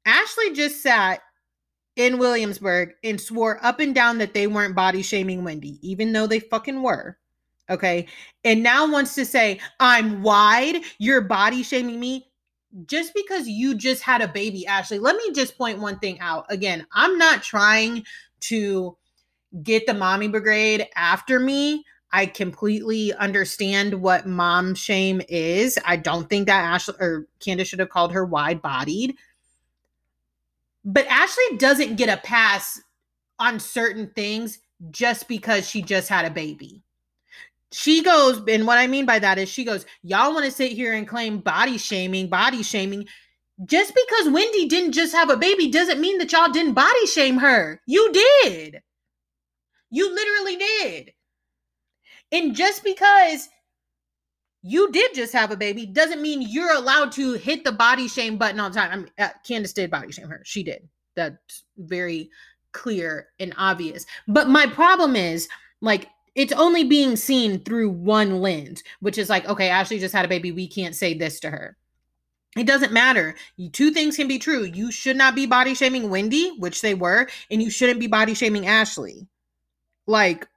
Ashley 0.07 0.53
just 0.53 0.81
sat 0.81 1.21
in 1.97 2.19
Williamsburg 2.19 2.95
and 3.05 3.21
swore 3.21 3.59
up 3.65 3.81
and 3.81 3.95
down 3.95 4.19
that 4.19 4.35
they 4.35 4.47
weren't 4.47 4.75
body 4.75 5.03
shaming 5.03 5.45
Wendy, 5.45 5.79
even 5.83 6.13
though 6.13 6.27
they 6.27 6.41
fucking 6.41 6.83
were. 6.83 7.17
Okay. 7.71 8.07
And 8.45 8.63
now 8.63 8.91
wants 8.91 9.15
to 9.15 9.25
say, 9.25 9.61
I'm 9.81 10.23
wide, 10.23 10.83
you're 10.99 11.21
body 11.21 11.63
shaming 11.63 12.01
me. 12.01 12.29
just 12.87 13.15
because 13.15 13.49
you 13.49 13.75
just 13.75 14.03
had 14.03 14.21
a 14.21 14.29
baby, 14.29 14.67
Ashley, 14.67 14.99
let 14.99 15.17
me 15.17 15.33
just 15.33 15.57
point 15.57 15.79
one 15.79 15.99
thing 15.99 16.19
out. 16.21 16.47
Again, 16.49 16.87
I'm 16.93 17.17
not 17.19 17.43
trying 17.43 18.05
to 18.41 18.97
get 19.63 19.87
the 19.87 19.95
mommy 19.95 20.29
brigade 20.29 20.89
after 20.97 21.39
me. 21.39 21.85
I 22.13 22.27
completely 22.27 23.13
understand 23.15 23.95
what 23.95 24.27
mom 24.27 24.75
shame 24.75 25.21
is. 25.29 25.79
I 25.85 25.97
don't 25.97 26.29
think 26.29 26.47
that 26.47 26.65
Ashley 26.65 26.95
or 27.01 27.27
Candace 27.41 27.69
should 27.69 27.81
have 27.81 27.89
called 27.89 28.13
her 28.13 28.25
wide 28.25 28.63
bodied. 28.63 29.17
But 30.85 31.07
Ashley 31.07 31.57
doesn't 31.57 31.97
get 31.97 32.09
a 32.09 32.21
pass 32.21 32.81
on 33.39 33.59
certain 33.59 34.11
things 34.15 34.59
just 34.91 35.29
because 35.29 35.69
she 35.69 35.83
just 35.83 36.09
had 36.09 36.25
a 36.25 36.31
baby. 36.31 36.83
She 37.73 38.03
goes, 38.03 38.43
and 38.49 38.67
what 38.67 38.79
I 38.79 38.87
mean 38.87 39.07
by 39.07 39.19
that 39.19 39.39
is 39.39 39.49
she 39.49 39.65
goes, 39.65 39.87
Y'all 40.03 40.33
want 40.33 40.45
to 40.45 40.51
sit 40.51 40.73
here 40.73 40.93
and 40.95 41.09
claim 41.09 41.39
body 41.39 41.79
shaming, 41.79 42.29
body 42.29 42.63
shaming. 42.63 43.07
Just 43.65 43.95
because 43.95 44.33
Wendy 44.33 44.67
didn't 44.67 44.93
just 44.93 45.15
have 45.15 45.31
a 45.31 45.37
baby 45.37 45.71
doesn't 45.71 46.01
mean 46.01 46.19
that 46.19 46.33
y'all 46.33 46.51
didn't 46.51 46.75
body 46.75 47.07
shame 47.07 47.39
her. 47.39 47.81
You 47.87 48.13
did. 48.13 48.83
You 49.91 50.13
literally 50.13 50.57
did. 50.57 51.13
And 52.33 52.55
just 52.55 52.83
because 52.83 53.49
you 54.67 54.91
did 54.93 55.13
just 55.15 55.35
have 55.35 55.51
a 55.51 55.57
baby 55.57 55.85
doesn't 55.85 56.23
mean 56.23 56.41
you're 56.41 56.73
allowed 56.73 57.13
to 57.13 57.35
hit 57.35 57.65
the 57.65 57.73
body 57.73 58.09
shame 58.09 58.39
button 58.39 58.59
all 58.59 58.71
the 58.71 58.75
time. 58.77 58.91
I 58.91 58.97
mean, 58.97 59.11
uh, 59.19 59.29
Candace 59.47 59.75
did 59.75 59.91
body 59.91 60.11
shame 60.11 60.29
her. 60.29 60.41
She 60.43 60.63
did. 60.63 60.89
That's 61.15 61.65
very 61.77 62.31
clear 62.73 63.29
and 63.39 63.53
obvious. 63.59 64.07
But 64.27 64.49
my 64.49 64.67
problem 64.67 65.17
is 65.17 65.51
like 65.83 66.09
it's 66.35 66.53
only 66.55 66.83
being 66.83 67.15
seen 67.15 67.63
through 67.63 67.91
one 67.91 68.41
lens, 68.41 68.83
which 69.01 69.19
is 69.19 69.29
like, 69.29 69.47
okay, 69.47 69.69
Ashley 69.69 69.99
just 69.99 70.15
had 70.15 70.25
a 70.25 70.29
baby. 70.29 70.51
We 70.51 70.67
can't 70.67 70.97
say 70.97 71.13
this 71.13 71.41
to 71.41 71.51
her. 71.51 71.77
It 72.57 72.67
doesn't 72.67 72.93
matter. 72.93 73.35
Two 73.73 73.91
things 73.91 74.17
can 74.17 74.29
be 74.29 74.39
true. 74.39 74.63
You 74.63 74.91
should 74.91 75.17
not 75.17 75.35
be 75.35 75.45
body 75.45 75.75
shaming 75.75 76.09
Wendy, 76.09 76.57
which 76.59 76.81
they 76.81 76.95
were, 76.95 77.29
and 77.51 77.63
you 77.63 77.69
shouldn't 77.69 78.01
be 78.01 78.07
body 78.07 78.33
shaming 78.33 78.67
Ashley. 78.67 79.27
Like, 80.07 80.49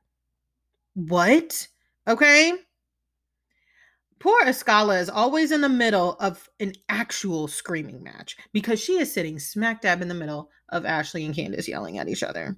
what? 0.93 1.67
Okay. 2.07 2.53
Poor 4.19 4.39
Askale 4.45 4.99
is 4.99 5.09
always 5.09 5.51
in 5.51 5.61
the 5.61 5.69
middle 5.69 6.13
of 6.19 6.49
an 6.59 6.73
actual 6.89 7.47
screaming 7.47 8.03
match 8.03 8.35
because 8.51 8.79
she 8.79 8.93
is 8.93 9.13
sitting 9.13 9.39
smack 9.39 9.81
dab 9.81 10.01
in 10.01 10.07
the 10.07 10.13
middle 10.13 10.49
of 10.69 10.85
Ashley 10.85 11.25
and 11.25 11.35
Candace 11.35 11.67
yelling 11.67 11.97
at 11.97 12.09
each 12.09 12.23
other. 12.23 12.57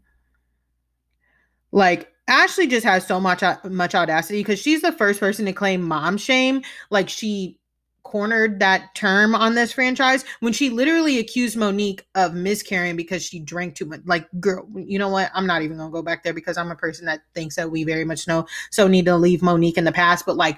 Like 1.71 2.11
Ashley 2.27 2.67
just 2.67 2.85
has 2.85 3.05
so 3.05 3.19
much 3.19 3.43
uh, 3.43 3.57
much 3.65 3.93
audacity 3.93 4.39
because 4.39 4.59
she's 4.59 4.81
the 4.81 4.91
first 4.91 5.19
person 5.19 5.45
to 5.45 5.53
claim 5.53 5.81
mom 5.81 6.17
shame. 6.17 6.61
Like 6.89 7.09
she 7.09 7.59
cornered 8.03 8.59
that 8.59 8.95
term 8.95 9.35
on 9.35 9.53
this 9.53 9.73
franchise 9.73 10.25
when 10.39 10.53
she 10.53 10.69
literally 10.69 11.19
accused 11.19 11.55
Monique 11.55 12.05
of 12.15 12.33
miscarrying 12.33 12.95
because 12.95 13.23
she 13.23 13.39
drank 13.39 13.75
too 13.75 13.85
much. 13.85 14.01
Like, 14.05 14.27
girl, 14.39 14.67
you 14.75 14.97
know 14.97 15.09
what? 15.09 15.29
I'm 15.35 15.45
not 15.45 15.61
even 15.61 15.77
gonna 15.77 15.91
go 15.91 16.01
back 16.01 16.23
there 16.23 16.33
because 16.33 16.57
I'm 16.57 16.71
a 16.71 16.75
person 16.75 17.05
that 17.05 17.21
thinks 17.35 17.55
that 17.57 17.69
we 17.69 17.83
very 17.83 18.05
much 18.05 18.27
know. 18.27 18.47
So 18.71 18.87
need 18.87 19.05
to 19.05 19.15
leave 19.15 19.43
Monique 19.43 19.77
in 19.77 19.83
the 19.83 19.91
past. 19.91 20.25
But 20.25 20.37
like, 20.37 20.57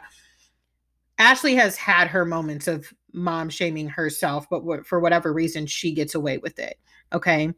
Ashley 1.22 1.54
has 1.54 1.78
had 1.78 2.08
her 2.08 2.26
moments 2.26 2.68
of 2.68 2.92
mom 3.14 3.48
shaming 3.52 3.88
herself, 3.88 4.50
but 4.50 4.88
for 4.88 5.00
whatever 5.00 5.32
reason, 5.32 5.68
she 5.68 5.94
gets 5.94 6.16
away 6.16 6.40
with 6.40 6.58
it. 6.58 6.80
Okay. 7.14 7.54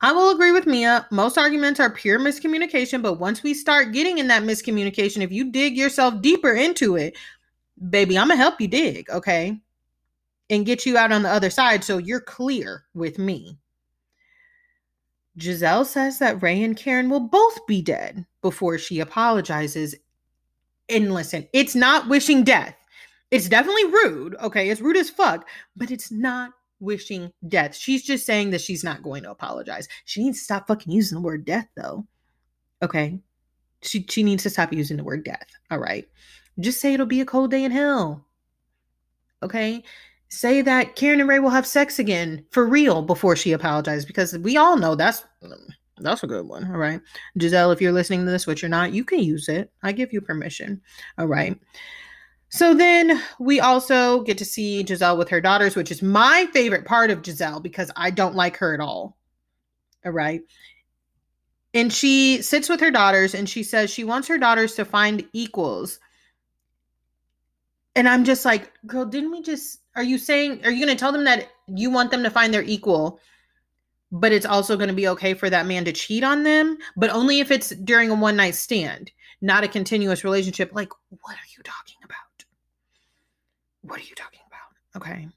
I 0.00 0.10
will 0.10 0.30
agree 0.30 0.50
with 0.50 0.66
Mia. 0.66 1.06
Most 1.12 1.38
arguments 1.38 1.78
are 1.78 1.88
pure 1.88 2.18
miscommunication, 2.18 3.00
but 3.00 3.20
once 3.20 3.44
we 3.44 3.54
start 3.54 3.92
getting 3.92 4.18
in 4.18 4.26
that 4.26 4.42
miscommunication, 4.42 5.22
if 5.22 5.30
you 5.30 5.52
dig 5.52 5.76
yourself 5.76 6.20
deeper 6.20 6.50
into 6.50 6.96
it, 6.96 7.16
baby, 7.90 8.18
I'm 8.18 8.26
gonna 8.26 8.36
help 8.36 8.60
you 8.60 8.66
dig, 8.66 9.08
okay? 9.10 9.60
And 10.50 10.66
get 10.66 10.84
you 10.84 10.98
out 10.98 11.12
on 11.12 11.22
the 11.22 11.30
other 11.30 11.48
side 11.48 11.84
so 11.84 11.98
you're 11.98 12.20
clear 12.20 12.86
with 12.92 13.20
me. 13.20 13.56
Gizelle 15.38 15.86
says 15.86 16.18
that 16.18 16.42
Ray 16.42 16.60
and 16.64 16.76
Karen 16.76 17.08
will 17.08 17.28
both 17.28 17.64
be 17.68 17.82
dead 17.82 18.26
before 18.42 18.78
she 18.78 18.98
apologizes. 18.98 19.94
And 20.92 21.12
listen, 21.12 21.48
it's 21.52 21.74
not 21.74 22.08
wishing 22.08 22.44
death. 22.44 22.76
It's 23.30 23.48
definitely 23.48 23.86
rude, 23.86 24.36
okay? 24.42 24.68
It's 24.68 24.80
rude 24.80 24.98
as 24.98 25.08
fuck, 25.08 25.48
but 25.74 25.90
it's 25.90 26.12
not 26.12 26.50
wishing 26.80 27.32
death. 27.48 27.74
She's 27.74 28.02
just 28.02 28.26
saying 28.26 28.50
that 28.50 28.60
she's 28.60 28.84
not 28.84 29.02
going 29.02 29.22
to 29.22 29.30
apologize. 29.30 29.88
She 30.04 30.22
needs 30.22 30.38
to 30.38 30.44
stop 30.44 30.66
fucking 30.66 30.92
using 30.92 31.16
the 31.16 31.22
word 31.22 31.46
death, 31.46 31.68
though. 31.74 32.06
Okay? 32.82 33.20
She 33.80 34.04
she 34.08 34.22
needs 34.22 34.42
to 34.42 34.50
stop 34.50 34.72
using 34.72 34.96
the 34.96 35.04
word 35.04 35.24
death. 35.24 35.46
All 35.70 35.78
right. 35.78 36.06
Just 36.60 36.80
say 36.80 36.92
it'll 36.92 37.06
be 37.06 37.20
a 37.20 37.26
cold 37.26 37.50
day 37.50 37.64
in 37.64 37.70
hell. 37.70 38.26
Okay? 39.42 39.82
Say 40.28 40.62
that 40.62 40.96
Karen 40.96 41.20
and 41.20 41.28
Ray 41.28 41.38
will 41.38 41.50
have 41.50 41.66
sex 41.66 41.98
again 41.98 42.44
for 42.50 42.66
real 42.66 43.02
before 43.02 43.36
she 43.36 43.52
apologizes 43.52 44.04
because 44.04 44.36
we 44.38 44.56
all 44.56 44.76
know 44.76 44.94
that's 44.94 45.24
mm, 45.42 45.56
that's 45.98 46.22
a 46.22 46.26
good 46.26 46.46
one. 46.46 46.64
All 46.70 46.78
right. 46.78 47.00
Gizelle, 47.38 47.72
if 47.72 47.80
you're 47.80 47.92
listening 47.92 48.24
to 48.24 48.30
this, 48.30 48.46
which 48.46 48.62
you're 48.62 48.68
not, 48.68 48.92
you 48.92 49.04
can 49.04 49.20
use 49.20 49.48
it. 49.48 49.70
I 49.82 49.92
give 49.92 50.12
you 50.12 50.20
permission. 50.20 50.80
All 51.18 51.26
right. 51.26 51.58
So 52.48 52.74
then 52.74 53.20
we 53.38 53.60
also 53.60 54.22
get 54.22 54.38
to 54.38 54.44
see 54.44 54.84
Gizelle 54.84 55.16
with 55.16 55.28
her 55.30 55.40
daughters, 55.40 55.74
which 55.76 55.90
is 55.90 56.02
my 56.02 56.46
favorite 56.52 56.84
part 56.84 57.10
of 57.10 57.22
Gizelle 57.22 57.62
because 57.62 57.90
I 57.96 58.10
don't 58.10 58.34
like 58.34 58.56
her 58.58 58.74
at 58.74 58.80
all. 58.80 59.16
All 60.04 60.12
right. 60.12 60.42
And 61.74 61.92
she 61.92 62.42
sits 62.42 62.68
with 62.68 62.80
her 62.80 62.90
daughters 62.90 63.34
and 63.34 63.48
she 63.48 63.62
says 63.62 63.90
she 63.90 64.04
wants 64.04 64.28
her 64.28 64.36
daughters 64.36 64.74
to 64.74 64.84
find 64.84 65.26
equals 65.32 65.98
and 67.94 68.08
I'm 68.08 68.24
just 68.24 68.44
like, 68.44 68.72
girl, 68.86 69.04
didn't 69.04 69.30
we 69.30 69.42
just 69.42 69.80
are 69.94 70.02
you 70.02 70.18
saying 70.18 70.64
are 70.64 70.70
you 70.70 70.84
going 70.84 70.96
to 70.96 71.00
tell 71.00 71.12
them 71.12 71.24
that 71.24 71.48
you 71.68 71.90
want 71.90 72.10
them 72.10 72.22
to 72.22 72.30
find 72.30 72.52
their 72.52 72.62
equal, 72.62 73.20
but 74.12 74.30
it's 74.30 74.46
also 74.46 74.76
going 74.76 74.90
to 74.90 74.94
be 74.94 75.08
okay 75.08 75.32
for 75.32 75.48
that 75.48 75.66
man 75.66 75.86
to 75.86 75.92
cheat 75.92 76.22
on 76.22 76.42
them, 76.42 76.76
but 76.96 77.10
only 77.10 77.40
if 77.40 77.50
it's 77.50 77.70
during 77.70 78.10
a 78.10 78.14
one 78.14 78.36
night 78.36 78.54
stand, 78.54 79.10
not 79.40 79.64
a 79.64 79.68
continuous 79.68 80.22
relationship. 80.22 80.70
Like, 80.74 80.90
what 81.08 81.34
are 81.34 81.50
you 81.56 81.62
talking 81.64 81.96
about? 82.04 82.18
What 83.80 83.98
are 83.98 84.04
you 84.04 84.14
talking 84.14 84.40
about? 84.46 85.02
Okay. 85.02 85.28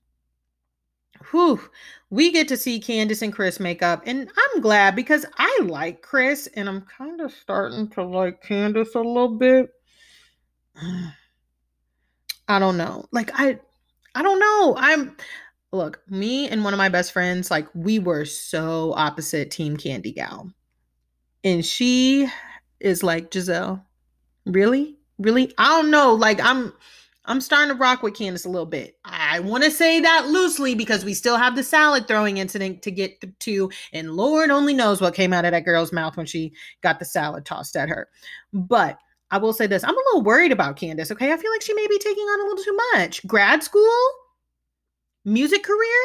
Whew. 1.31 1.61
We 2.09 2.31
get 2.31 2.49
to 2.49 2.57
see 2.57 2.79
Candace 2.79 3.21
and 3.21 3.33
Chris 3.33 3.59
make 3.59 3.81
up, 3.81 4.03
and 4.05 4.29
I'm 4.37 4.61
glad 4.61 4.95
because 4.95 5.25
I 5.37 5.61
like 5.63 6.01
Chris, 6.01 6.47
and 6.55 6.67
I'm 6.69 6.81
kind 6.81 7.21
of 7.21 7.31
starting 7.31 7.87
to 7.91 8.03
like 8.03 8.43
Candace 8.43 8.93
a 8.93 8.99
little 8.99 9.29
bit. 9.29 9.69
I 12.47 12.59
don't 12.59 12.77
know. 12.77 13.05
Like 13.11 13.31
I 13.33 13.59
I 14.13 14.21
don't 14.21 14.39
know. 14.39 14.75
I'm 14.77 15.17
look, 15.75 16.01
me 16.09 16.47
and 16.47 16.63
one 16.63 16.73
of 16.73 16.77
my 16.77 16.89
best 16.89 17.11
friends, 17.11 17.51
like 17.51 17.67
we 17.73 17.99
were 17.99 18.25
so 18.25 18.93
opposite 18.95 19.51
team 19.51 19.77
Candy 19.77 20.11
Gal. 20.11 20.51
And 21.43 21.65
she 21.65 22.27
is 22.79 23.03
like, 23.03 23.31
Gizelle, 23.31 23.83
really? 24.45 24.97
Really? 25.17 25.53
I 25.57 25.81
don't 25.81 25.91
know. 25.91 26.13
Like 26.13 26.39
I'm 26.41 26.73
I'm 27.27 27.41
starting 27.41 27.69
to 27.69 27.79
rock 27.79 28.03
with 28.03 28.13
Candace 28.13 28.45
a 28.45 28.49
little 28.49 28.65
bit. 28.67 28.97
I 29.03 29.39
want 29.39 29.63
to 29.63 29.71
say 29.71 29.99
that 29.99 30.27
loosely 30.27 30.75
because 30.75 31.03
we 31.03 31.13
still 31.13 31.37
have 31.37 31.55
the 31.55 31.63
salad 31.63 32.07
throwing 32.07 32.37
incident 32.37 32.83
to 32.83 32.91
get 32.91 33.39
to, 33.39 33.71
and 33.93 34.11
Lord 34.11 34.51
only 34.51 34.73
knows 34.73 35.01
what 35.01 35.15
came 35.15 35.33
out 35.33 35.45
of 35.45 35.51
that 35.51 35.65
girl's 35.65 35.91
mouth 35.91 36.17
when 36.17 36.25
she 36.27 36.53
got 36.81 36.99
the 36.99 37.05
salad 37.05 37.45
tossed 37.45 37.75
at 37.75 37.89
her. 37.89 38.09
But 38.53 38.99
I 39.31 39.37
will 39.37 39.53
say 39.53 39.67
this 39.67 39.83
I'm 39.83 39.95
a 39.95 40.03
little 40.07 40.23
worried 40.23 40.51
about 40.51 40.77
Candace. 40.77 41.11
Okay. 41.11 41.31
I 41.31 41.37
feel 41.37 41.51
like 41.51 41.61
she 41.61 41.73
may 41.73 41.87
be 41.87 41.97
taking 41.99 42.23
on 42.23 42.39
a 42.41 42.43
little 42.49 42.63
too 42.63 42.79
much. 42.93 43.25
Grad 43.25 43.63
school, 43.63 44.05
music 45.25 45.63
career, 45.63 46.01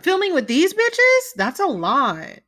filming 0.00 0.34
with 0.34 0.46
these 0.46 0.72
bitches, 0.72 1.34
that's 1.36 1.60
a 1.60 1.66
lot. 1.66 2.38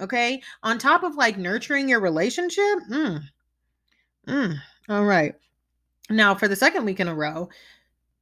Okay. 0.00 0.40
On 0.62 0.78
top 0.78 1.02
of 1.02 1.16
like 1.16 1.36
nurturing 1.36 1.88
your 1.88 2.00
relationship. 2.00 2.78
Mm. 2.90 3.22
Mm. 4.26 4.56
All 4.88 5.04
right. 5.04 5.34
Now, 6.08 6.34
for 6.34 6.48
the 6.48 6.56
second 6.56 6.84
week 6.84 7.00
in 7.00 7.08
a 7.08 7.14
row, 7.14 7.48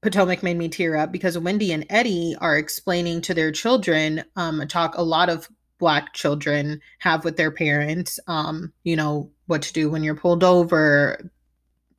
Potomac 0.03 0.43
made 0.43 0.57
me 0.57 0.69
tear 0.69 0.97
up 0.97 1.13
because 1.13 1.39
Wendy 1.39 1.73
and 1.73 1.87
Eddie 1.91 2.35
are 2.41 2.57
explaining 2.57 3.21
to 3.23 3.35
their 3.35 3.53
children, 3.53 4.25
um, 4.37 4.67
talk 4.69 4.97
a 4.97 5.03
lot 5.03 5.29
of 5.29 5.49
black 5.79 6.13
children 6.15 6.81
have 6.99 7.25
with 7.25 7.37
their 7.37 7.51
parents 7.51 8.19
um 8.27 8.73
you 8.85 8.97
know 8.97 9.31
what 9.47 9.63
to 9.63 9.73
do 9.73 9.91
when 9.91 10.03
you're 10.03 10.15
pulled 10.15 10.43
over 10.43 11.31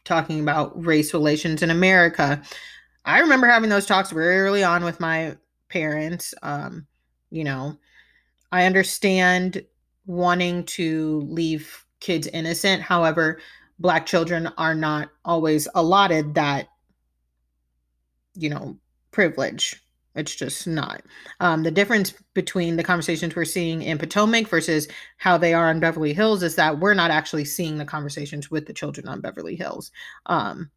talking 0.04 0.40
about 0.40 0.84
race 0.84 1.14
relations 1.14 1.62
in 1.62 1.70
america 1.70 2.42
i 3.08 3.20
remember 3.20 3.48
having 3.48 3.70
those 3.70 3.86
talks 3.86 4.12
very 4.12 4.40
early 4.40 4.64
on 4.64 4.84
with 4.84 5.00
my 5.00 5.36
parents 5.70 6.34
um 6.44 6.86
you 7.32 7.44
know 7.44 7.76
i 8.52 8.66
understand 8.66 9.66
wanting 10.06 10.64
to 10.66 11.22
leave 11.28 11.86
kids 12.00 12.28
innocent 12.28 12.82
however 12.82 13.40
black 13.80 14.06
children 14.06 14.48
are 14.58 14.76
not 14.76 15.10
always 15.26 15.68
allotted 15.74 16.36
that 16.36 16.68
you 18.36 18.50
know 18.50 18.78
privilege 19.12 19.82
it's 20.18 20.36
just 20.36 20.66
not. 20.66 21.04
Um, 21.40 21.62
the 21.62 21.70
difference 21.70 22.12
between 22.34 22.76
the 22.76 22.84
conversations 22.84 23.36
we're 23.36 23.46
seeing 23.46 23.84
in 23.84 24.00
Potomac 24.00 24.48
versus 24.48 24.88
how 25.18 25.38
they 25.38 25.54
are 25.54 25.70
on 25.70 25.80
Beverly 25.80 26.12
Hills 26.12 26.42
is 26.42 26.56
that 26.56 26.80
we're 26.80 26.96
not 26.96 27.12
actually 27.12 27.46
seeing 27.46 27.78
the 27.78 27.86
conversations 27.86 28.50
with 28.50 28.66
the 28.66 28.74
children 28.74 29.08
on 29.08 29.22
Beverly 29.22 29.56
Hills. 29.56 29.92
Um, 30.26 30.72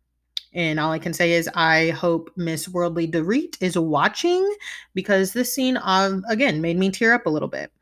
And 0.52 0.80
all 0.80 0.90
I 0.90 0.98
can 0.98 1.12
say 1.12 1.32
is 1.32 1.48
I 1.54 1.90
hope 1.90 2.30
Miss 2.36 2.68
Worldly 2.68 3.06
Dorit 3.06 3.56
is 3.60 3.78
watching 3.78 4.48
because 4.94 5.32
this 5.32 5.52
scene, 5.54 5.78
um, 5.82 6.24
again, 6.28 6.60
made 6.60 6.76
me 6.76 6.90
tear 6.90 7.12
up 7.12 7.26
a 7.26 7.30
little 7.30 7.48
bit. 7.48 7.72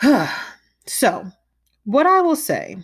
so, 0.86 1.26
what 1.84 2.06
I 2.06 2.20
will 2.20 2.36
say 2.36 2.76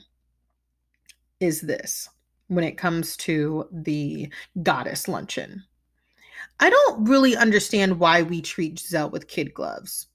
is 1.38 1.60
this 1.60 2.08
when 2.48 2.64
it 2.64 2.76
comes 2.76 3.16
to 3.18 3.66
the 3.70 4.28
goddess 4.62 5.06
luncheon. 5.06 5.62
I 6.58 6.68
don't 6.68 7.08
really 7.08 7.36
understand 7.36 7.98
why 7.98 8.22
we 8.22 8.42
treat 8.42 8.76
Gizelle 8.76 9.10
with 9.10 9.28
kid 9.28 9.54
gloves. 9.54 10.08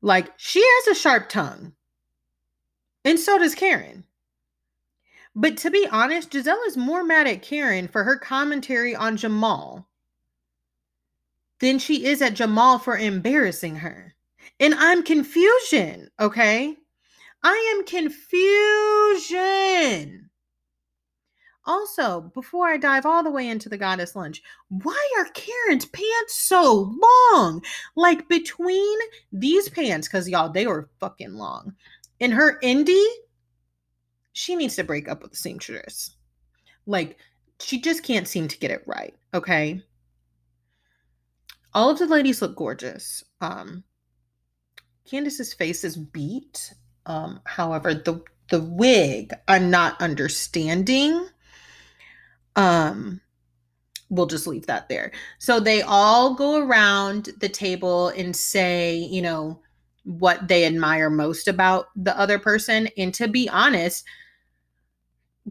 Like, 0.00 0.32
she 0.38 0.60
has 0.60 0.96
a 0.96 1.00
sharp 1.00 1.28
tongue, 1.28 1.72
and 3.04 3.18
so 3.18 3.38
does 3.38 3.54
Karen. 3.54 4.04
But 5.34 5.56
to 5.58 5.70
be 5.70 5.86
honest, 5.90 6.30
Gizelle 6.30 6.66
is 6.66 6.76
more 6.76 7.02
mad 7.02 7.26
at 7.26 7.42
Karen 7.42 7.88
for 7.88 8.04
her 8.04 8.16
commentary 8.16 8.94
on 8.94 9.16
Jamal 9.16 9.88
than 11.60 11.78
she 11.78 12.04
is 12.04 12.20
at 12.20 12.34
Jamal 12.34 12.78
for 12.78 12.98
embarrassing 12.98 13.76
her. 13.76 14.14
And 14.60 14.74
I'm 14.74 15.02
confusion, 15.02 16.10
okay? 16.20 16.76
I 17.42 17.76
am 17.76 17.86
confusion. 17.86 19.38
Also, 21.64 22.22
before 22.34 22.66
I 22.66 22.76
dive 22.76 23.06
all 23.06 23.22
the 23.22 23.30
way 23.30 23.48
into 23.48 23.68
the 23.68 23.78
goddess 23.78 24.16
lunch, 24.16 24.42
why 24.68 24.98
are 25.18 25.26
Karen's 25.26 25.86
pants 25.86 26.36
so 26.36 26.92
long? 27.32 27.62
Like 27.94 28.28
between 28.28 28.98
these 29.32 29.68
pants, 29.68 30.08
because 30.08 30.28
y'all, 30.28 30.50
they 30.50 30.66
were 30.66 30.90
fucking 30.98 31.34
long, 31.34 31.76
and 32.20 32.32
her 32.32 32.58
indie, 32.64 33.06
she 34.32 34.56
needs 34.56 34.76
to 34.76 34.84
break 34.84 35.08
up 35.08 35.22
with 35.22 35.32
the 35.32 35.36
seamstress. 35.36 36.16
Like, 36.86 37.18
she 37.60 37.80
just 37.80 38.02
can't 38.02 38.28
seem 38.28 38.48
to 38.48 38.58
get 38.58 38.70
it 38.70 38.82
right. 38.86 39.14
Okay. 39.34 39.80
All 41.74 41.90
of 41.90 41.98
the 41.98 42.06
ladies 42.06 42.42
look 42.42 42.56
gorgeous. 42.56 43.24
Um, 43.40 43.84
Candace's 45.08 45.54
face 45.54 45.84
is 45.84 45.96
beat. 45.96 46.74
Um, 47.06 47.40
however, 47.44 47.94
the 47.94 48.22
the 48.52 48.60
wig 48.60 49.32
I'm 49.48 49.70
not 49.70 50.00
understanding 50.02 51.26
um 52.54 53.20
we'll 54.10 54.26
just 54.26 54.46
leave 54.46 54.66
that 54.66 54.90
there. 54.90 55.10
So 55.38 55.58
they 55.58 55.80
all 55.80 56.34
go 56.34 56.60
around 56.62 57.30
the 57.40 57.48
table 57.48 58.08
and 58.08 58.36
say, 58.36 58.96
you 58.96 59.22
know, 59.22 59.58
what 60.04 60.48
they 60.48 60.66
admire 60.66 61.08
most 61.08 61.48
about 61.48 61.86
the 61.96 62.16
other 62.18 62.38
person. 62.38 62.90
And 62.98 63.14
to 63.14 63.26
be 63.26 63.48
honest, 63.48 64.04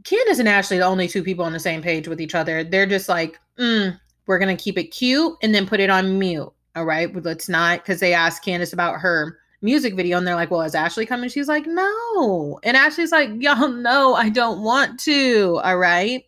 Candace 0.04 0.40
and 0.40 0.48
Ashley, 0.48 0.78
the 0.78 0.86
only 0.86 1.08
two 1.08 1.24
people 1.24 1.46
on 1.46 1.54
the 1.54 1.60
same 1.60 1.82
page 1.82 2.08
with 2.08 2.22
each 2.22 2.36
other, 2.36 2.64
they're 2.64 2.86
just 2.86 3.10
like, 3.10 3.40
mm, 3.60 3.98
we're 4.26 4.40
to 4.40 4.56
keep 4.56 4.78
it 4.78 4.86
cute 4.86 5.36
and 5.42 5.54
then 5.54 5.68
put 5.68 5.80
it 5.80 5.90
on 5.90 6.18
mute. 6.18 6.52
All 6.76 6.86
right. 6.86 7.14
Let's 7.24 7.50
not, 7.50 7.80
because 7.80 8.00
they 8.00 8.14
asked 8.14 8.46
Candace 8.46 8.74
about 8.74 9.00
her 9.02 9.38
music 9.62 9.96
video 9.96 10.18
and 10.18 10.26
they're 10.26 10.36
like, 10.36 10.52
well, 10.52 10.62
is 10.62 10.76
Ashley 10.76 11.06
coming? 11.06 11.30
She's 11.30 11.48
like, 11.48 11.66
no. 11.68 12.60
And 12.64 12.78
Ashley's 12.78 13.12
like, 13.12 13.30
y'all, 13.40 13.68
know 13.68 14.16
I 14.16 14.30
don't 14.30 14.62
want 14.62 15.00
to. 15.02 15.60
All 15.64 15.78
right. 15.78 16.24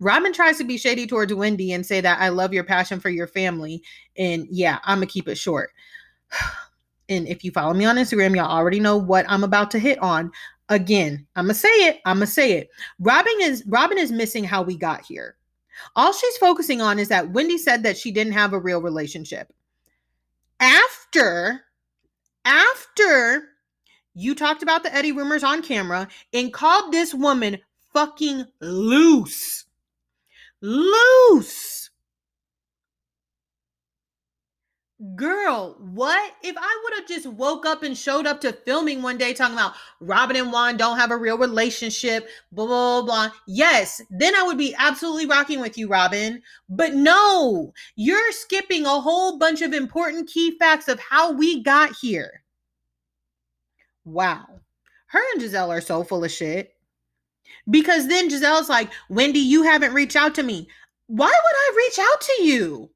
Robyn 0.00 0.32
tries 0.32 0.56
to 0.56 0.64
be 0.64 0.78
shady 0.78 1.06
towards 1.06 1.34
Wendy 1.34 1.72
and 1.72 1.84
say 1.84 2.00
that 2.00 2.20
I 2.20 2.30
love 2.30 2.54
your 2.54 2.64
passion 2.64 3.00
for 3.00 3.10
your 3.10 3.26
family. 3.26 3.82
And 4.16 4.48
yeah, 4.50 4.78
I'm 4.84 5.00
to 5.00 5.06
keep 5.06 5.28
it 5.28 5.36
short. 5.36 5.70
And 7.10 7.26
if 7.26 7.42
you 7.42 7.50
follow 7.50 7.74
me 7.74 7.86
on 7.86 7.96
Instagram, 7.96 8.36
y'all 8.36 8.46
already 8.46 8.78
know 8.78 8.96
what 8.96 9.26
I'm 9.28 9.42
about 9.42 9.72
to 9.72 9.80
hit 9.80 9.98
on. 9.98 10.30
Again, 10.70 11.26
I'm 11.36 11.48
to 11.48 11.54
say 11.54 11.68
it. 11.68 12.00
I'm 12.06 12.20
to 12.20 12.26
say 12.26 12.52
it. 12.52 12.70
Robyn 13.00 13.40
is 13.40 13.64
Robyn 13.66 13.98
is 13.98 14.10
missing 14.10 14.44
how 14.44 14.62
we 14.62 14.76
got 14.76 15.04
here. 15.04 15.36
All 15.96 16.12
she's 16.12 16.36
focusing 16.38 16.80
on 16.80 16.98
is 16.98 17.08
that 17.08 17.30
Wendy 17.30 17.58
said 17.58 17.82
that 17.82 17.96
she 17.96 18.10
didn't 18.10 18.32
have 18.34 18.52
a 18.52 18.58
real 18.58 18.80
relationship. 18.80 19.52
After 20.60 21.62
after 22.44 23.48
you 24.14 24.34
talked 24.34 24.62
about 24.62 24.82
the 24.82 24.94
Eddie 24.94 25.12
rumors 25.12 25.44
on 25.44 25.62
camera 25.62 26.08
and 26.32 26.52
called 26.52 26.92
this 26.92 27.12
woman 27.12 27.58
fucking 27.92 28.46
loose 28.60 29.64
loose. 30.60 31.79
Girl, 35.16 35.76
what? 35.80 36.34
If 36.42 36.54
I 36.58 36.80
would 36.84 36.94
have 36.98 37.08
just 37.08 37.26
woke 37.26 37.64
up 37.64 37.82
and 37.82 37.96
showed 37.96 38.26
up 38.26 38.38
to 38.42 38.52
filming 38.52 39.00
one 39.00 39.16
day 39.16 39.32
talking 39.32 39.54
about 39.54 39.72
Robyn 39.98 40.36
and 40.36 40.52
Juan 40.52 40.76
don't 40.76 40.98
have 40.98 41.10
a 41.10 41.16
real 41.16 41.38
relationship, 41.38 42.28
blah, 42.52 42.66
blah, 42.66 43.02
blah. 43.02 43.30
Yes, 43.46 44.02
then 44.10 44.34
I 44.34 44.42
would 44.42 44.58
be 44.58 44.74
absolutely 44.76 45.24
rocking 45.24 45.60
with 45.60 45.78
you, 45.78 45.88
Robyn. 45.88 46.42
But 46.68 46.92
no, 46.92 47.72
you're 47.96 48.32
skipping 48.32 48.84
a 48.84 49.00
whole 49.00 49.38
bunch 49.38 49.62
of 49.62 49.72
important 49.72 50.28
key 50.28 50.58
facts 50.58 50.86
of 50.86 51.00
how 51.00 51.32
we 51.32 51.62
got 51.62 51.96
here. 51.96 52.42
Wow. 54.04 54.60
Her 55.06 55.20
and 55.32 55.40
Gizelle 55.40 55.70
are 55.70 55.80
so 55.80 56.04
full 56.04 56.24
of 56.24 56.30
shit. 56.30 56.74
Because 57.70 58.06
then 58.06 58.28
Gizelle's 58.28 58.68
like, 58.68 58.90
Wendy, 59.08 59.40
you 59.40 59.62
haven't 59.62 59.94
reached 59.94 60.16
out 60.16 60.34
to 60.34 60.42
me. 60.42 60.68
Why 61.06 61.26
would 61.26 61.32
I 61.32 61.72
reach 61.76 61.98
out 61.98 62.20
to 62.20 62.42
you? 62.42 62.90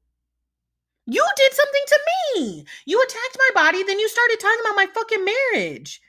You 1.05 1.25
did 1.35 1.53
something 1.53 1.81
to 1.87 1.99
me. 2.35 2.65
You 2.85 3.01
attacked 3.01 3.37
my 3.37 3.63
body, 3.63 3.83
then 3.83 3.99
you 3.99 4.09
started 4.09 4.39
talking 4.39 4.59
about 4.61 4.75
my 4.75 4.87
fucking 4.93 5.25
marriage. 5.25 6.01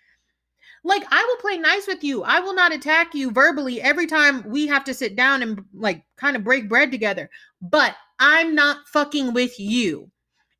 Like, 0.84 1.04
I 1.10 1.24
will 1.24 1.36
play 1.36 1.58
nice 1.58 1.86
with 1.86 2.04
you. 2.04 2.22
I 2.22 2.40
will 2.40 2.54
not 2.54 2.72
attack 2.72 3.14
you 3.14 3.30
verbally 3.30 3.82
every 3.82 4.06
time 4.06 4.48
we 4.48 4.68
have 4.68 4.84
to 4.84 4.94
sit 4.94 5.16
down 5.16 5.42
and, 5.42 5.64
like, 5.74 6.04
kind 6.16 6.36
of 6.36 6.44
break 6.44 6.68
bread 6.68 6.90
together. 6.92 7.28
But 7.60 7.96
I'm 8.18 8.54
not 8.54 8.86
fucking 8.88 9.34
with 9.34 9.58
you. 9.58 10.10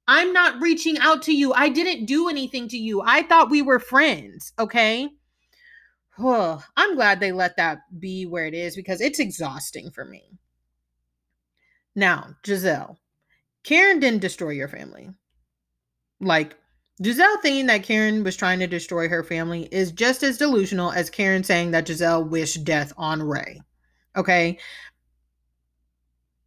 I'm 0.08 0.32
not 0.32 0.60
reaching 0.60 0.98
out 0.98 1.22
to 1.22 1.32
you. 1.32 1.52
I 1.52 1.68
didn't 1.68 2.06
do 2.06 2.28
anything 2.28 2.68
to 2.68 2.76
you. 2.76 3.02
I 3.02 3.22
thought 3.22 3.50
we 3.50 3.62
were 3.62 3.78
friends, 3.78 4.52
okay? 4.58 5.10
oh, 6.18 6.62
I'm 6.76 6.94
glad 6.94 7.20
they 7.20 7.32
let 7.32 7.56
that 7.56 7.78
be 7.98 8.26
where 8.26 8.46
it 8.46 8.54
is 8.54 8.76
because 8.76 9.00
it's 9.00 9.18
exhausting 9.18 9.90
for 9.90 10.04
me. 10.04 10.38
Now, 11.94 12.36
Gizelle, 12.44 12.96
Karen 13.66 13.98
didn't 13.98 14.20
destroy 14.20 14.50
your 14.50 14.68
family. 14.68 15.10
Like, 16.20 16.56
Gizelle 17.02 17.42
thinking 17.42 17.66
that 17.66 17.82
Karen 17.82 18.22
was 18.22 18.36
trying 18.36 18.60
to 18.60 18.68
destroy 18.68 19.08
her 19.08 19.24
family 19.24 19.68
is 19.72 19.90
just 19.90 20.22
as 20.22 20.38
delusional 20.38 20.92
as 20.92 21.10
Karen 21.10 21.42
saying 21.42 21.72
that 21.72 21.86
Gizelle 21.86 22.26
wished 22.26 22.64
death 22.64 22.92
on 22.96 23.20
Ray. 23.20 23.60
Okay? 24.14 24.58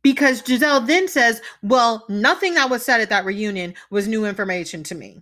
Because 0.01 0.41
Gizelle 0.41 0.87
then 0.87 1.09
says, 1.09 1.41
well, 1.61 2.05
nothing 2.07 2.53
that 2.53 2.69
was 2.69 2.85
said 2.85 3.01
at 3.01 3.09
that 3.09 3.25
reunion 3.25 3.75
was 3.91 4.07
new 4.07 4.25
information 4.25 4.81
to 4.83 4.95
me. 4.95 5.21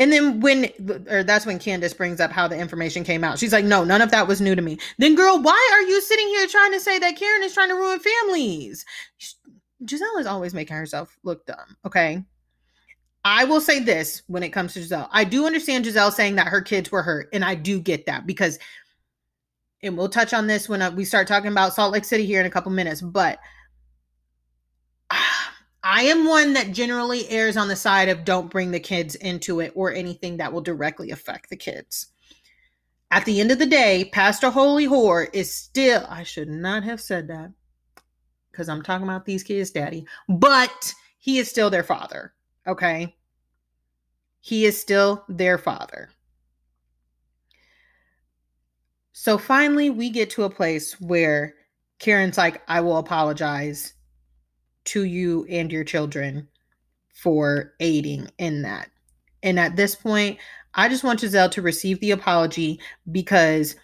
And 0.00 0.10
then 0.10 0.40
when, 0.40 0.68
or 1.08 1.22
that's 1.22 1.46
when 1.46 1.60
Candace 1.60 1.94
brings 1.94 2.18
up 2.18 2.32
how 2.32 2.48
the 2.48 2.58
information 2.58 3.04
came 3.04 3.22
out. 3.22 3.38
She's 3.38 3.52
like, 3.52 3.64
no, 3.64 3.84
none 3.84 4.02
of 4.02 4.10
that 4.10 4.26
was 4.26 4.40
new 4.40 4.56
to 4.56 4.62
me. 4.62 4.78
Then, 4.98 5.14
girl, 5.14 5.40
why 5.40 5.70
are 5.74 5.82
you 5.82 6.00
sitting 6.00 6.26
here 6.26 6.46
trying 6.48 6.72
to 6.72 6.80
say 6.80 6.98
that 6.98 7.14
Karen 7.16 7.44
is 7.44 7.54
trying 7.54 7.68
to 7.68 7.76
ruin 7.76 8.00
families? 8.00 8.84
Gizelle 9.84 10.18
is 10.18 10.26
always 10.26 10.54
making 10.54 10.76
herself 10.76 11.18
look 11.22 11.46
dumb. 11.46 11.76
Okay. 11.84 12.22
I 13.24 13.44
will 13.44 13.60
say 13.60 13.78
this 13.80 14.22
when 14.26 14.42
it 14.42 14.50
comes 14.50 14.74
to 14.74 14.80
Gizelle. 14.80 15.08
I 15.12 15.24
do 15.24 15.46
understand 15.46 15.84
Gizelle 15.84 16.12
saying 16.12 16.36
that 16.36 16.48
her 16.48 16.60
kids 16.60 16.90
were 16.90 17.02
hurt. 17.02 17.28
And 17.32 17.44
I 17.44 17.54
do 17.54 17.80
get 17.80 18.06
that 18.06 18.26
because, 18.26 18.58
and 19.82 19.96
we'll 19.96 20.08
touch 20.08 20.34
on 20.34 20.46
this 20.46 20.68
when 20.68 20.82
uh, 20.82 20.90
we 20.90 21.04
start 21.04 21.28
talking 21.28 21.52
about 21.52 21.74
Salt 21.74 21.92
Lake 21.92 22.04
City 22.04 22.26
here 22.26 22.40
in 22.40 22.46
a 22.46 22.50
couple 22.50 22.72
minutes. 22.72 23.00
But 23.00 23.38
I 25.84 26.02
am 26.04 26.26
one 26.26 26.52
that 26.52 26.72
generally 26.72 27.28
errs 27.28 27.56
on 27.56 27.68
the 27.68 27.76
side 27.76 28.08
of 28.08 28.24
don't 28.24 28.50
bring 28.50 28.70
the 28.70 28.80
kids 28.80 29.14
into 29.16 29.60
it 29.60 29.72
or 29.74 29.92
anything 29.92 30.36
that 30.36 30.52
will 30.52 30.60
directly 30.60 31.10
affect 31.10 31.50
the 31.50 31.56
kids. 31.56 32.08
At 33.10 33.24
the 33.24 33.40
end 33.40 33.50
of 33.50 33.58
the 33.58 33.66
day, 33.66 34.08
Pastor 34.12 34.48
Holy 34.48 34.86
Whore 34.86 35.28
is 35.32 35.54
still, 35.54 36.06
I 36.08 36.22
should 36.22 36.48
not 36.48 36.82
have 36.84 37.00
said 37.00 37.28
that 37.28 37.50
because 38.52 38.68
I'm 38.68 38.82
talking 38.82 39.06
about 39.06 39.24
these 39.24 39.42
kids' 39.42 39.70
daddy, 39.70 40.06
but 40.28 40.94
he 41.18 41.38
is 41.38 41.48
still 41.48 41.70
their 41.70 41.82
father. 41.82 42.32
Okay. 42.66 43.16
He 44.40 44.64
is 44.64 44.80
still 44.80 45.24
their 45.28 45.58
father. 45.58 46.10
So 49.12 49.38
finally, 49.38 49.90
we 49.90 50.10
get 50.10 50.30
to 50.30 50.44
a 50.44 50.50
place 50.50 51.00
where 51.00 51.54
Karen's 51.98 52.38
like, 52.38 52.62
I 52.68 52.80
will 52.80 52.98
apologize 52.98 53.94
to 54.86 55.04
you 55.04 55.46
and 55.48 55.70
your 55.70 55.84
children 55.84 56.48
for 57.14 57.74
aiding 57.78 58.28
in 58.38 58.62
that. 58.62 58.90
And 59.44 59.60
at 59.60 59.76
this 59.76 59.94
point, 59.94 60.38
I 60.74 60.88
just 60.88 61.04
want 61.04 61.20
Gizelle 61.20 61.50
to 61.52 61.62
receive 61.62 62.00
the 62.00 62.10
apology 62.10 62.80
because 63.10 63.76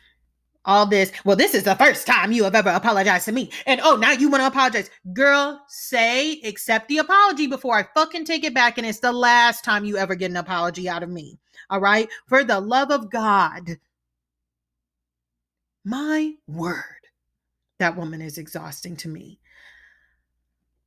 all 0.68 0.86
this, 0.86 1.10
well, 1.24 1.34
this 1.34 1.54
is 1.54 1.64
the 1.64 1.74
first 1.74 2.06
time 2.06 2.30
you 2.30 2.44
have 2.44 2.54
ever 2.54 2.68
apologized 2.68 3.24
to 3.24 3.32
me. 3.32 3.50
And 3.66 3.80
oh, 3.82 3.96
now 3.96 4.12
you 4.12 4.28
want 4.28 4.42
to 4.42 4.46
apologize. 4.46 4.90
Girl, 5.14 5.60
say, 5.66 6.40
accept 6.42 6.88
the 6.88 6.98
apology 6.98 7.46
before 7.46 7.74
I 7.74 7.88
fucking 7.94 8.26
take 8.26 8.44
it 8.44 8.54
back. 8.54 8.76
And 8.76 8.86
it's 8.86 9.00
the 9.00 9.10
last 9.10 9.64
time 9.64 9.86
you 9.86 9.96
ever 9.96 10.14
get 10.14 10.30
an 10.30 10.36
apology 10.36 10.88
out 10.88 11.02
of 11.02 11.08
me. 11.08 11.38
All 11.70 11.80
right. 11.80 12.08
For 12.26 12.44
the 12.44 12.60
love 12.60 12.90
of 12.90 13.10
God. 13.10 13.78
My 15.84 16.34
word. 16.46 16.84
That 17.78 17.96
woman 17.96 18.20
is 18.20 18.36
exhausting 18.36 18.94
to 18.96 19.08
me. 19.08 19.40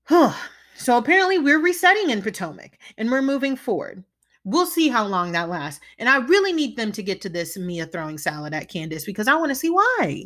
Huh. 0.04 0.34
So 0.76 0.98
apparently 0.98 1.40
we're 1.40 1.60
resetting 1.60 2.12
in 2.12 2.22
Potomac 2.22 2.78
and 2.98 3.10
we're 3.10 3.22
moving 3.24 3.56
forward. 3.56 4.04
We'll 4.44 4.66
see 4.66 4.90
how 4.90 5.06
long 5.06 5.32
that 5.34 5.50
lasts. 5.50 5.82
And 6.00 6.10
I 6.10 6.18
really 6.18 6.52
need 6.52 6.76
them 6.76 6.92
to 6.94 7.04
get 7.04 7.22
to 7.22 7.30
this 7.30 7.58
Mia 7.58 7.86
throwing 7.86 8.18
salad 8.18 8.54
at 8.54 8.70
Candiace 8.70 9.06
because 9.06 9.28
I 9.28 9.36
want 9.36 9.50
to 9.50 9.56
see 9.56 9.70
why. 9.70 10.26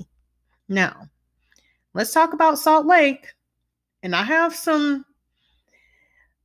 Now, 0.69 1.09
let's 1.93 2.13
talk 2.13 2.33
about 2.33 2.59
Salt 2.59 2.85
Lake. 2.85 3.33
And 4.03 4.15
I 4.15 4.23
have 4.23 4.55
some 4.55 5.05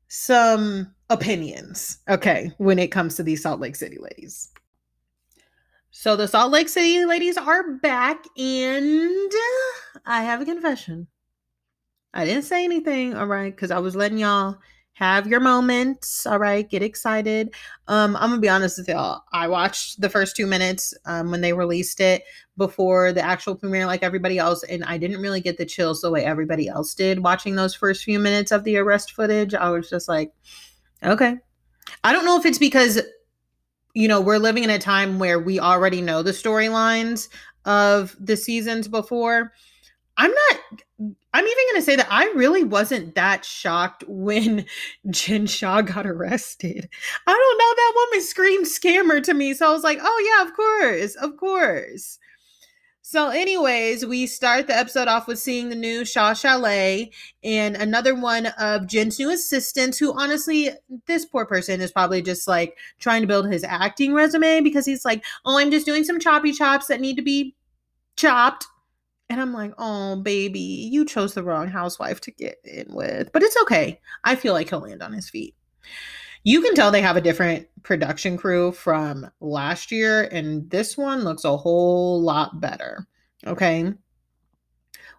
some 0.09 0.93
opinions, 1.09 1.99
okay, 2.09 2.53
when 2.59 2.79
it 2.79 2.89
comes 2.89 3.15
to 3.15 3.23
these 3.23 3.43
Salt 3.43 3.61
Lake 3.61 3.77
City 3.77 3.99
ladies. 4.01 4.51
So 5.93 6.17
the 6.17 6.27
Salt 6.27 6.51
Lake 6.51 6.69
City 6.69 7.05
ladies 7.05 7.37
are 7.37 7.75
back, 7.75 8.25
and 8.37 9.33
I 10.07 10.23
have 10.23 10.41
a 10.41 10.45
confession. 10.45 11.07
I 12.13 12.25
didn't 12.25 12.45
say 12.45 12.65
anything, 12.65 13.15
all 13.15 13.27
right, 13.27 13.55
because 13.55 13.71
I 13.71 13.79
was 13.79 13.95
letting 13.95 14.19
y'all 14.19 14.59
have 15.01 15.27
your 15.27 15.41
moments, 15.41 16.27
all 16.27 16.39
right, 16.39 16.69
get 16.69 16.83
excited. 16.83 17.55
Um, 17.89 18.17
I'm 18.17 18.29
gonna 18.29 18.41
be 18.43 18.51
honest 18.51 18.77
with 18.77 18.89
y'all. 18.89 19.23
I 19.33 19.49
watched 19.49 19.99
the 19.99 20.11
first 20.11 20.37
two 20.37 20.47
minutes 20.47 20.93
um, 21.07 21.31
when 21.31 21.41
they 21.41 21.55
released 21.55 22.01
it 22.01 22.23
before 22.59 23.11
the 23.11 23.25
actual 23.25 23.55
premiere, 23.55 23.87
like 23.87 24.03
everybody 24.03 24.37
else, 24.37 24.63
and 24.65 24.85
I 24.85 24.99
didn't 24.99 25.23
really 25.23 25.41
get 25.41 25.57
the 25.57 25.65
chills 25.65 26.03
the 26.03 26.11
way 26.11 26.27
everybody 26.27 26.69
else 26.69 26.95
did 26.95 27.25
watching 27.25 27.57
those 27.57 27.75
first 27.75 28.05
few 28.05 28.19
minutes 28.19 28.53
of 28.53 28.63
the 28.65 28.77
arrest 28.77 29.13
footage. 29.13 29.55
I 29.55 29.71
was 29.71 29.89
just 29.89 30.07
like, 30.07 30.33
okay. 31.03 31.39
I 32.05 32.13
don't 32.13 32.27
know 32.27 32.39
if 32.39 32.45
it's 32.45 32.59
because 32.59 33.01
you 33.95 34.07
know, 34.07 34.21
we're 34.21 34.39
living 34.39 34.65
in 34.65 34.71
a 34.71 34.79
time 34.79 35.19
where 35.19 35.41
we 35.41 35.59
already 35.59 36.01
know 36.03 36.23
the 36.23 36.31
storylines 36.31 37.29
of 37.65 38.15
the 38.21 38.37
seasons 38.37 38.87
before. 38.87 39.53
I'm 40.19 40.31
not 40.31 40.83
I'm 41.33 41.45
even 41.45 41.65
going 41.71 41.81
to 41.81 41.87
say 41.87 41.97
that 41.97 42.09
I 42.11 42.25
really 42.35 42.65
wasn't 42.65 43.15
that 43.15 43.45
shocked 43.45 44.05
when 44.09 44.67
Jen 45.11 45.47
Shah 45.47 45.83
got 45.83 46.07
arrested. 46.07 46.89
I 47.27 47.33
don't 47.33 47.59
know 47.59 47.75
that 47.77 47.93
woman 47.95 48.27
screamed 48.27 48.67
scammer 48.67 49.23
to 49.23 49.35
me, 49.35 49.55
so 49.55 49.69
I 49.69 49.73
was 49.73 49.85
like, 49.85 49.99
"Oh 50.03 50.39
yeah, 50.39 50.49
of 50.49 50.57
course. 50.57 51.15
Of 51.15 51.37
course." 51.37 52.19
So, 53.03 53.29
anyways, 53.31 54.07
we 54.07 54.29
start 54.29 54.69
the 54.69 54.77
episode 54.77 55.09
off 55.09 55.27
with 55.27 55.41
seeing 55.41 55.69
the 55.69 55.75
new 55.75 56.05
Shah 56.05 56.33
Chalet 56.33 57.11
and 57.43 57.75
another 57.75 58.15
one 58.15 58.47
of 58.57 58.87
Jen's 58.87 59.19
new 59.19 59.31
assistants, 59.31 59.99
who 59.99 60.17
honestly, 60.17 60.71
this 61.07 61.25
poor 61.25 61.45
person 61.45 61.81
is 61.81 61.91
probably 61.91 62.23
just 62.23 62.47
like 62.47 62.79
trying 63.01 63.23
to 63.23 63.27
build 63.27 63.51
his 63.51 63.65
acting 63.65 64.15
resume 64.15 64.61
because 64.61 64.87
he's 64.87 65.05
like, 65.05 65.25
oh, 65.45 65.59
I'm 65.59 65.73
just 65.73 65.87
doing 65.87 66.05
some 66.05 66.21
choppy 66.21 66.53
chops 66.53 66.87
that 66.87 67.01
need 67.01 67.17
to 67.17 67.23
be 67.23 67.57
chopped. 68.15 68.67
And 69.31 69.41
I'm 69.41 69.55
like, 69.55 69.73
oh, 69.79 70.17
baby, 70.17 70.61
you 70.61 71.07
chose 71.07 71.33
the 71.33 71.43
wrong 71.43 71.69
housewife 71.69 72.21
to 72.23 72.31
get 72.31 72.57
in 72.65 72.93
with. 72.95 73.33
But 73.33 73.43
it's 73.43 73.57
okay. 73.63 73.99
I 74.25 74.35
feel 74.35 74.53
like 74.53 74.69
he'll 74.69 74.81
land 74.81 75.03
on 75.03 75.13
his 75.13 75.31
feet 75.31 75.55
you 76.45 76.63
can 76.63 76.75
tell 76.75 76.91
they 76.91 77.03
have 77.03 77.17
a 77.17 77.21
different 77.21 77.67
production 77.83 78.37
crew 78.37 78.73
from 78.73 79.31
last 79.41 79.93
year, 79.93 80.23
and 80.33 80.69
this 80.71 80.97
one 80.97 81.23
looks 81.23 81.45
a 81.45 81.57
whole 81.57 82.21
lot 82.21 82.61
better. 82.61 83.07
Okay. 83.47 83.93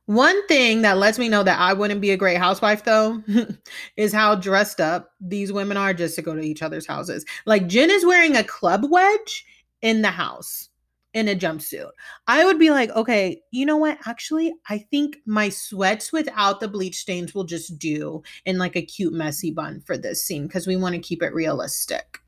One 0.07 0.47
thing 0.47 0.81
that 0.81 0.97
lets 0.97 1.19
me 1.19 1.29
know 1.29 1.43
that 1.43 1.59
I 1.59 1.73
wouldn't 1.73 2.01
be 2.01 2.11
a 2.11 2.17
great 2.17 2.37
housewife, 2.37 2.83
though, 2.83 3.23
is 3.97 4.11
how 4.11 4.35
dressed 4.35 4.81
up 4.81 5.11
these 5.21 5.53
women 5.53 5.77
are 5.77 5.93
just 5.93 6.15
to 6.15 6.21
go 6.21 6.35
to 6.35 6.41
each 6.41 6.63
other's 6.63 6.87
houses. 6.87 7.23
Like 7.45 7.67
Jen 7.67 7.91
is 7.91 8.05
wearing 8.05 8.35
a 8.35 8.43
club 8.43 8.85
wedge 8.89 9.45
in 9.81 10.01
the 10.01 10.09
house 10.09 10.69
in 11.13 11.27
a 11.27 11.35
jumpsuit. 11.35 11.89
I 12.27 12.45
would 12.45 12.57
be 12.57 12.69
like, 12.69 12.89
okay, 12.91 13.41
you 13.51 13.65
know 13.65 13.77
what? 13.77 13.97
Actually, 14.05 14.53
I 14.69 14.77
think 14.77 15.17
my 15.25 15.49
sweats 15.49 16.13
without 16.13 16.59
the 16.59 16.67
bleach 16.67 16.97
stains 16.97 17.35
will 17.35 17.43
just 17.43 17.77
do 17.77 18.23
in 18.45 18.57
like 18.57 18.75
a 18.75 18.81
cute 18.81 19.13
messy 19.13 19.51
bun 19.51 19.81
for 19.81 19.97
this 19.97 20.23
scene 20.23 20.47
because 20.47 20.67
we 20.67 20.77
want 20.77 20.95
to 20.95 21.01
keep 21.01 21.21
it 21.21 21.33
realistic. 21.33 22.19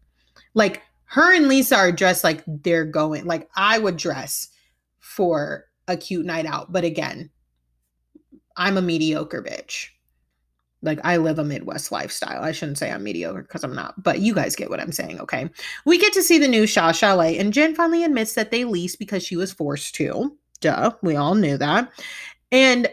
Like 0.54 0.82
her 1.06 1.34
and 1.34 1.48
Lisa 1.48 1.76
are 1.78 1.92
dressed 1.92 2.24
like 2.24 2.44
they're 2.46 2.86
going, 2.86 3.26
like 3.26 3.50
I 3.56 3.80
would 3.80 3.98
dress 3.98 4.50
for 5.00 5.66
a 5.88 5.96
cute 5.96 6.26
night 6.26 6.46
out. 6.46 6.72
But 6.72 6.84
again, 6.84 7.30
I'm 8.58 8.78
a 8.78 8.82
mediocre 8.82 9.42
bitch. 9.42 9.90
Like 10.84 11.00
I 11.04 11.18
live 11.18 11.40
a 11.40 11.44
Midwest 11.44 11.92
lifestyle. 11.92 12.44
I 12.44 12.52
shouldn't 12.52 12.78
say 12.78 12.92
I'm 12.92 13.04
mediocre 13.04 13.42
because 13.42 13.64
I'm 13.64 13.74
not, 13.74 14.02
but 14.04 14.20
you 14.20 14.36
guys 14.36 14.56
get 14.56 14.70
what 14.70 14.80
I'm 14.80 14.92
saying, 14.92 15.20
okay? 15.22 15.50
We 15.86 15.98
get 15.98 16.14
to 16.14 16.22
see 16.22 16.38
the 16.38 16.48
new 16.48 16.68
Shah 16.68 16.92
Chalet, 16.92 17.38
and 17.38 17.54
Jen 17.54 17.74
finally 17.74 18.04
admits 18.04 18.36
that 18.36 18.52
they 18.52 18.66
leased 18.66 19.00
because 19.00 19.24
she 19.24 19.36
was 19.36 19.52
forced 19.52 19.96
to. 19.96 20.38
Duh, 20.60 20.92
we 21.02 21.16
all 21.16 21.36
knew 21.36 21.58
that. 21.58 21.92
And 22.52 22.90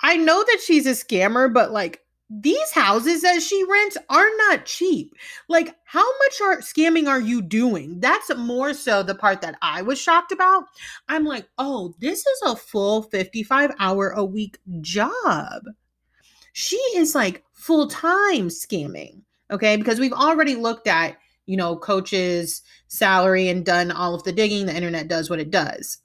I 0.00 0.16
know 0.16 0.44
that 0.44 0.60
she's 0.64 0.86
a 0.86 0.90
scammer, 0.90 1.52
but 1.52 1.72
like 1.72 2.04
these 2.30 2.70
houses 2.72 3.22
that 3.22 3.42
she 3.42 3.62
rents 3.64 3.96
are 4.08 4.28
not 4.48 4.66
cheap. 4.66 5.14
Like, 5.48 5.74
how 5.84 6.06
much 6.18 6.40
are 6.42 6.60
scamming 6.60 7.08
are 7.08 7.20
you 7.20 7.42
doing? 7.42 8.00
That's 8.00 8.34
more 8.36 8.74
so 8.74 9.02
the 9.02 9.14
part 9.14 9.40
that 9.42 9.56
I 9.62 9.82
was 9.82 10.00
shocked 10.00 10.32
about. 10.32 10.64
I'm 11.08 11.24
like, 11.24 11.48
oh, 11.58 11.94
this 12.00 12.20
is 12.20 12.42
a 12.44 12.56
full 12.56 13.02
55 13.02 13.72
hour 13.78 14.10
a 14.10 14.24
week 14.24 14.58
job 14.80 15.64
she 16.54 16.76
is 16.94 17.16
like 17.16 17.44
full 17.52 17.88
time 17.88 18.48
scamming. 18.48 19.20
Okay. 19.50 19.76
Because 19.76 19.98
we've 19.98 20.12
already 20.12 20.54
looked 20.54 20.86
at, 20.86 21.18
you 21.46 21.56
know, 21.56 21.76
coaches' 21.76 22.62
salary 22.86 23.48
and 23.48 23.66
done 23.66 23.90
all 23.90 24.14
of 24.14 24.22
the 24.22 24.32
digging. 24.32 24.64
The 24.64 24.74
internet 24.74 25.08
does 25.08 25.28
what 25.28 25.40
it 25.40 25.50
does. 25.50 25.98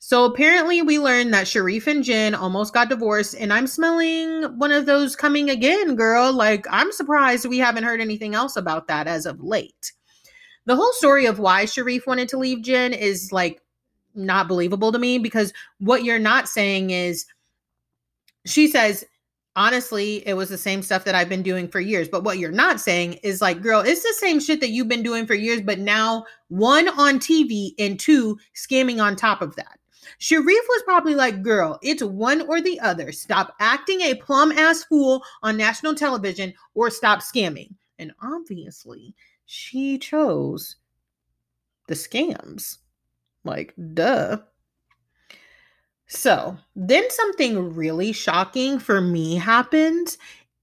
So 0.00 0.24
apparently, 0.24 0.82
we 0.82 0.98
learned 0.98 1.32
that 1.34 1.46
Sharrieff 1.46 1.86
and 1.86 2.02
Jen 2.02 2.34
almost 2.34 2.72
got 2.72 2.88
divorced, 2.88 3.34
and 3.38 3.52
I'm 3.52 3.66
smelling 3.66 4.44
one 4.58 4.72
of 4.72 4.86
those 4.86 5.14
coming 5.14 5.50
again, 5.50 5.94
girl. 5.94 6.32
Like, 6.32 6.66
I'm 6.70 6.90
surprised 6.90 7.44
we 7.44 7.58
haven't 7.58 7.84
heard 7.84 8.00
anything 8.00 8.34
else 8.34 8.56
about 8.56 8.88
that 8.88 9.06
as 9.06 9.26
of 9.26 9.42
late. 9.42 9.92
The 10.64 10.74
whole 10.74 10.92
story 10.94 11.26
of 11.26 11.38
why 11.38 11.64
Sharrieff 11.64 12.06
wanted 12.06 12.30
to 12.30 12.38
leave 12.38 12.62
Jen 12.62 12.94
is 12.94 13.30
like 13.30 13.60
not 14.14 14.48
believable 14.48 14.90
to 14.90 14.98
me 14.98 15.18
because 15.18 15.52
what 15.78 16.02
you're 16.02 16.18
not 16.18 16.48
saying 16.48 16.90
is 16.90 17.26
she 18.46 18.68
says 18.68 19.04
honestly, 19.60 20.26
it 20.26 20.32
was 20.32 20.48
the 20.48 20.56
same 20.56 20.80
stuff 20.80 21.04
that 21.04 21.14
I've 21.14 21.28
been 21.28 21.42
doing 21.42 21.68
for 21.68 21.80
years. 21.80 22.08
But 22.08 22.24
what 22.24 22.38
you're 22.38 22.50
not 22.50 22.80
saying 22.80 23.14
is 23.22 23.42
like, 23.42 23.60
girl, 23.60 23.82
it's 23.82 24.02
the 24.02 24.14
same 24.16 24.40
shit 24.40 24.58
that 24.60 24.70
you've 24.70 24.88
been 24.88 25.02
doing 25.02 25.26
for 25.26 25.34
years, 25.34 25.60
but 25.60 25.78
now 25.78 26.24
one 26.48 26.88
on 26.88 27.18
TV 27.18 27.72
and 27.78 28.00
two 28.00 28.38
scamming 28.56 29.02
on 29.02 29.16
top 29.16 29.42
of 29.42 29.54
that. 29.56 29.78
Sharrieff 30.18 30.46
was 30.46 30.82
probably 30.84 31.14
like, 31.14 31.42
girl, 31.42 31.78
it's 31.82 32.02
one 32.02 32.40
or 32.48 32.62
the 32.62 32.80
other. 32.80 33.12
Stop 33.12 33.54
acting 33.60 34.00
a 34.00 34.14
plum 34.14 34.50
ass 34.50 34.82
fool 34.84 35.22
on 35.42 35.58
national 35.58 35.94
television 35.94 36.54
or 36.74 36.88
stop 36.88 37.20
scamming. 37.20 37.74
And 37.98 38.12
obviously, 38.22 39.14
she 39.44 39.98
chose 39.98 40.76
the 41.86 41.94
scams. 41.94 42.78
Like, 43.44 43.74
duh. 43.92 44.38
So 46.10 46.58
then 46.74 47.08
something 47.08 47.74
really 47.74 48.12
shocking 48.12 48.80
for 48.80 49.00
me 49.00 49.36
happened, 49.36 50.16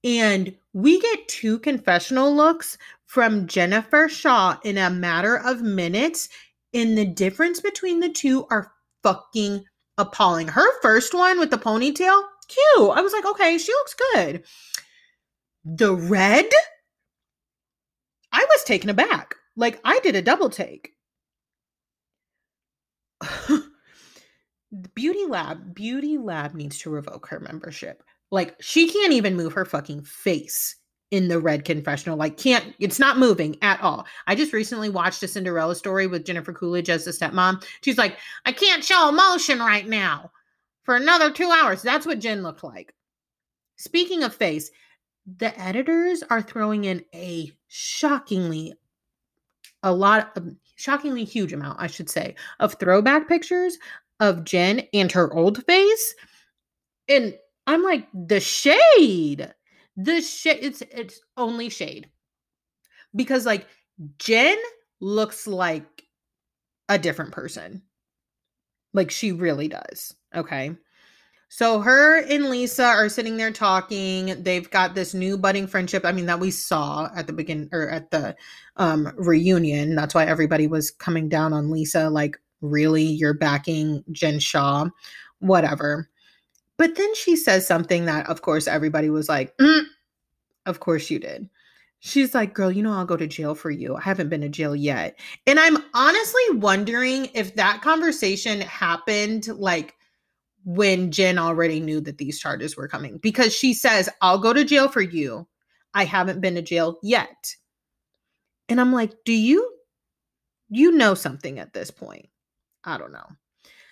and 0.03 0.53
we 0.73 0.99
get 0.99 1.27
two 1.29 1.57
confessional 1.59 2.35
looks 2.35 2.77
from 3.05 3.47
Jennifer 3.47 4.09
Shah 4.09 4.59
in 4.63 4.77
a 4.77 4.89
matter 4.89 5.37
of 5.37 5.61
minutes. 5.61 6.27
And 6.73 6.97
the 6.97 7.05
difference 7.05 7.61
between 7.61 8.01
the 8.01 8.09
two 8.09 8.45
are 8.51 8.73
fucking 9.03 9.63
appalling. 9.97 10.49
Her 10.49 10.81
first 10.81 11.13
one 11.13 11.39
with 11.39 11.49
the 11.49 11.57
ponytail, 11.57 12.23
cute. 12.49 12.91
I 12.93 13.01
was 13.01 13.13
like, 13.13 13.25
okay, 13.25 13.57
she 13.57 13.71
looks 13.71 13.95
good. 14.13 14.43
The 15.63 15.95
red, 15.95 16.49
I 18.33 18.45
was 18.49 18.63
taken 18.65 18.89
aback. 18.89 19.33
Like, 19.55 19.79
I 19.85 19.99
did 19.99 20.15
a 20.17 20.21
double 20.21 20.49
take. 20.49 20.91
Beauty 24.97 25.27
Lab, 25.27 25.75
Beauty 25.75 26.17
Lab 26.17 26.55
needs 26.55 26.79
to 26.79 26.89
revoke 26.89 27.27
her 27.27 27.39
membership. 27.39 28.01
Like 28.31 28.55
she 28.59 28.89
can't 28.89 29.13
even 29.13 29.35
move 29.35 29.53
her 29.53 29.63
fucking 29.63 30.01
face 30.01 30.75
in 31.11 31.27
the 31.27 31.39
red 31.39 31.65
confessional. 31.65 32.17
Like 32.17 32.35
can't 32.35 32.73
it's 32.79 32.97
not 32.97 33.19
moving 33.19 33.57
at 33.61 33.79
all. 33.79 34.07
I 34.25 34.33
just 34.33 34.53
recently 34.53 34.89
watched 34.89 35.21
a 35.21 35.27
Cinderella 35.27 35.75
story 35.75 36.07
with 36.07 36.25
Jennifer 36.25 36.51
Coolidge 36.51 36.89
as 36.89 37.05
the 37.05 37.11
stepmom. 37.11 37.63
She's 37.83 37.99
like, 37.99 38.17
I 38.47 38.51
can't 38.51 38.83
show 38.83 39.07
emotion 39.07 39.59
right 39.59 39.87
now 39.87 40.31
for 40.81 40.95
another 40.95 41.29
two 41.31 41.51
hours. 41.51 41.83
That's 41.83 42.07
what 42.07 42.17
Jen 42.17 42.41
looked 42.41 42.63
like. 42.63 42.95
Speaking 43.75 44.23
of 44.23 44.33
face, 44.33 44.71
the 45.37 45.57
editors 45.61 46.23
are 46.31 46.41
throwing 46.41 46.85
in 46.85 47.05
a 47.13 47.51
shockingly 47.67 48.73
a 49.83 49.93
lot 49.93 50.35
of 50.35 50.55
shockingly 50.75 51.23
huge 51.23 51.53
amount, 51.53 51.79
I 51.79 51.85
should 51.85 52.09
say, 52.09 52.33
of 52.59 52.73
throwback 52.79 53.29
pictures 53.29 53.77
of 54.19 54.43
Jen 54.43 54.83
and 54.93 55.11
her 55.11 55.33
old 55.33 55.63
face. 55.65 56.15
And 57.07 57.35
I'm 57.67 57.83
like, 57.83 58.07
the 58.13 58.39
shade. 58.39 59.53
The 59.95 60.21
shade, 60.21 60.59
it's 60.61 60.81
it's 60.91 61.19
only 61.37 61.69
shade. 61.69 62.09
Because 63.15 63.45
like 63.45 63.67
Jen 64.19 64.57
looks 64.99 65.47
like 65.47 66.03
a 66.89 66.99
different 66.99 67.31
person. 67.31 67.81
Like 68.93 69.11
she 69.11 69.31
really 69.31 69.67
does. 69.67 70.13
Okay. 70.35 70.75
So 71.49 71.79
her 71.79 72.21
and 72.23 72.49
Lisa 72.49 72.83
are 72.83 73.07
sitting 73.07 73.37
there 73.37 73.51
talking. 73.51 74.43
They've 74.43 74.69
got 74.69 74.95
this 74.95 75.13
new 75.13 75.37
budding 75.37 75.65
friendship. 75.65 76.05
I 76.05 76.11
mean, 76.11 76.25
that 76.25 76.41
we 76.41 76.51
saw 76.51 77.09
at 77.15 77.25
the 77.25 77.33
begin 77.33 77.69
or 77.71 77.89
at 77.89 78.11
the 78.11 78.35
um 78.75 79.13
reunion. 79.17 79.95
That's 79.95 80.13
why 80.13 80.25
everybody 80.25 80.67
was 80.67 80.91
coming 80.91 81.29
down 81.29 81.53
on 81.53 81.71
Lisa, 81.71 82.09
like, 82.09 82.37
really, 82.61 83.03
you're 83.03 83.33
backing 83.33 84.03
Jen 84.11 84.39
Shah, 84.39 84.87
whatever. 85.39 86.09
But 86.77 86.95
then 86.95 87.13
she 87.15 87.35
says 87.35 87.65
something 87.65 88.05
that, 88.05 88.27
of 88.29 88.41
course, 88.41 88.67
everybody 88.67 89.09
was 89.09 89.29
like, 89.29 89.55
mm, 89.57 89.83
of 90.65 90.79
course 90.79 91.09
you 91.09 91.19
did. 91.19 91.49
She's 91.99 92.35
like, 92.35 92.53
girl, 92.53 92.71
you 92.71 92.83
know, 92.83 92.93
I'll 92.93 93.05
go 93.05 93.17
to 93.17 93.25
jail 93.25 93.55
for 93.55 93.71
you. 93.71 93.95
I 93.95 94.01
haven't 94.01 94.29
been 94.29 94.41
to 94.41 94.49
jail 94.49 94.75
yet. 94.75 95.19
And 95.47 95.59
I'm 95.59 95.77
honestly 95.95 96.43
wondering 96.51 97.29
if 97.33 97.55
that 97.55 97.81
conversation 97.81 98.61
happened 98.61 99.47
like 99.47 99.95
when 100.63 101.11
Jen 101.11 101.39
already 101.39 101.79
knew 101.79 101.99
that 102.01 102.19
these 102.19 102.39
charges 102.39 102.77
were 102.77 102.87
coming 102.87 103.17
because 103.17 103.55
she 103.55 103.73
says, 103.73 104.09
I'll 104.21 104.37
go 104.37 104.53
to 104.53 104.63
jail 104.63 104.89
for 104.89 105.01
you. 105.01 105.47
I 105.93 106.03
haven't 106.05 106.41
been 106.41 106.55
to 106.55 106.61
jail 106.61 106.99
yet. 107.01 107.55
And 108.69 108.79
I'm 108.79 108.93
like, 108.93 109.13
do 109.25 109.33
you 109.33 109.73
you 110.69 110.91
know 110.91 111.13
something 111.13 111.59
at 111.59 111.73
this 111.73 111.89
point? 111.89 112.27
I 112.87 112.97
don't 112.97 113.11
know. 113.11 113.27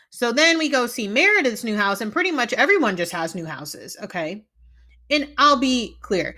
So 0.10 0.32
then 0.32 0.58
we 0.58 0.70
go 0.70 0.88
see 0.88 1.08
Meredith's 1.08 1.64
new 1.64 1.78
house, 1.78 2.02
and 2.02 2.12
pretty 2.12 2.32
much 2.32 2.54
everyone 2.54 2.98
just 2.98 3.12
has 3.12 3.36
new 3.36 3.46
houses. 3.46 3.96
Okay. 4.02 4.46
And 5.12 5.32
I'll 5.38 5.60
be 5.60 5.98
clear 6.02 6.36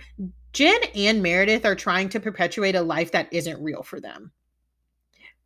Jen 0.52 0.80
and 0.94 1.22
Meredith 1.22 1.64
are 1.64 1.74
trying 1.74 2.10
to 2.10 2.20
perpetuate 2.20 2.74
a 2.74 2.82
life 2.82 3.12
that 3.12 3.32
isn't 3.32 3.62
real 3.62 3.82
for 3.82 4.00
them. 4.00 4.30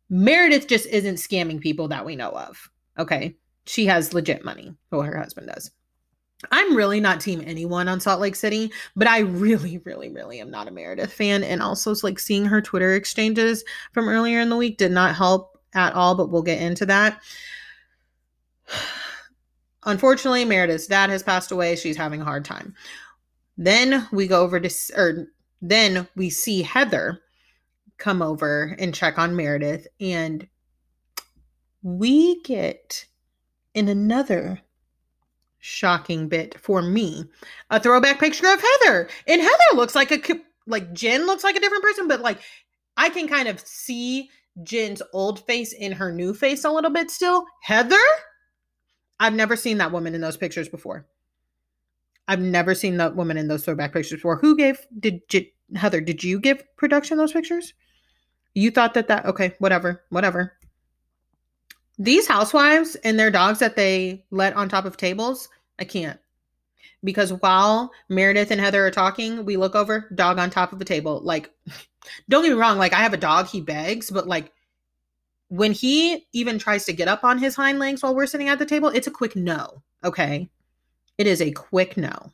Meredith 0.09 0.67
just 0.67 0.87
isn't 0.87 1.15
scamming 1.15 1.61
people 1.61 1.87
that 1.87 2.05
we 2.05 2.17
know 2.17 2.31
of. 2.31 2.69
Okay 2.99 3.37
she 3.65 3.85
has 3.85 4.13
legit 4.13 4.43
money. 4.43 4.75
Well, 4.91 5.01
her 5.01 5.17
husband 5.17 5.47
does. 5.47 5.71
I'm 6.51 6.75
really 6.75 6.99
not 6.99 7.21
team 7.21 7.41
anyone 7.45 7.87
on 7.87 8.01
Salt 8.01 8.19
Lake 8.19 8.35
City, 8.35 8.71
but 8.97 9.07
I 9.07 9.19
really, 9.19 9.77
really, 9.85 10.09
really 10.09 10.41
am 10.41 10.51
not 10.51 10.67
a 10.67 10.71
Meredith 10.71 11.13
fan. 11.13 11.43
And 11.43 11.61
also, 11.61 11.95
like 12.03 12.19
seeing 12.19 12.45
her 12.45 12.61
Twitter 12.61 12.95
exchanges 12.95 13.63
from 13.93 14.09
earlier 14.09 14.41
in 14.41 14.49
the 14.49 14.57
week 14.57 14.77
did 14.77 14.91
not 14.91 15.15
help 15.15 15.52
at 15.73 15.93
all, 15.93 16.15
but 16.15 16.29
we'll 16.29 16.41
get 16.41 16.61
into 16.61 16.85
that. 16.85 17.21
Unfortunately, 19.85 20.45
Meredith's 20.45 20.87
dad 20.87 21.09
has 21.09 21.23
passed 21.23 21.51
away. 21.51 21.75
She's 21.75 21.97
having 21.97 22.21
a 22.21 22.25
hard 22.25 22.45
time. 22.45 22.73
Then 23.57 24.07
we 24.11 24.27
go 24.27 24.41
over 24.41 24.59
to, 24.59 24.73
or 24.95 25.27
then 25.61 26.07
we 26.15 26.29
see 26.29 26.61
Heather 26.61 27.21
come 27.97 28.21
over 28.21 28.75
and 28.79 28.95
check 28.95 29.17
on 29.17 29.35
Meredith, 29.35 29.87
and 29.99 30.47
we 31.81 32.41
get 32.43 33.05
in 33.73 33.89
another 33.89 34.61
shocking 35.59 36.27
bit 36.27 36.59
for 36.59 36.81
me, 36.81 37.25
a 37.69 37.79
throwback 37.79 38.19
picture 38.19 38.51
of 38.51 38.61
Heather. 38.61 39.09
And 39.27 39.41
Heather 39.41 39.75
looks 39.75 39.95
like 39.95 40.11
a 40.11 40.39
like 40.67 40.93
Jen 40.93 41.25
looks 41.25 41.43
like 41.43 41.55
a 41.55 41.59
different 41.59 41.83
person, 41.83 42.07
but 42.07 42.21
like 42.21 42.39
I 42.97 43.09
can 43.09 43.27
kind 43.27 43.47
of 43.47 43.59
see 43.59 44.29
Jen's 44.61 45.01
old 45.13 45.45
face 45.45 45.73
in 45.73 45.93
her 45.93 46.11
new 46.11 46.33
face 46.33 46.63
a 46.63 46.71
little 46.71 46.91
bit 46.91 47.09
still. 47.09 47.45
Heather? 47.61 47.95
I've 49.19 49.33
never 49.33 49.55
seen 49.55 49.77
that 49.79 49.91
woman 49.91 50.13
in 50.13 50.21
those 50.21 50.37
pictures 50.37 50.69
before. 50.69 51.07
I've 52.27 52.39
never 52.39 52.75
seen 52.75 52.97
that 52.97 53.15
woman 53.15 53.37
in 53.37 53.47
those 53.47 53.65
throwback 53.65 53.93
pictures 53.93 54.17
before. 54.17 54.37
Who 54.37 54.55
gave 54.55 54.85
did, 54.99 55.21
Heather, 55.75 56.01
did 56.01 56.23
you 56.23 56.39
give 56.39 56.63
production 56.77 57.17
those 57.17 57.33
pictures? 57.33 57.73
You 58.53 58.69
thought 58.69 58.93
that 58.93 59.07
that 59.07 59.25
okay, 59.25 59.55
whatever, 59.59 60.03
whatever. 60.09 60.53
These 61.97 62.27
housewives 62.27 62.95
and 63.03 63.19
their 63.19 63.31
dogs 63.31 63.59
that 63.59 63.75
they 63.75 64.25
let 64.31 64.55
on 64.55 64.69
top 64.69 64.85
of 64.85 64.97
tables, 64.97 65.49
I 65.79 65.85
can't. 65.85 66.19
Because 67.03 67.33
while 67.33 67.91
Meredith 68.09 68.51
and 68.51 68.61
Heather 68.61 68.85
are 68.85 68.91
talking, 68.91 69.45
we 69.45 69.57
look 69.57 69.75
over, 69.75 70.09
dog 70.15 70.39
on 70.39 70.49
top 70.49 70.71
of 70.71 70.81
a 70.81 70.85
table. 70.85 71.21
Like, 71.21 71.51
don't 72.29 72.43
get 72.43 72.53
me 72.53 72.59
wrong, 72.59 72.77
like 72.77 72.93
I 72.93 73.01
have 73.01 73.13
a 73.13 73.17
dog, 73.17 73.47
he 73.47 73.61
begs, 73.61 74.09
but 74.09 74.27
like 74.27 74.51
when 75.49 75.71
he 75.71 76.25
even 76.33 76.57
tries 76.57 76.85
to 76.85 76.93
get 76.93 77.07
up 77.07 77.23
on 77.23 77.37
his 77.37 77.55
hind 77.55 77.77
legs 77.77 78.01
while 78.01 78.15
we're 78.15 78.25
sitting 78.25 78.49
at 78.49 78.57
the 78.57 78.65
table, 78.65 78.89
it's 78.89 79.07
a 79.07 79.11
quick 79.11 79.35
no. 79.35 79.83
Okay. 80.03 80.49
It 81.17 81.27
is 81.27 81.41
a 81.41 81.51
quick 81.51 81.95
no. 81.95 82.31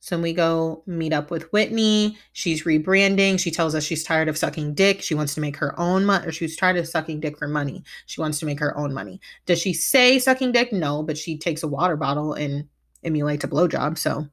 So 0.00 0.20
we 0.20 0.34
go 0.34 0.82
meet 0.86 1.12
up 1.12 1.30
with 1.30 1.50
Whitney. 1.52 2.18
She's 2.32 2.64
rebranding. 2.64 3.40
She 3.40 3.50
tells 3.50 3.74
us 3.74 3.82
she's 3.82 4.04
tired 4.04 4.28
of 4.28 4.36
sucking 4.36 4.74
dick. 4.74 5.02
She 5.02 5.14
wants 5.14 5.34
to 5.34 5.40
make 5.40 5.56
her 5.56 5.76
own 5.80 6.04
money, 6.04 6.26
or 6.26 6.32
she's 6.32 6.54
tired 6.54 6.76
of 6.76 6.86
sucking 6.86 7.20
dick 7.20 7.38
for 7.38 7.48
money. 7.48 7.82
She 8.04 8.20
wants 8.20 8.38
to 8.40 8.46
make 8.46 8.60
her 8.60 8.76
own 8.76 8.92
money. 8.92 9.20
Does 9.46 9.60
she 9.60 9.72
say 9.72 10.18
sucking 10.18 10.52
dick? 10.52 10.72
No, 10.72 11.02
but 11.02 11.18
she 11.18 11.38
takes 11.38 11.62
a 11.62 11.68
water 11.68 11.96
bottle 11.96 12.34
and 12.34 12.68
emulates 13.06 13.44
a 13.44 13.48
blowjob. 13.48 13.96
So, 13.96 14.26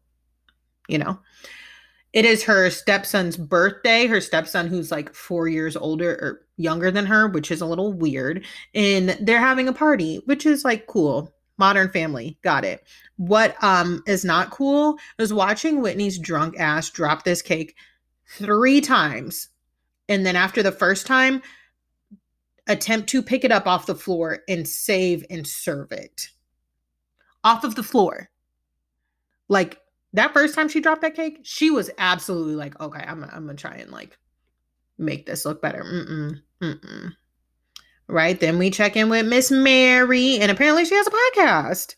you 0.88 0.98
know, 0.98 1.20
it 2.14 2.26
is 2.26 2.44
her 2.44 2.70
stepson's 2.70 3.38
birthday. 3.38 4.06
Her 4.08 4.22
stepson, 4.22 4.68
who's 4.68 4.92
like 4.92 5.14
four 5.14 5.48
years 5.48 5.76
older 5.76 6.12
or 6.12 6.42
younger 6.58 6.92
than 6.92 7.06
her, 7.06 7.28
which 7.28 7.52
is 7.52 7.62
a 7.62 7.66
little 7.66 7.94
weird. 7.94 8.46
And 8.76 9.18
they're 9.22 9.40
having 9.40 9.68
a 9.68 9.74
party, 9.74 10.22
which 10.26 10.46
is 10.46 10.64
like 10.64 10.88
cool. 10.88 11.34
Modern 11.58 11.90
Family. 11.90 12.38
Got 12.42 12.66
it. 12.66 12.84
What 13.18 13.56
um 13.64 14.04
is 14.08 14.26
not 14.26 14.50
cool 14.50 14.98
is 15.20 15.32
watching 15.32 15.82
Whitney's 15.82 16.18
drunk 16.18 16.60
ass 16.60 16.90
drop 16.90 17.24
this 17.24 17.42
cake 17.42 17.76
three 18.28 18.82
times. 18.82 19.50
And 20.10 20.26
then 20.26 20.36
after 20.36 20.64
the 20.64 20.72
first 20.72 21.06
time, 21.06 21.42
attempt 22.68 23.10
to 23.10 23.22
pick 23.22 23.44
it 23.44 23.52
up 23.52 23.68
off 23.68 23.86
the 23.86 23.96
floor 23.96 24.40
and 24.48 24.68
save 24.68 25.26
and 25.30 25.46
serve 25.46 25.92
it. 25.92 26.30
Off 27.44 27.64
of 27.64 27.76
the 27.76 27.84
floor. 27.84 28.30
Like 29.50 29.80
that 30.14 30.34
first 30.34 30.56
time 30.56 30.70
she 30.70 30.82
dropped 30.82 31.02
that 31.02 31.16
cake, 31.16 31.40
she 31.44 31.70
was 31.70 31.90
absolutely 31.98 32.56
like, 32.56 32.80
okay, 32.80 33.04
I'm, 33.06 33.24
I'm 33.24 33.46
gonna 33.46 33.56
try 33.56 33.76
and 33.76 33.92
like 33.92 34.18
make 34.98 35.26
this 35.26 35.46
look 35.46 35.62
better. 35.62 35.84
Mm-mm, 35.84 36.42
mm-mm 36.62 37.14
right? 38.08 38.40
Then 38.40 38.58
we 38.58 38.70
check 38.70 38.96
in 38.96 39.10
with 39.10 39.26
Miss 39.26 39.52
Mary, 39.52 40.38
and 40.40 40.52
apparently 40.52 40.86
she 40.86 40.96
has 40.96 41.08
a 41.08 41.12
podcast. 41.12 41.96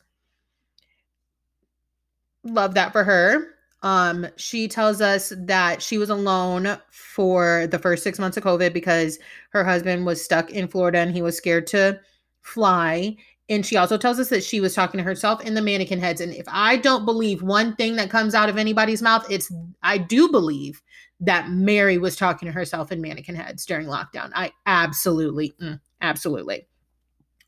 Love 2.43 2.73
that 2.75 2.91
for 2.91 3.03
her. 3.03 3.47
Um, 3.81 4.27
she 4.35 4.67
tells 4.67 5.01
us 5.01 5.31
that 5.37 5.81
she 5.81 5.97
was 5.97 6.09
alone 6.09 6.77
for 6.89 7.67
the 7.67 7.77
first 7.77 8.03
six 8.03 8.17
months 8.17 8.37
of 8.37 8.43
COVID 8.43 8.73
because 8.73 9.19
her 9.49 9.63
husband 9.63 10.05
was 10.05 10.23
stuck 10.23 10.49
in 10.51 10.67
Florida 10.67 10.99
and 10.99 11.11
he 11.11 11.21
was 11.21 11.37
scared 11.37 11.67
to 11.67 11.99
fly. 12.41 13.15
And 13.47 13.65
she 13.65 13.77
also 13.77 13.97
tells 13.97 14.19
us 14.19 14.29
that 14.29 14.43
she 14.43 14.59
was 14.59 14.73
talking 14.73 14.97
to 14.97 15.03
herself 15.03 15.41
in 15.41 15.53
the 15.53 15.61
mannequin 15.61 15.99
heads. 15.99 16.19
And 16.19 16.33
if 16.33 16.45
I 16.47 16.77
don't 16.77 17.05
believe 17.05 17.43
one 17.43 17.75
thing 17.75 17.95
that 17.97 18.09
comes 18.09 18.33
out 18.33 18.49
of 18.49 18.57
anybody's 18.57 19.03
mouth, 19.03 19.25
it's 19.29 19.53
I 19.83 19.99
do 19.99 20.29
believe 20.29 20.81
that 21.19 21.49
Mary 21.49 21.97
was 21.97 22.15
talking 22.15 22.47
to 22.47 22.51
herself 22.51 22.91
in 22.91 23.01
mannequin 23.01 23.35
heads 23.35 23.65
during 23.65 23.87
lockdown. 23.87 24.31
I 24.33 24.51
absolutely, 24.65 25.53
mm, 25.61 25.79
Absolutely. 26.05 26.67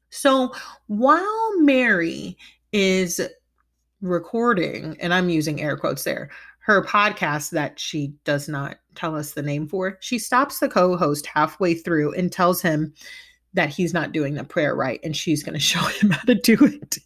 So 0.10 0.52
while 0.88 1.60
Mary 1.60 2.38
is 2.72 3.22
recording, 4.02 4.98
and 5.00 5.14
I'm 5.14 5.30
using 5.30 5.62
air 5.62 5.78
quotes 5.78 6.04
there, 6.04 6.30
her 6.60 6.84
podcast 6.84 7.52
that 7.52 7.80
she 7.80 8.14
does 8.24 8.50
not 8.50 8.78
tell 8.96 9.16
us 9.16 9.32
the 9.32 9.44
name 9.44 9.68
for, 9.68 9.98
she 10.02 10.18
stops 10.18 10.60
the 10.60 10.70
co 10.70 10.98
host 10.98 11.28
halfway 11.28 11.76
through 11.76 12.14
and 12.14 12.32
tells 12.32 12.62
him 12.62 12.94
that 13.58 13.70
he's 13.70 13.94
not 13.94 14.12
doing 14.12 14.36
the 14.36 14.44
prayer 14.44 14.76
right 14.76 15.00
and 15.04 15.16
she's 15.16 15.44
going 15.44 15.54
to 15.54 15.60
show 15.60 15.82
him 15.82 16.12
how 16.12 16.22
to 16.22 16.36
do 16.36 16.58
it. 16.64 16.98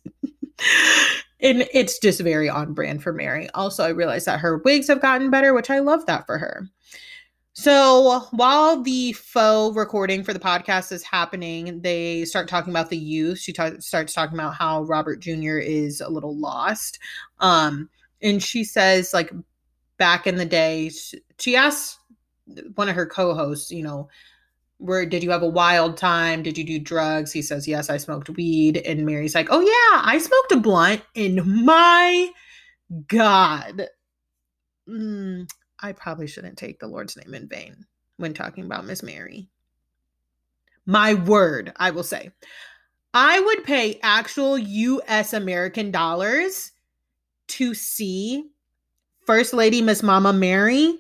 and 1.40 1.68
it's 1.74 1.98
just 1.98 2.22
very 2.22 2.50
on 2.50 2.74
brand 2.74 3.02
for 3.02 3.12
Mary. 3.12 3.50
Also, 3.56 3.84
I 3.84 3.90
realized 3.90 4.28
that 4.28 4.40
her 4.42 4.58
wigs 4.58 4.88
have 4.88 5.02
gotten 5.02 5.32
better, 5.32 5.54
which 5.54 5.70
I 5.70 5.80
love 5.80 6.06
that 6.06 6.26
for 6.28 6.38
her. 6.38 6.68
So 7.54 8.28
while 8.32 8.82
the 8.82 9.12
faux 9.14 9.76
recording 9.76 10.24
for 10.24 10.34
the 10.34 10.40
podcast 10.40 10.92
is 10.92 11.04
happening, 11.04 11.82
they 11.82 12.24
start 12.26 12.48
talking 12.48 12.72
about 12.72 12.90
the 12.90 12.98
youth. 12.98 13.40
She 13.40 13.52
ta- 13.52 13.80
starts 13.80 14.14
talking 14.14 14.36
about 14.36 14.56
how 14.56 14.84
Robert 14.84 15.20
Jr. 15.20 15.58
is 15.58 16.00
a 16.00 16.10
little 16.10 16.38
lost. 16.38 17.00
Um, 17.40 17.90
and 18.22 18.42
she 18.42 18.64
says, 18.64 19.14
like, 19.14 19.32
back 19.98 20.28
in 20.28 20.36
the 20.36 20.46
day, 20.46 20.92
she 21.40 21.56
asked 21.56 22.00
one 22.76 22.88
of 22.88 22.96
her 22.96 23.06
co-hosts, 23.06 23.70
you 23.70 23.84
know, 23.84 24.08
where 24.82 25.06
did 25.06 25.22
you 25.22 25.30
have 25.30 25.44
a 25.44 25.48
wild 25.48 25.96
time? 25.96 26.42
Did 26.42 26.58
you 26.58 26.64
do 26.64 26.80
drugs? 26.80 27.32
He 27.32 27.44
says, 27.44 27.68
yes, 27.68 27.90
I 27.90 27.98
smoked 27.98 28.32
weed. 28.32 28.78
And 28.78 29.06
Mary's 29.06 29.36
like, 29.36 29.48
oh 29.52 29.62
yeah, 29.62 30.02
I 30.04 30.18
smoked 30.18 30.52
a 30.54 30.58
blunt. 30.58 31.04
And 31.16 31.64
my 31.64 32.32
God, 33.08 33.88
mm, 34.90 35.48
I 35.80 35.92
probably 35.92 36.26
shouldn't 36.26 36.58
take 36.58 36.80
the 36.80 36.88
Lord's 36.88 37.16
name 37.16 37.36
in 37.36 37.48
vain 37.48 37.86
when 38.18 38.34
talking 38.34 38.66
about 38.66 38.86
Miss 38.86 39.04
Mary. 39.04 39.50
My 40.88 41.14
word, 41.14 41.72
I 41.76 41.92
will 41.92 42.04
say. 42.04 42.32
I 43.14 43.40
would 43.40 43.64
pay 43.64 44.00
actual 44.02 44.58
US 44.58 45.34
American 45.34 45.92
dollars 45.92 46.72
to 47.50 47.76
see 47.76 48.50
First 49.28 49.54
Lady 49.54 49.84
Miss 49.84 50.02
Mama 50.02 50.34
Mary 50.34 50.98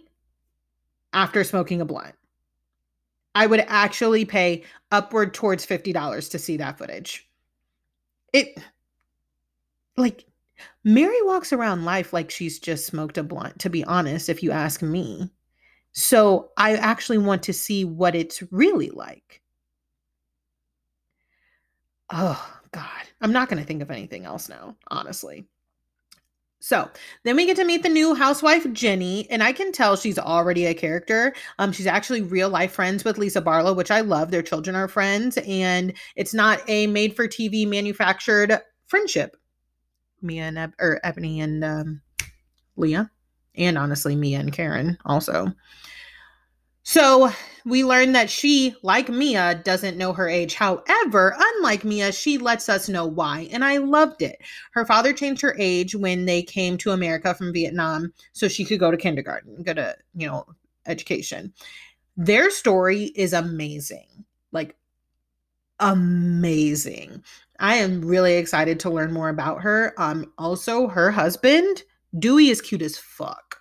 after 1.14 1.44
smoking 1.44 1.82
a 1.82 1.86
blunt. 1.86 2.14
I 3.34 3.48
would 3.48 3.64
actually 3.68 4.26
pay 4.26 4.64
upward 4.92 5.34
towards 5.34 5.66
$50 5.66 6.30
to 6.32 6.40
see 6.40 6.58
that 6.58 6.78
footage. 6.78 7.28
It 8.34 8.58
like 9.98 10.26
Mary 10.84 11.22
walks 11.24 11.54
around 11.54 11.86
life 11.86 12.14
like 12.14 12.32
she's 12.32 12.60
just 12.60 12.86
smoked 12.86 13.18
a 13.18 13.24
blunt, 13.24 13.60
to 13.60 13.70
be 13.70 13.84
honest, 13.84 14.30
if 14.30 14.42
you 14.44 14.52
ask 14.52 14.82
me. 14.82 15.30
So 15.94 16.52
I 16.58 16.76
actually 16.76 17.18
want 17.18 17.44
to 17.44 17.54
see 17.54 17.86
what 17.86 18.16
it's 18.16 18.44
really 18.52 18.90
like. 18.90 19.42
Oh, 22.10 22.60
God. 22.72 22.86
I'm 23.22 23.32
not 23.32 23.50
going 23.50 23.62
to 23.62 23.68
think 23.68 23.82
of 23.82 23.92
anything 23.92 24.26
else 24.26 24.50
now, 24.50 24.76
honestly. 24.90 25.46
So 26.64 26.88
then 27.24 27.36
we 27.36 27.48
get 27.48 27.56
to 27.58 27.66
meet 27.66 27.82
the 27.82 27.90
new 27.90 28.14
housewife, 28.14 28.72
Jenny, 28.72 29.28
and 29.32 29.42
I 29.42 29.52
can 29.52 29.72
tell 29.72 29.96
she's 29.96 30.20
already 30.20 30.68
a 30.68 30.76
character. 30.76 31.34
Um, 31.58 31.72
she's 31.72 31.88
actually 31.88 32.22
real 32.22 32.50
life 32.50 32.72
friends 32.72 33.04
with 33.04 33.18
Lisa 33.18 33.42
Barlow, 33.42 33.74
which 33.74 33.90
I 33.90 34.02
love. 34.02 34.30
Their 34.30 34.44
children 34.44 34.76
are 34.76 34.88
friends, 34.88 35.40
and 35.48 35.92
it's 36.16 36.36
not 36.36 36.62
a 36.68 36.86
made 36.86 37.16
for 37.16 37.28
TV 37.28 37.68
manufactured 37.68 38.60
friendship. 38.86 39.36
Mia 40.22 40.44
and 40.44 40.58
Eb- 40.60 40.76
or 40.80 41.00
Ebony 41.04 41.42
and 41.42 41.64
um, 41.64 42.02
Leah, 42.78 43.10
and 43.56 43.76
honestly, 43.76 44.16
Mia 44.16 44.40
and 44.40 44.54
Karen 44.54 45.00
also. 45.04 45.52
So 46.84 47.32
we 47.66 47.84
learn 47.84 48.14
that 48.14 48.30
she, 48.30 48.76
like 48.82 49.08
Mia, 49.08 49.62
doesn't 49.64 49.98
know 49.98 50.14
her 50.14 50.28
age. 50.28 50.56
However, 50.56 51.36
unlike 51.38 51.84
Mia, 51.84 52.12
she 52.12 52.38
lets 52.38 52.70
us 52.70 52.90
know 52.90 53.06
why. 53.06 53.50
And 53.52 53.64
I 53.64 53.78
loved 53.78 54.22
it. 54.22 54.42
Her 54.74 54.86
father 54.86 55.14
changed 55.14 55.42
her 55.42 55.56
age 55.60 55.94
when 55.94 56.26
they 56.26 56.42
came 56.42 56.78
to 56.80 56.92
America 56.92 57.34
from 57.36 57.54
Vietnam 57.54 58.14
so 58.34 58.48
she 58.48 58.66
could 58.66 58.80
go 58.80 58.90
to 58.90 58.98
kindergarten, 58.98 59.62
go 59.64 59.74
to, 59.74 59.96
you 60.16 60.28
know, 60.28 60.46
education. 60.88 61.54
Their 62.18 62.50
story 62.50 63.06
is 63.16 63.34
amazing. 63.34 64.26
Like, 64.52 64.76
amazing. 65.80 67.24
I 67.60 67.76
am 67.76 68.02
really 68.04 68.34
excited 68.34 68.80
to 68.82 68.90
learn 68.90 69.14
more 69.14 69.30
about 69.30 69.62
her. 69.62 69.94
Um, 69.98 70.34
also, 70.38 70.88
her 70.88 71.12
husband, 71.12 71.84
Dewey, 72.18 72.50
is 72.50 72.60
cute 72.60 72.82
as 72.82 72.98
fuck. 72.98 73.61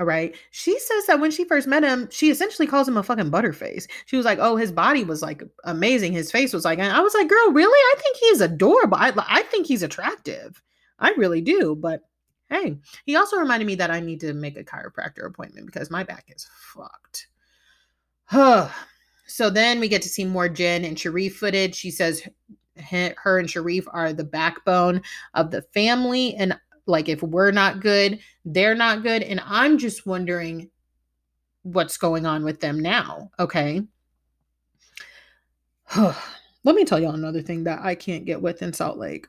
All 0.00 0.06
right. 0.06 0.34
She 0.50 0.78
says 0.78 1.04
that 1.06 1.20
when 1.20 1.30
she 1.30 1.44
first 1.44 1.68
met 1.68 1.82
him, 1.82 2.08
she 2.10 2.30
essentially 2.30 2.66
calls 2.66 2.88
him 2.88 2.96
a 2.96 3.02
fucking 3.02 3.30
butterface. 3.30 3.86
She 4.06 4.16
was 4.16 4.24
like, 4.24 4.38
oh, 4.40 4.56
his 4.56 4.72
body 4.72 5.04
was 5.04 5.20
like 5.20 5.42
amazing. 5.64 6.14
His 6.14 6.32
face 6.32 6.54
was 6.54 6.64
like, 6.64 6.78
and 6.78 6.90
I 6.90 7.00
was 7.00 7.12
like, 7.12 7.28
girl, 7.28 7.52
really? 7.52 7.68
I 7.68 8.00
think 8.00 8.16
he's 8.16 8.40
adorable. 8.40 8.96
I, 8.96 9.12
I 9.28 9.42
think 9.42 9.66
he's 9.66 9.82
attractive. 9.82 10.62
I 11.00 11.10
really 11.18 11.42
do. 11.42 11.76
But 11.76 12.00
hey, 12.48 12.78
he 13.04 13.14
also 13.14 13.36
reminded 13.36 13.66
me 13.66 13.74
that 13.74 13.90
I 13.90 14.00
need 14.00 14.20
to 14.20 14.32
make 14.32 14.56
a 14.56 14.64
chiropractor 14.64 15.26
appointment 15.26 15.66
because 15.66 15.90
my 15.90 16.02
back 16.02 16.24
is 16.34 16.48
fucked. 16.74 17.26
Huh. 18.24 18.70
so 19.26 19.50
then 19.50 19.80
we 19.80 19.88
get 19.88 20.00
to 20.00 20.08
see 20.08 20.24
more 20.24 20.48
Jen 20.48 20.86
and 20.86 20.96
Sharrieff 20.96 21.32
footage. 21.32 21.74
She 21.74 21.90
says 21.90 22.26
her 22.78 23.38
and 23.38 23.48
Sharrieff 23.50 23.84
are 23.90 24.14
the 24.14 24.24
backbone 24.24 25.02
of 25.34 25.50
the 25.50 25.60
family. 25.60 26.36
And 26.36 26.58
like 26.90 27.08
if 27.08 27.22
we're 27.22 27.50
not 27.50 27.80
good, 27.80 28.20
they're 28.44 28.74
not 28.74 29.02
good. 29.02 29.22
And 29.22 29.40
I'm 29.44 29.78
just 29.78 30.06
wondering 30.06 30.70
what's 31.62 31.96
going 31.96 32.26
on 32.26 32.44
with 32.44 32.60
them 32.60 32.78
now. 32.78 33.30
Okay. 33.38 33.82
Let 35.96 36.76
me 36.76 36.84
tell 36.84 37.00
y'all 37.00 37.14
another 37.14 37.42
thing 37.42 37.64
that 37.64 37.80
I 37.80 37.94
can't 37.94 38.26
get 38.26 38.42
with 38.42 38.62
in 38.62 38.72
Salt 38.72 38.98
Lake. 38.98 39.26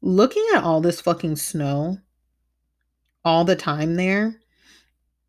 Looking 0.00 0.46
at 0.54 0.64
all 0.64 0.80
this 0.80 1.00
fucking 1.00 1.36
snow 1.36 1.98
all 3.24 3.44
the 3.44 3.56
time 3.56 3.96
there, 3.96 4.40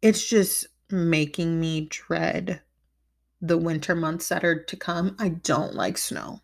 it's 0.01 0.27
just 0.27 0.67
making 0.89 1.59
me 1.59 1.87
dread 1.89 2.61
the 3.41 3.57
winter 3.57 3.95
months 3.95 4.29
that 4.29 4.43
are 4.43 4.63
to 4.63 4.75
come. 4.75 5.15
I 5.19 5.29
don't 5.29 5.75
like 5.75 5.97
snow. 5.97 6.41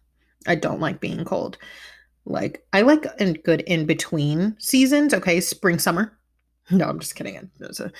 I 0.47 0.55
don't 0.55 0.80
like 0.80 0.99
being 0.99 1.25
cold. 1.25 1.57
Like 2.30 2.63
I 2.71 2.82
like 2.82 3.05
a 3.19 3.34
good 3.34 3.61
in 3.61 3.86
between 3.86 4.55
seasons. 4.59 5.13
Okay, 5.13 5.41
spring, 5.41 5.80
summer. 5.80 6.17
No, 6.69 6.88
I'm 6.88 6.99
just 6.99 7.15
kidding. 7.15 7.36
It 7.36 7.49
was 7.59 7.80
a 7.80 7.91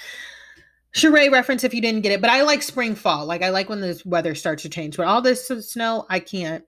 charade 0.92 1.32
reference 1.32 1.64
if 1.64 1.74
you 1.74 1.82
didn't 1.82 2.02
get 2.02 2.12
it. 2.12 2.22
But 2.22 2.30
I 2.30 2.44
like 2.44 2.62
spring, 2.62 2.94
fall. 2.94 3.26
Like 3.26 3.42
I 3.42 3.50
like 3.50 3.70
when 3.70 3.82
the 3.82 4.00
weather 4.06 4.36
starts 4.36 4.62
to 4.64 4.70
change. 4.70 4.96
But 4.96 5.08
all 5.08 5.22
this 5.22 5.48
snow, 5.48 6.06
I 6.10 6.20
can't. 6.20 6.64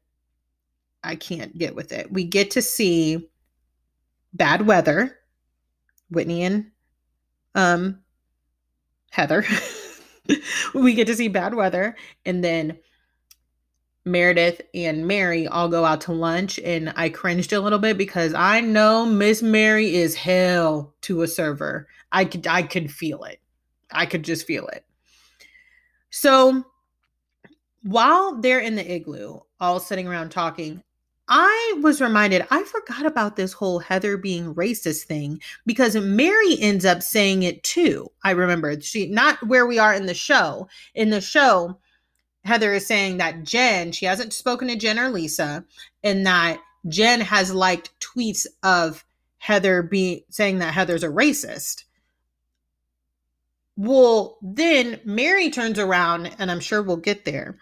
I 1.04 1.16
can't 1.16 1.58
get 1.58 1.76
with 1.76 1.92
it. 1.92 2.12
We 2.12 2.26
get 2.26 2.52
to 2.52 2.62
see 2.62 3.30
bad 4.34 4.66
weather. 4.66 5.18
Whitney 6.10 6.44
and 6.44 6.72
um 7.56 8.00
Heather. 9.12 9.46
we 10.74 10.94
get 10.94 11.08
to 11.08 11.16
see 11.16 11.28
bad 11.28 11.54
weather 11.54 11.96
and 12.26 12.44
then 12.44 12.78
Meredith 14.06 14.62
and 14.74 15.08
Mary 15.08 15.48
all 15.48 15.70
go 15.70 15.86
out 15.86 16.02
to 16.02 16.12
lunch 16.12 16.60
and 16.60 16.92
I 16.96 17.10
cringed 17.10 17.54
a 17.54 17.60
little 17.60 17.80
bit 17.80 17.98
because 17.98 18.34
I 18.34 18.62
know 18.62 19.06
Miss 19.06 19.42
Mary 19.44 19.96
is 19.96 20.16
hell 20.16 20.94
to 21.02 21.22
a 21.22 21.28
server. 21.28 21.88
I 22.12 22.26
could 22.26 22.48
I 22.48 22.64
could 22.64 22.92
feel 22.92 23.24
it. 23.24 23.40
I 23.92 24.06
could 24.06 24.24
just 24.24 24.48
feel 24.48 24.68
it. 24.68 24.86
So 26.10 26.64
while 27.84 28.40
they're 28.42 28.60
in 28.60 28.76
the 28.76 28.94
igloo, 28.94 29.40
all 29.60 29.80
sitting 29.80 30.08
around 30.08 30.30
talking, 30.30 30.84
I 31.28 31.80
was 31.82 32.02
reminded 32.02 32.46
I 32.50 32.64
forgot 32.64 33.06
about 33.06 33.36
this 33.36 33.54
whole 33.54 33.80
Heather 33.80 34.18
being 34.18 34.54
racist 34.56 35.04
thing 35.04 35.40
because 35.66 35.96
Mary 35.96 36.58
ends 36.60 36.86
up 36.86 37.04
saying 37.04 37.44
it 37.44 37.64
too. 37.64 38.12
I 38.24 38.32
remember 38.32 38.82
she 38.82 39.08
not 39.08 39.42
where 39.48 39.68
we 39.68 39.80
are 39.80 39.94
in 39.94 40.08
the 40.08 40.14
show. 40.14 40.68
In 40.96 41.12
the 41.12 41.22
show, 41.22 41.80
Heather 42.44 42.74
is 42.74 42.88
saying 42.88 43.18
that 43.18 43.44
Jen, 43.44 43.92
she 43.92 44.06
hasn't 44.06 44.34
spoken 44.34 44.68
to 44.68 44.76
Jen 44.76 45.00
or 45.00 45.10
Lisa, 45.10 45.64
and 46.04 46.26
that 46.26 46.60
Jen 46.88 47.22
has 47.22 47.54
liked 47.54 47.92
tweets 48.00 48.48
of 48.64 49.06
Heather 49.38 49.84
being 49.84 50.22
saying 50.30 50.60
that 50.60 50.74
Heather's 50.74 51.04
a 51.04 51.08
racist. 51.08 51.84
Well, 53.78 54.38
then 54.42 55.00
Mary 55.06 55.50
turns 55.50 55.80
around, 55.80 56.36
and 56.38 56.52
I'm 56.52 56.60
sure 56.60 56.82
we'll 56.84 56.98
get 56.98 57.26
there. 57.26 57.58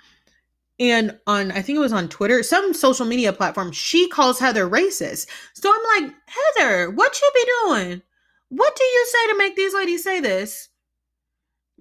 And 0.79 1.19
on, 1.27 1.51
I 1.51 1.61
think 1.61 1.75
it 1.75 1.81
was 1.81 1.93
on 1.93 2.07
Twitter, 2.07 2.41
some 2.41 2.73
social 2.73 3.05
media 3.05 3.33
platform, 3.33 3.71
she 3.73 4.07
calls 4.07 4.39
Heather 4.39 4.67
racist. 4.67 5.27
So 5.53 5.71
I'm 5.73 6.03
like, 6.03 6.13
Heather, 6.25 6.89
what 6.89 7.19
you 7.21 7.31
be 7.33 7.51
doing? 7.65 8.01
What 8.47 8.75
do 8.75 8.83
you 8.83 9.07
say 9.07 9.31
to 9.31 9.37
make 9.37 9.55
these 9.55 9.73
ladies 9.73 10.03
say 10.03 10.19
this? 10.21 10.69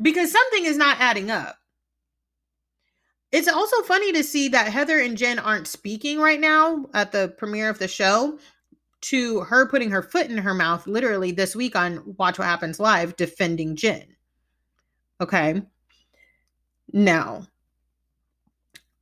Because 0.01 0.33
something 0.33 0.65
is 0.65 0.77
not 0.77 1.01
adding 1.01 1.31
up. 1.31 1.59
It's 3.31 3.49
also 3.49 3.83
funny 3.83 4.13
to 4.13 4.25
see 4.25 4.49
that 4.49 4.73
Heather 4.73 4.99
and 4.99 5.17
Jen 5.17 5.39
aren't 5.39 5.67
speaking 5.67 6.19
right 6.19 6.41
now 6.41 6.87
at 6.95 7.13
the 7.13 7.35
premiere 7.37 7.69
of 7.69 7.79
the 7.79 7.89
show 7.89 8.39
to 9.01 9.41
her 9.41 9.69
putting 9.69 9.91
her 9.91 10.03
foot 10.03 10.31
in 10.31 10.39
her 10.39 10.55
mouth 10.55 10.87
literally 10.87 11.31
this 11.31 11.55
week 11.55 11.77
on 11.77 12.03
Watch 12.19 12.39
What 12.39 12.47
Happens 12.47 12.81
Live 12.81 13.17
defending 13.17 13.77
Jen. 13.77 14.17
Okay. 15.21 15.63
Now, 16.93 17.47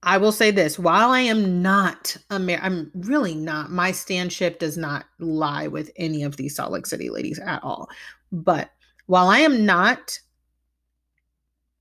I 0.03 0.19
will 0.19 0.33
say 0.33 0.51
this 0.51 0.79
while 0.79 1.11
I 1.11 1.21
am 1.21 1.63
not 1.63 2.17
a 2.31 2.37
Amer- 2.37 2.61
I'm 2.63 2.91
really 2.95 3.35
not, 3.35 3.71
my 3.71 3.93
standship 3.93 4.59
does 4.59 4.77
not 4.77 5.07
lie 5.19 5.69
with 5.69 5.91
any 5.97 6.23
of 6.25 6.37
these 6.37 6.57
Salt 6.57 6.73
Lake 6.73 6.87
City 6.87 7.11
ladies 7.11 7.39
at 7.39 7.63
all. 7.63 7.89
But 8.33 8.71
while 9.07 9.29
I 9.29 9.39
am 9.39 9.65
not 9.65 10.19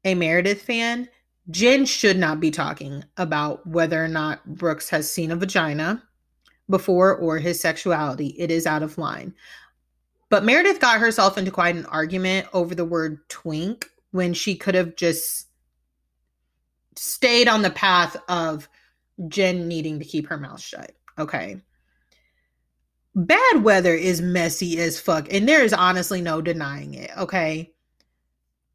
a 0.04 0.16
Meredith 0.16 0.62
fan, 0.62 1.10
Jen 1.50 1.86
should 1.86 2.18
not 2.18 2.39
be 2.39 2.52
talking 2.52 3.04
about 3.18 3.66
whether 3.68 4.04
or 4.04 4.08
not 4.08 4.46
Brooks 4.46 4.89
has 4.89 5.12
seen 5.12 5.32
a 5.32 5.36
vagina 5.36 6.02
before 6.70 7.16
or 7.16 7.38
his 7.38 7.60
sexuality. 7.60 8.36
It 8.38 8.50
is 8.50 8.66
out 8.66 8.84
of 8.84 8.98
line. 8.98 9.34
But 10.30 10.43
Meredith 10.43 10.80
got 10.80 11.00
herself 11.00 11.38
into 11.38 11.52
quite 11.52 11.76
an 11.76 11.86
argument 11.86 12.48
over 12.54 12.74
the 12.74 12.86
word 12.86 13.20
twink 13.30 13.88
when 14.12 14.34
she 14.34 14.56
could 14.56 14.74
have 14.76 14.96
just 14.96 15.48
stayed 16.96 17.48
on 17.48 17.62
the 17.62 17.70
path 17.70 18.18
of 18.28 18.68
Jen 19.28 19.68
needing 19.68 20.00
to 20.00 20.06
keep 20.06 20.28
her 20.28 20.38
mouth 20.38 20.60
shut. 20.60 20.93
Okay. 21.20 21.62
Bad 23.14 23.64
weather 23.64 23.93
is 23.93 24.20
messy 24.20 24.80
as 24.80 25.00
fuck, 25.00 25.32
and 25.32 25.48
there 25.48 25.64
is 25.64 25.74
honestly 25.74 26.22
no 26.22 26.41
denying 26.41 26.96
it. 26.96 27.12
Okay. 27.18 27.74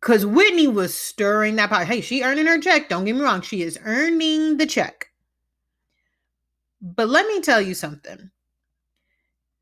Because 0.01 0.24
Whitney 0.24 0.66
was 0.66 0.94
stirring 0.94 1.57
that 1.57 1.70
pot. 1.70 1.86
Hey, 1.86 2.01
she 2.01 2.22
earning 2.22 2.46
her 2.46 2.59
check. 2.59 2.88
Don't 2.88 3.05
get 3.05 3.14
me 3.14 3.20
wrong. 3.20 3.42
She 3.42 3.62
is 3.62 3.78
earning 3.84 4.57
the 4.57 4.66
check. 4.66 5.09
But 6.80 7.09
let 7.09 7.26
me 7.26 7.40
tell 7.40 7.61
you 7.61 7.74
something. 7.74 8.30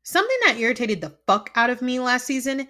Something 0.03 0.37
that 0.45 0.57
irritated 0.57 1.01
the 1.01 1.15
fuck 1.27 1.51
out 1.55 1.69
of 1.69 1.81
me 1.81 1.99
last 1.99 2.25
season, 2.25 2.67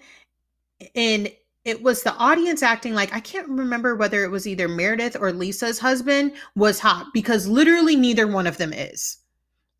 and 0.94 1.32
it 1.64 1.82
was 1.82 2.02
the 2.02 2.14
audience 2.14 2.62
acting 2.62 2.94
like 2.94 3.14
I 3.14 3.20
can't 3.20 3.48
remember 3.48 3.94
whether 3.94 4.24
it 4.24 4.30
was 4.30 4.46
either 4.46 4.68
Meredith 4.68 5.16
or 5.18 5.32
Lisa's 5.32 5.78
husband 5.78 6.32
was 6.56 6.80
hot 6.80 7.06
because 7.12 7.46
literally 7.46 7.96
neither 7.96 8.26
one 8.26 8.46
of 8.46 8.56
them 8.56 8.72
is. 8.72 9.18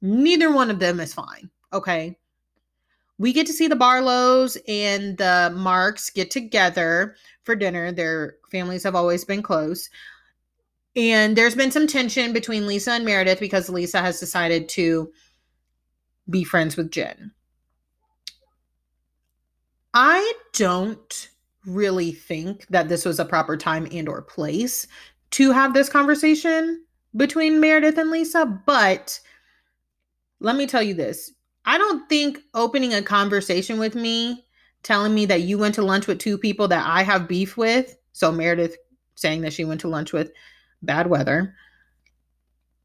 Neither 0.02 0.52
one 0.52 0.70
of 0.70 0.78
them 0.78 1.00
is 1.00 1.14
fine. 1.14 1.50
Okay. 1.72 2.18
We 3.18 3.32
get 3.32 3.46
to 3.48 3.52
see 3.52 3.68
the 3.68 3.76
Barlows 3.76 4.56
and 4.66 5.18
the 5.18 5.52
Marks 5.54 6.08
get 6.08 6.30
together 6.30 7.16
for 7.44 7.54
dinner. 7.54 7.92
Their 7.92 8.36
families 8.50 8.82
have 8.84 8.94
always 8.94 9.24
been 9.24 9.42
close. 9.42 9.90
And 10.96 11.36
there's 11.36 11.54
been 11.54 11.70
some 11.70 11.86
tension 11.86 12.32
between 12.32 12.66
Lisa 12.66 12.92
and 12.92 13.04
Meredith 13.04 13.40
because 13.40 13.68
Lisa 13.68 14.00
has 14.00 14.18
decided 14.18 14.68
to 14.70 15.12
be 16.28 16.44
friends 16.44 16.76
with 16.76 16.90
Jen. 16.90 17.32
I 19.94 20.32
don't 20.52 21.28
really 21.66 22.12
think 22.12 22.66
that 22.68 22.88
this 22.88 23.04
was 23.04 23.18
a 23.18 23.24
proper 23.24 23.56
time 23.56 23.86
and 23.90 24.08
or 24.08 24.22
place 24.22 24.86
to 25.32 25.52
have 25.52 25.74
this 25.74 25.88
conversation 25.88 26.84
between 27.16 27.60
Meredith 27.60 27.98
and 27.98 28.10
Lisa, 28.10 28.46
but 28.66 29.20
let 30.40 30.56
me 30.56 30.66
tell 30.66 30.82
you 30.82 30.94
this. 30.94 31.32
I 31.64 31.76
don't 31.78 32.08
think 32.08 32.40
opening 32.54 32.94
a 32.94 33.02
conversation 33.02 33.78
with 33.78 33.94
me 33.94 34.44
telling 34.82 35.14
me 35.14 35.26
that 35.26 35.42
you 35.42 35.58
went 35.58 35.74
to 35.76 35.82
lunch 35.82 36.06
with 36.06 36.18
two 36.18 36.38
people 36.38 36.68
that 36.68 36.86
I 36.86 37.02
have 37.02 37.28
beef 37.28 37.56
with, 37.56 37.96
so 38.12 38.32
Meredith 38.32 38.76
saying 39.14 39.42
that 39.42 39.52
she 39.52 39.64
went 39.64 39.80
to 39.82 39.88
lunch 39.88 40.12
with 40.12 40.32
bad 40.82 41.08
weather. 41.08 41.54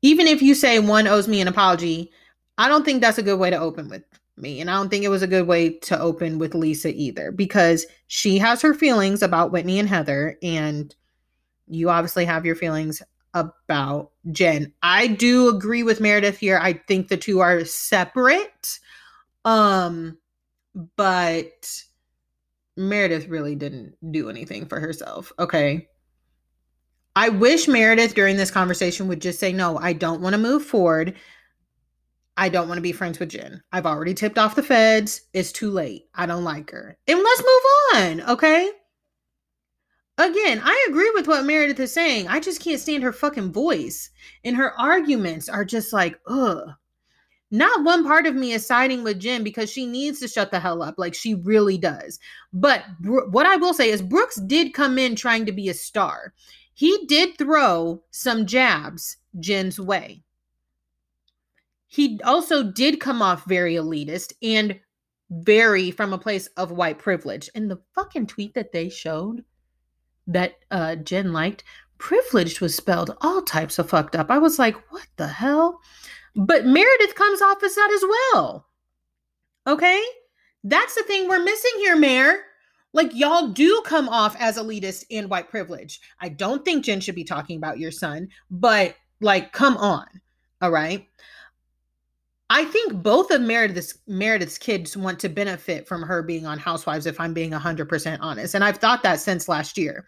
Even 0.02 0.28
if 0.28 0.42
you 0.42 0.54
say 0.54 0.80
one 0.80 1.08
owes 1.08 1.28
me 1.28 1.42
an 1.42 1.48
apology, 1.48 2.12
I 2.58 2.68
don't 2.68 2.84
think 2.84 3.02
that's 3.02 3.18
a 3.18 3.24
good 3.24 3.40
way 3.40 3.50
to 3.50 3.58
open 3.58 3.90
with 3.90 4.04
me. 4.38 4.62
And 4.62 4.70
I 4.70 4.76
don't 4.76 4.90
think 4.90 5.04
it 5.04 5.10
was 5.10 5.24
a 5.24 5.28
good 5.28 5.48
way 5.48 5.78
to 5.80 6.00
open 6.00 6.38
with 6.40 6.54
Lisa 6.54 6.94
either 6.94 7.32
because 7.32 7.86
she 8.08 8.38
has 8.38 8.62
her 8.62 8.74
feelings 8.74 9.22
about 9.24 9.52
Whitney 9.52 9.80
and 9.80 9.90
Heather, 9.90 10.38
and 10.44 10.94
you 11.68 11.90
obviously 11.90 12.26
have 12.26 12.46
your 12.46 12.56
feelings 12.56 13.02
about 13.34 14.12
Jen. 14.32 14.72
I 14.84 15.08
do 15.08 15.50
agree 15.50 15.84
with 15.84 16.02
Meredith 16.02 16.38
here. 16.38 16.60
I 16.62 16.74
think 16.74 17.08
the 17.08 17.18
two 17.18 17.40
are 17.40 17.66
separate. 17.66 18.80
Um, 19.44 20.18
but 20.96 21.84
Meredith 22.78 23.28
really 23.28 23.56
didn't 23.56 23.96
do 24.12 24.30
anything 24.30 24.66
for 24.66 24.80
herself. 24.80 25.32
Okay. 25.40 25.88
I 27.16 27.30
wish 27.30 27.68
Meredith 27.68 28.14
during 28.14 28.36
this 28.36 28.52
conversation 28.52 29.08
would 29.08 29.22
just 29.22 29.40
say, 29.40 29.54
No, 29.54 29.78
I 29.78 29.94
don't 29.94 30.22
want 30.22 30.34
to 30.34 30.38
move 30.38 30.66
forward. 30.66 31.16
I 32.38 32.50
don't 32.50 32.68
want 32.68 32.78
to 32.78 32.82
be 32.82 32.92
friends 32.92 33.18
with 33.18 33.30
Jen. 33.30 33.64
I've 33.72 33.86
already 33.86 34.14
tipped 34.14 34.38
off 34.38 34.58
the 34.58 34.64
feds. 34.64 35.22
It's 35.34 35.54
too 35.54 35.72
late. 35.72 36.08
I 36.14 36.26
don't 36.26 36.44
like 36.44 36.70
her. 36.72 36.98
And 37.08 37.20
let's 37.20 37.42
move 37.42 37.62
on, 37.94 38.22
okay? 38.32 38.70
Again, 40.18 40.62
I 40.64 40.88
agree 40.90 41.12
with 41.14 41.28
what 41.28 41.46
Meredith 41.46 41.80
is 41.80 41.94
saying. 41.94 42.28
I 42.28 42.42
just 42.42 42.62
can't 42.62 42.80
stand 42.80 43.04
her 43.04 43.14
fucking 43.14 43.54
voice. 43.54 44.10
And 44.44 44.58
her 44.58 44.78
arguments 44.78 45.48
are 45.48 45.64
just 45.64 45.94
like, 45.94 46.20
ugh. 46.28 46.72
Not 47.56 47.84
one 47.84 48.04
part 48.04 48.26
of 48.26 48.36
me 48.36 48.52
is 48.52 48.66
siding 48.66 49.04
with 49.04 49.20
Jen 49.20 49.44
because 49.44 49.72
she 49.72 49.86
needs 49.86 50.20
to 50.20 50.28
shut 50.28 50.52
the 50.52 50.60
hell 50.60 50.84
up. 50.84 50.96
Like 50.98 51.14
she 51.14 51.36
really 51.36 51.78
does. 51.78 52.20
But 52.54 52.84
Bro- 53.00 53.30
what 53.30 53.46
I 53.46 53.56
will 53.56 53.74
say 53.74 53.90
is 53.90 54.02
Brooks 54.02 54.36
did 54.36 54.74
come 54.74 54.98
in 54.98 55.16
trying 55.16 55.46
to 55.46 55.52
be 55.52 55.70
a 55.70 55.74
star. 55.74 56.34
He 56.74 57.06
did 57.08 57.38
throw 57.38 58.04
some 58.12 58.46
jabs 58.46 59.18
Jen's 59.40 59.80
way 59.80 60.24
he 61.96 62.20
also 62.26 62.62
did 62.62 63.00
come 63.00 63.22
off 63.22 63.46
very 63.46 63.76
elitist 63.76 64.34
and 64.42 64.78
very 65.30 65.92
from 65.92 66.12
a 66.12 66.18
place 66.18 66.48
of 66.58 66.72
white 66.72 67.00
privilege. 67.00 67.50
And 67.56 67.72
the 67.72 67.80
fucking 67.94 68.28
tweet 68.28 68.54
that 68.56 68.74
they 68.74 68.90
showed 68.90 69.46
that 70.28 70.56
uh 70.72 70.98
Jen 70.98 71.32
liked, 71.32 71.64
privileged 71.98 72.60
was 72.60 72.76
spelled 72.76 73.16
all 73.22 73.42
types 73.42 73.80
of 73.80 73.90
fucked 73.90 74.14
up. 74.14 74.30
I 74.30 74.40
was 74.40 74.60
like, 74.60 74.76
what 74.92 75.08
the 75.16 75.28
hell? 75.28 75.80
But 76.36 76.66
Meredith 76.66 77.16
comes 77.16 77.42
off 77.42 77.64
as 77.64 77.76
that 77.76 77.92
as 77.94 78.04
well. 78.04 78.68
Okay? 79.68 80.04
That's 80.64 80.96
the 80.96 81.04
thing 81.04 81.28
we're 81.28 81.44
missing 81.44 81.72
here, 81.78 81.96
Mayor. 81.96 82.40
Like, 82.94 83.14
y'all 83.14 83.50
do 83.50 83.82
come 83.86 84.08
off 84.08 84.36
as 84.40 84.58
elitist 84.58 85.06
and 85.12 85.30
white 85.30 85.50
privilege. 85.50 86.00
I 86.20 86.30
don't 86.30 86.64
think 86.64 86.86
Jen 86.86 87.02
should 87.02 87.16
be 87.16 87.24
talking 87.24 87.58
about 87.58 87.80
your 87.80 87.92
son, 87.92 88.30
but 88.50 88.96
like, 89.22 89.52
come 89.52 89.78
on. 89.78 90.08
All 90.62 90.72
right. 90.72 91.08
I 92.50 92.64
think 92.66 93.02
both 93.02 93.32
of 93.32 93.42
Meredith's 93.42 93.98
Meredith's 94.08 94.58
kids 94.58 94.96
want 94.96 95.20
to 95.20 95.30
benefit 95.30 95.88
from 95.88 96.04
her 96.04 96.22
being 96.22 96.46
on 96.46 96.60
Housewives 96.60 97.06
if 97.06 97.20
I'm 97.20 97.34
being 97.34 97.52
100% 97.52 98.18
honest. 98.22 98.54
And 98.54 98.64
I've 98.64 98.78
thought 98.78 99.04
that 99.04 99.20
since 99.20 99.50
last 99.50 99.78
year. 99.78 100.06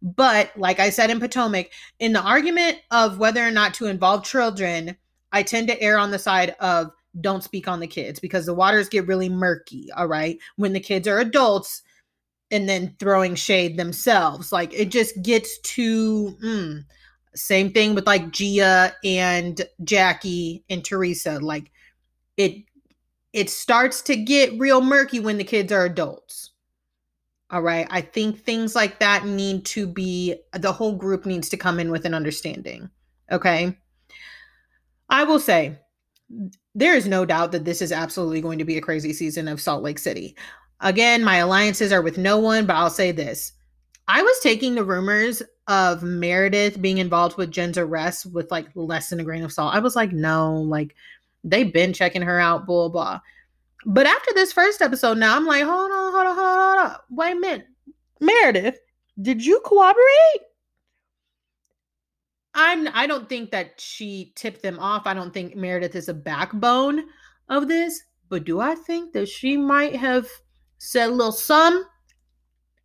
But 0.00 0.56
like 0.56 0.78
I 0.78 0.90
said 0.90 1.10
in 1.10 1.20
Potomac, 1.20 1.70
in 1.98 2.12
the 2.12 2.22
argument 2.22 2.78
of 2.90 3.18
whether 3.18 3.46
or 3.46 3.50
not 3.50 3.74
to 3.74 3.86
involve 3.86 4.24
children, 4.24 4.96
I 5.32 5.42
tend 5.42 5.68
to 5.68 5.80
err 5.80 5.98
on 5.98 6.10
the 6.10 6.18
side 6.18 6.56
of 6.60 6.90
don't 7.20 7.44
speak 7.44 7.68
on 7.68 7.80
the 7.80 7.86
kids 7.86 8.20
because 8.20 8.46
the 8.46 8.54
waters 8.54 8.88
get 8.88 9.06
really 9.06 9.28
murky, 9.28 9.90
all 9.96 10.06
right? 10.06 10.38
When 10.56 10.72
the 10.72 10.80
kids 10.80 11.08
are 11.08 11.18
adults 11.18 11.82
and 12.50 12.68
then 12.68 12.94
throwing 12.98 13.34
shade 13.34 13.76
themselves. 13.76 14.52
Like 14.52 14.72
it 14.72 14.90
just 14.90 15.20
gets 15.22 15.58
too 15.60 16.36
mm. 16.42 16.84
same 17.34 17.72
thing 17.72 17.94
with 17.94 18.06
like 18.06 18.30
Gia 18.30 18.94
and 19.04 19.60
Jackie 19.84 20.64
and 20.68 20.84
Teresa. 20.84 21.38
Like 21.38 21.70
it 22.36 22.64
it 23.32 23.50
starts 23.50 24.02
to 24.02 24.16
get 24.16 24.58
real 24.58 24.80
murky 24.80 25.20
when 25.20 25.38
the 25.38 25.44
kids 25.44 25.72
are 25.72 25.84
adults. 25.84 26.50
All 27.50 27.62
right. 27.62 27.86
I 27.90 28.00
think 28.00 28.38
things 28.38 28.74
like 28.74 29.00
that 29.00 29.26
need 29.26 29.64
to 29.66 29.86
be, 29.86 30.36
the 30.52 30.72
whole 30.72 30.94
group 30.94 31.26
needs 31.26 31.48
to 31.48 31.56
come 31.56 31.80
in 31.80 31.90
with 31.90 32.04
an 32.04 32.14
understanding. 32.14 32.90
Okay. 33.30 33.76
I 35.10 35.24
will 35.24 35.40
say, 35.40 35.78
there 36.74 36.94
is 36.94 37.06
no 37.06 37.24
doubt 37.24 37.52
that 37.52 37.64
this 37.64 37.82
is 37.82 37.92
absolutely 37.92 38.40
going 38.40 38.58
to 38.58 38.64
be 38.64 38.78
a 38.78 38.82
crazy 38.82 39.12
season 39.12 39.48
of 39.48 39.60
Salt 39.60 39.82
Lake 39.82 39.98
City. 39.98 40.36
Again, 40.80 41.22
my 41.22 41.36
alliances 41.36 41.92
are 41.92 42.02
with 42.02 42.16
no 42.16 42.38
one, 42.38 42.64
but 42.64 42.76
I'll 42.76 42.90
say 42.90 43.12
this. 43.12 43.52
I 44.08 44.22
was 44.22 44.40
taking 44.40 44.74
the 44.74 44.84
rumors 44.84 45.42
of 45.66 46.02
Meredith 46.02 46.80
being 46.80 46.98
involved 46.98 47.36
with 47.36 47.50
Jen's 47.50 47.78
arrest 47.78 48.26
with 48.32 48.50
like 48.50 48.68
less 48.74 49.10
than 49.10 49.20
a 49.20 49.24
grain 49.24 49.44
of 49.44 49.52
salt. 49.52 49.74
I 49.74 49.78
was 49.80 49.94
like, 49.94 50.12
no, 50.12 50.54
like 50.54 50.96
They've 51.44 51.72
been 51.72 51.92
checking 51.92 52.22
her 52.22 52.38
out, 52.38 52.66
blah, 52.66 52.88
blah. 52.88 53.20
But 53.86 54.06
after 54.06 54.32
this 54.34 54.52
first 54.52 54.82
episode, 54.82 55.18
now 55.18 55.36
I'm 55.36 55.46
like, 55.46 55.64
hold 55.64 55.90
on, 55.90 56.12
hold 56.12 56.26
on, 56.26 56.36
hold 56.36 56.48
on, 56.48 56.78
hold 56.78 56.92
on. 56.92 56.96
Wait 57.10 57.32
a 57.32 57.40
minute. 57.40 57.66
Meredith, 58.20 58.78
did 59.22 59.44
you 59.44 59.60
cooperate? 59.64 60.42
I'm 62.54 62.88
I 62.92 63.06
don't 63.06 63.28
think 63.28 63.50
that 63.50 63.80
she 63.80 64.32
tipped 64.34 64.62
them 64.62 64.78
off. 64.78 65.06
I 65.06 65.14
don't 65.14 65.32
think 65.32 65.56
Meredith 65.56 65.94
is 65.94 66.08
a 66.08 66.14
backbone 66.14 67.04
of 67.48 67.68
this, 67.68 68.02
but 68.28 68.44
do 68.44 68.60
I 68.60 68.74
think 68.74 69.12
that 69.12 69.28
she 69.28 69.56
might 69.56 69.96
have 69.96 70.28
said 70.78 71.10
a 71.10 71.12
little 71.12 71.32
some? 71.32 71.84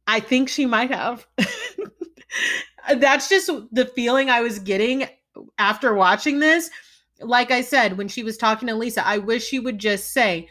I 0.07 0.19
think 0.19 0.49
she 0.49 0.65
might 0.65 0.91
have. 0.91 1.25
That's 2.97 3.27
just 3.27 3.49
the 3.71 3.85
feeling 3.85 4.29
I 4.29 4.41
was 4.41 4.59
getting 4.59 5.07
after 5.57 5.93
watching 5.93 6.39
this 6.39 6.69
like 7.19 7.51
I 7.51 7.61
said, 7.61 7.97
when 7.97 8.07
she 8.07 8.23
was 8.23 8.37
talking 8.37 8.67
to 8.67 8.75
Lisa, 8.75 9.05
I 9.05 9.17
wish 9.19 9.45
she 9.45 9.59
would 9.59 9.79
just 9.79 10.11
say, 10.11 10.49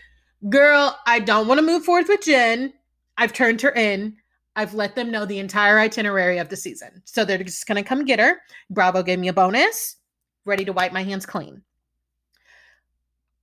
Girl, 0.49 0.99
I 1.07 1.21
don't 1.21 1.49
want 1.49 1.59
to 1.59 1.67
move 1.67 1.85
forward 1.85 2.07
with 2.09 2.23
Jen. 2.23 2.75
I've 3.17 3.33
turned 3.33 3.63
her 3.63 3.71
in. 3.71 4.17
I've 4.57 4.75
let 4.75 4.95
them 4.95 5.11
know 5.11 5.27
the 5.27 5.39
entire 5.39 5.79
itinerary 5.79 6.39
of 6.39 6.49
the 6.49 6.57
season. 6.57 7.03
So 7.05 7.25
they're 7.25 7.43
just 7.43 7.67
going 7.67 7.83
to 7.83 7.89
come 7.89 8.05
get 8.05 8.21
her. 8.21 8.41
Bravo 8.71 9.03
gave 9.03 9.19
me 9.19 9.29
a 9.29 9.33
bonus. 9.33 9.97
Ready 10.45 10.65
to 10.65 10.73
wipe 10.73 10.93
my 10.93 11.03
hands 11.03 11.27
clean. 11.27 11.63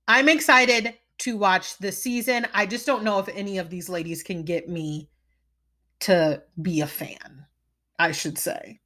I'm 0.08 0.28
excited 0.28 0.94
to 1.18 1.36
watch 1.36 1.78
the 1.78 1.92
season. 1.92 2.46
I 2.54 2.66
just 2.66 2.86
don't 2.86 3.04
know 3.04 3.18
if 3.18 3.28
any 3.28 3.58
of 3.58 3.70
these 3.70 3.88
ladies 3.88 4.22
can 4.22 4.42
get 4.42 4.68
me 4.68 5.08
to 6.00 6.42
be 6.60 6.80
a 6.80 6.86
fan, 6.86 7.46
I 7.98 8.12
should 8.12 8.38
say. 8.38 8.80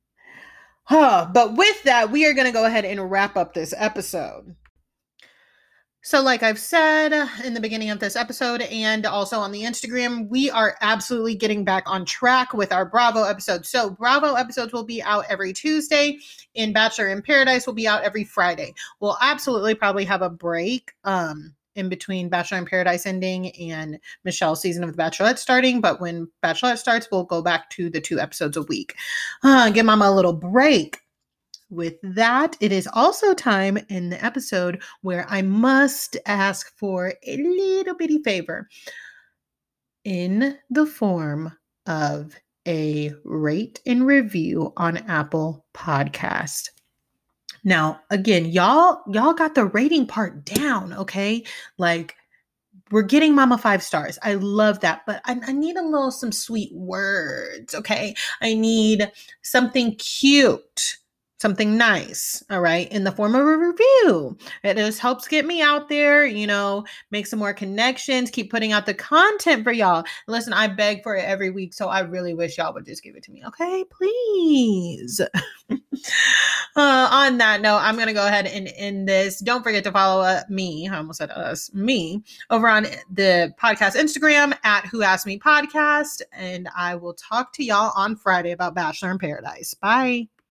Huh. 0.84 1.28
But 1.32 1.56
with 1.56 1.82
that, 1.84 2.10
we 2.10 2.26
are 2.26 2.34
going 2.34 2.46
to 2.46 2.52
go 2.52 2.64
ahead 2.64 2.84
and 2.84 3.10
wrap 3.10 3.36
up 3.36 3.54
this 3.54 3.74
episode. 3.76 4.54
So, 6.06 6.22
like 6.22 6.44
I've 6.44 6.60
said 6.60 7.12
in 7.42 7.54
the 7.54 7.60
beginning 7.60 7.90
of 7.90 7.98
this 7.98 8.14
episode 8.14 8.60
and 8.60 9.04
also 9.06 9.40
on 9.40 9.50
the 9.50 9.62
Instagram, 9.62 10.28
we 10.28 10.48
are 10.48 10.76
absolutely 10.80 11.34
getting 11.34 11.64
back 11.64 11.82
on 11.86 12.04
track 12.04 12.54
with 12.54 12.72
our 12.72 12.84
Bravo 12.84 13.24
episodes. 13.24 13.68
So, 13.68 13.90
Bravo 13.90 14.34
episodes 14.34 14.72
will 14.72 14.84
be 14.84 15.02
out 15.02 15.24
every 15.28 15.52
Tuesday, 15.52 16.18
and 16.54 16.72
Bachelor 16.72 17.08
in 17.08 17.22
Paradise 17.22 17.66
will 17.66 17.74
be 17.74 17.88
out 17.88 18.04
every 18.04 18.22
Friday. 18.22 18.72
We'll 19.00 19.18
absolutely 19.20 19.74
probably 19.74 20.04
have 20.04 20.22
a 20.22 20.30
break. 20.30 20.92
Um, 21.02 21.56
in 21.74 21.88
between 21.88 22.28
Bachelor 22.28 22.58
in 22.58 22.66
Paradise 22.66 23.04
ending 23.04 23.50
and 23.56 23.98
Michelle's 24.24 24.62
season 24.62 24.84
of 24.84 24.96
The 24.96 25.02
Bachelorette 25.02 25.38
starting. 25.38 25.80
But 25.80 26.00
when 26.00 26.28
Bachelorette 26.40 26.78
starts, 26.78 27.08
we'll 27.10 27.24
go 27.24 27.42
back 27.42 27.68
to 27.70 27.90
the 27.90 28.00
two 28.00 28.20
episodes 28.20 28.56
a 28.56 28.62
week. 28.62 28.94
Uh, 29.42 29.70
give 29.70 29.84
Mama 29.84 30.08
a 30.08 30.14
little 30.14 30.32
break. 30.32 31.00
With 31.68 31.94
that, 32.02 32.56
it 32.60 32.70
is 32.70 32.88
also 32.92 33.34
time 33.34 33.76
in 33.88 34.08
the 34.08 34.24
episode 34.24 34.82
where 35.02 35.26
I 35.28 35.42
must 35.42 36.16
ask 36.24 36.76
for 36.78 37.12
a 37.26 37.36
little 37.36 37.96
bitty 37.96 38.22
favor 38.22 38.68
in 40.04 40.56
the 40.70 40.86
form 40.86 41.52
of 41.86 42.36
a 42.68 43.12
rate 43.24 43.80
and 43.84 44.06
review 44.06 44.72
on 44.76 44.98
Apple 44.98 45.64
Podcast. 45.74 46.70
Now, 47.64 48.00
again, 48.10 48.46
y'all 48.46 49.02
y'all 49.08 49.32
got 49.32 49.56
the 49.56 49.64
rating 49.64 50.06
part 50.06 50.44
down, 50.44 50.92
okay? 50.92 51.44
Like 51.78 52.14
we're 52.92 53.02
getting 53.02 53.34
mama 53.34 53.58
five 53.58 53.82
stars. 53.82 54.20
I 54.22 54.34
love 54.34 54.78
that, 54.80 55.02
but 55.04 55.20
I, 55.24 55.40
I 55.48 55.52
need 55.52 55.76
a 55.76 55.82
little 55.82 56.12
some 56.12 56.30
sweet 56.30 56.72
words, 56.72 57.74
okay? 57.74 58.14
I 58.40 58.54
need 58.54 59.10
something 59.42 59.96
cute 59.96 60.98
something 61.46 61.76
nice, 61.76 62.42
all 62.50 62.60
right, 62.60 62.90
in 62.90 63.04
the 63.04 63.12
form 63.12 63.36
of 63.36 63.46
a 63.46 63.56
review. 63.56 64.36
It 64.64 64.76
just 64.76 64.98
helps 64.98 65.28
get 65.28 65.46
me 65.46 65.62
out 65.62 65.88
there, 65.88 66.26
you 66.26 66.44
know, 66.44 66.84
make 67.12 67.28
some 67.28 67.38
more 67.38 67.54
connections, 67.54 68.32
keep 68.32 68.50
putting 68.50 68.72
out 68.72 68.84
the 68.84 68.94
content 68.94 69.62
for 69.62 69.70
y'all. 69.70 70.02
Listen, 70.26 70.52
I 70.52 70.66
beg 70.66 71.04
for 71.04 71.14
it 71.14 71.24
every 71.24 71.50
week, 71.50 71.72
so 71.72 71.86
I 71.86 72.00
really 72.00 72.34
wish 72.34 72.58
y'all 72.58 72.74
would 72.74 72.84
just 72.84 73.04
give 73.04 73.14
it 73.14 73.22
to 73.22 73.30
me, 73.30 73.44
okay? 73.46 73.84
Please. 73.84 75.20
uh, 75.70 75.76
on 76.74 77.38
that 77.38 77.60
note, 77.60 77.78
I'm 77.78 77.94
going 77.94 78.08
to 78.08 78.12
go 78.12 78.26
ahead 78.26 78.48
and 78.48 78.68
end 78.74 79.08
this. 79.08 79.38
Don't 79.38 79.62
forget 79.62 79.84
to 79.84 79.92
follow 79.92 80.22
uh, 80.22 80.42
me, 80.48 80.88
I 80.88 80.96
almost 80.96 81.18
said 81.18 81.30
us, 81.30 81.72
me, 81.72 82.24
over 82.50 82.68
on 82.68 82.88
the 83.08 83.54
podcast 83.56 83.94
Instagram 83.94 84.52
at 84.64 84.84
Who 84.86 85.04
Asked 85.04 85.26
Me 85.26 85.38
Podcast. 85.38 86.22
And 86.32 86.68
I 86.76 86.96
will 86.96 87.14
talk 87.14 87.52
to 87.52 87.64
y'all 87.64 87.92
on 87.94 88.16
Friday 88.16 88.50
about 88.50 88.74
Bachelor 88.74 89.12
in 89.12 89.18
Paradise. 89.20 89.74
Bye. 89.74 90.26